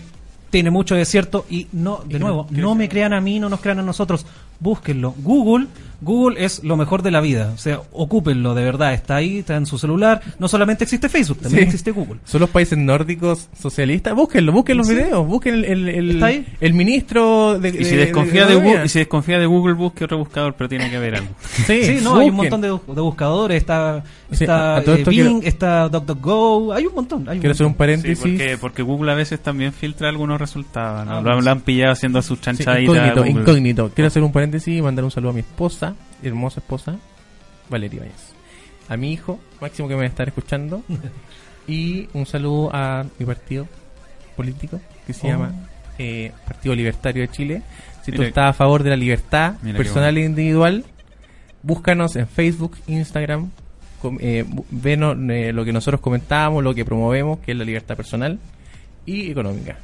tiene 0.50 0.72
mucho 0.72 0.96
desierto 0.96 1.46
y 1.50 1.68
no, 1.74 2.02
de 2.06 2.20
nuevo, 2.20 2.48
no 2.50 2.76
me 2.76 2.88
crean 2.88 3.14
a 3.14 3.20
mí, 3.20 3.40
no 3.40 3.50
nos 3.50 3.60
crean 3.60 3.80
a 3.80 3.84
nosotros, 3.84 4.26
búsquenlo. 4.60 5.14
Google, 5.24 5.68
Google 6.02 6.44
es 6.44 6.64
lo 6.64 6.76
mejor 6.78 7.02
de 7.02 7.10
la 7.12 7.22
vida, 7.22 7.52
o 7.56 7.58
sea, 7.58 7.82
ocúpenlo 7.92 8.54
de 8.54 8.64
verdad, 8.64 8.94
está 8.94 9.16
ahí, 9.16 9.38
está 9.40 9.56
en 9.56 9.66
su 9.66 9.78
celular, 9.78 10.22
no 10.40 10.48
solamente 10.48 10.84
existe 10.84 11.10
Facebook, 11.10 11.40
también 11.40 11.64
Sí. 11.64 11.68
existe 11.68 11.92
Google. 11.92 12.20
Son 12.26 12.42
los 12.42 12.50
países 12.50 12.78
nórdicos 12.78 13.48
socialistas. 13.60 14.14
Búsquenlo, 14.14 14.52
busquen 14.52 14.78
los 14.78 14.88
Sí. 14.88 14.94
videos, 14.96 15.26
busquen 15.26 15.56
el, 15.56 15.66
el, 15.66 15.88
el- 15.90 16.12
¿Está 16.12 16.26
ahí? 16.28 16.46
el 16.60 16.74
ministro 16.74 17.58
de. 17.60 17.70
Y 17.70 17.86
si 17.86 17.96
desconfía 17.96 18.46
de, 18.46 18.56
Google, 18.56 18.86
y 18.86 18.90
si 18.90 19.00
desconfía 19.00 19.40
de 19.40 19.46
Google, 19.46 19.74
busque 19.74 20.04
otro 20.04 20.18
buscador, 20.18 20.54
pero 20.58 20.68
tiene 20.70 20.90
que 20.90 20.98
haber 20.98 21.16
algo. 21.16 21.30
Sí, 21.66 21.84
Sí, 21.84 22.00
no, 22.04 22.18
hay 22.20 22.30
un 22.30 22.36
montón 22.36 22.62
de, 22.62 22.72
bu- 22.72 22.94
de 22.94 23.02
buscadores, 23.02 23.58
está, 23.58 24.04
Sí, 24.32 24.44
está 24.44 24.76
a- 24.76 24.78
a 24.78 24.84
todo 24.84 24.96
eh, 24.96 25.04
Bing, 25.08 25.40
quiero- 25.40 25.40
está 25.44 25.90
DuckDuckGo, 25.90 26.74
hay 26.74 26.86
un 26.86 26.94
montón. 26.96 27.30
Hay 27.30 27.36
un 27.38 27.42
Quiero 27.42 27.54
hacer 27.54 27.66
un 27.66 27.72
montón. 27.72 27.74
Sí, 27.74 27.78
paréntesis. 27.78 28.20
porque, 28.20 28.58
porque 28.60 28.82
Google 28.84 29.12
a 29.12 29.16
veces 29.16 29.40
también 29.40 29.72
filtra 29.74 30.10
algunos 30.10 30.40
resultados. 30.40 31.06
¿no? 31.06 31.18
Ah, 31.18 31.22
lo, 31.22 31.32
han- 31.32 31.40
sí. 31.40 31.46
lo 31.46 31.52
han 31.52 31.62
pillado 31.62 31.92
haciendo 31.94 32.22
sus 32.22 32.38
Sí, 32.40 32.44
chanchaditas. 32.46 32.84
incógnito, 32.96 33.26
incógnito. 33.42 33.92
Quiero 33.94 34.08
hacer 34.08 34.22
un 34.24 34.32
paréntesis 34.32 34.45
y 34.68 34.82
mandar 34.82 35.06
un 35.06 35.12
saludo 35.12 35.32
a 35.32 35.34
mi 35.34 35.40
esposa, 35.42 35.96
hermosa 36.24 36.60
esposa, 36.60 36.98
Valeria. 37.70 38.04
A 38.90 38.98
mi 38.98 39.12
hijo, 39.14 39.40
Máximo 39.62 39.88
que 39.88 39.96
me 39.96 40.02
va 40.02 40.06
a 40.06 40.10
estar 40.10 40.28
escuchando. 40.28 40.84
y 41.68 42.08
un 42.14 42.26
saludo 42.26 42.70
a 42.74 43.06
mi 43.18 43.26
partido 43.26 43.68
político 44.36 44.80
que 45.08 45.14
se 45.14 45.28
Oh. 45.28 45.30
llama 45.32 45.54
eh, 45.98 46.32
Partido 46.46 46.76
Libertario 46.76 47.22
de 47.24 47.30
Chile. 47.30 47.62
Si 48.04 48.12
tú 48.12 48.20
Mira- 48.20 48.28
estás 48.30 48.50
a 48.50 48.54
favor 48.54 48.84
de 48.84 48.90
la 48.92 48.96
libertad 48.98 49.56
personal 49.76 50.18
e 50.18 50.26
individual, 50.26 50.84
búscanos 51.64 52.16
en 52.18 52.28
Facebook, 52.28 52.78
Instagram, 52.88 53.50
com- 54.02 54.18
eh, 54.22 54.46
venos 54.70 55.18
eh, 55.30 55.52
lo 55.54 55.66
que 55.66 55.74
nosotros 55.74 56.02
comentábamos, 56.02 56.64
lo 56.64 56.76
que 56.76 56.86
promovemos, 56.86 57.40
que 57.40 57.54
es 57.54 57.58
la 57.58 57.64
libertad 57.66 57.96
personal 57.96 58.38
y 59.06 59.32
económica. 59.32 59.78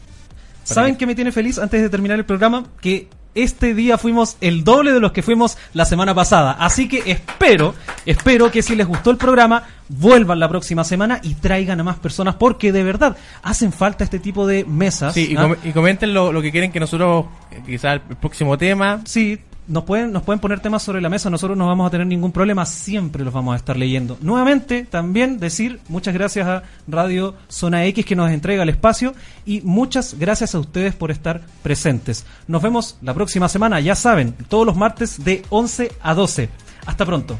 ¿Saben 0.63 0.95
qué 0.95 1.05
me 1.05 1.15
tiene 1.15 1.31
feliz 1.31 1.57
antes 1.59 1.81
de 1.81 1.89
terminar 1.89 2.17
el 2.19 2.25
programa? 2.25 2.63
Que 2.81 3.07
este 3.33 3.73
día 3.73 3.97
fuimos 3.97 4.35
el 4.41 4.63
doble 4.65 4.91
de 4.91 4.99
los 4.99 5.13
que 5.13 5.21
fuimos 5.23 5.57
la 5.73 5.85
semana 5.85 6.13
pasada. 6.13 6.51
Así 6.59 6.89
que 6.89 7.01
espero, 7.09 7.73
espero 8.05 8.51
que 8.51 8.61
si 8.61 8.75
les 8.75 8.85
gustó 8.85 9.09
el 9.11 9.17
programa, 9.17 9.63
vuelvan 9.87 10.39
la 10.39 10.49
próxima 10.49 10.83
semana 10.83 11.19
y 11.23 11.35
traigan 11.35 11.79
a 11.79 11.83
más 11.83 11.97
personas 11.97 12.35
porque 12.35 12.71
de 12.73 12.83
verdad 12.83 13.15
hacen 13.41 13.71
falta 13.71 14.03
este 14.03 14.19
tipo 14.19 14.45
de 14.45 14.65
mesas. 14.65 15.13
Sí, 15.13 15.29
y, 15.31 15.37
¿ah? 15.37 15.43
com- 15.43 15.55
y 15.63 15.71
comenten 15.71 16.13
lo, 16.13 16.33
lo 16.33 16.41
que 16.41 16.51
quieren 16.51 16.71
que 16.73 16.79
nosotros, 16.81 17.25
eh, 17.51 17.61
quizás 17.65 18.01
el 18.09 18.17
próximo 18.17 18.57
tema. 18.57 18.99
Sí, 19.05 19.39
nos 19.71 19.85
pueden, 19.85 20.11
nos 20.11 20.23
pueden 20.23 20.39
poner 20.39 20.59
temas 20.59 20.83
sobre 20.83 20.99
la 21.01 21.09
mesa, 21.09 21.29
nosotros 21.29 21.57
no 21.57 21.65
vamos 21.65 21.87
a 21.87 21.89
tener 21.89 22.05
ningún 22.05 22.33
problema, 22.33 22.65
siempre 22.65 23.23
los 23.23 23.33
vamos 23.33 23.53
a 23.53 23.55
estar 23.55 23.77
leyendo. 23.77 24.17
Nuevamente, 24.21 24.83
también 24.83 25.39
decir 25.39 25.79
muchas 25.87 26.13
gracias 26.13 26.45
a 26.45 26.63
Radio 26.87 27.35
Zona 27.47 27.85
X 27.85 28.05
que 28.05 28.15
nos 28.15 28.29
entrega 28.31 28.63
el 28.63 28.69
espacio 28.69 29.15
y 29.45 29.61
muchas 29.61 30.19
gracias 30.19 30.55
a 30.55 30.59
ustedes 30.59 30.93
por 30.93 31.09
estar 31.09 31.41
presentes. 31.63 32.25
Nos 32.47 32.61
vemos 32.61 32.97
la 33.01 33.13
próxima 33.13 33.47
semana, 33.47 33.79
ya 33.79 33.95
saben, 33.95 34.35
todos 34.49 34.65
los 34.65 34.75
martes 34.75 35.23
de 35.23 35.43
11 35.49 35.91
a 36.01 36.13
12. 36.13 36.49
Hasta 36.85 37.05
pronto. 37.05 37.39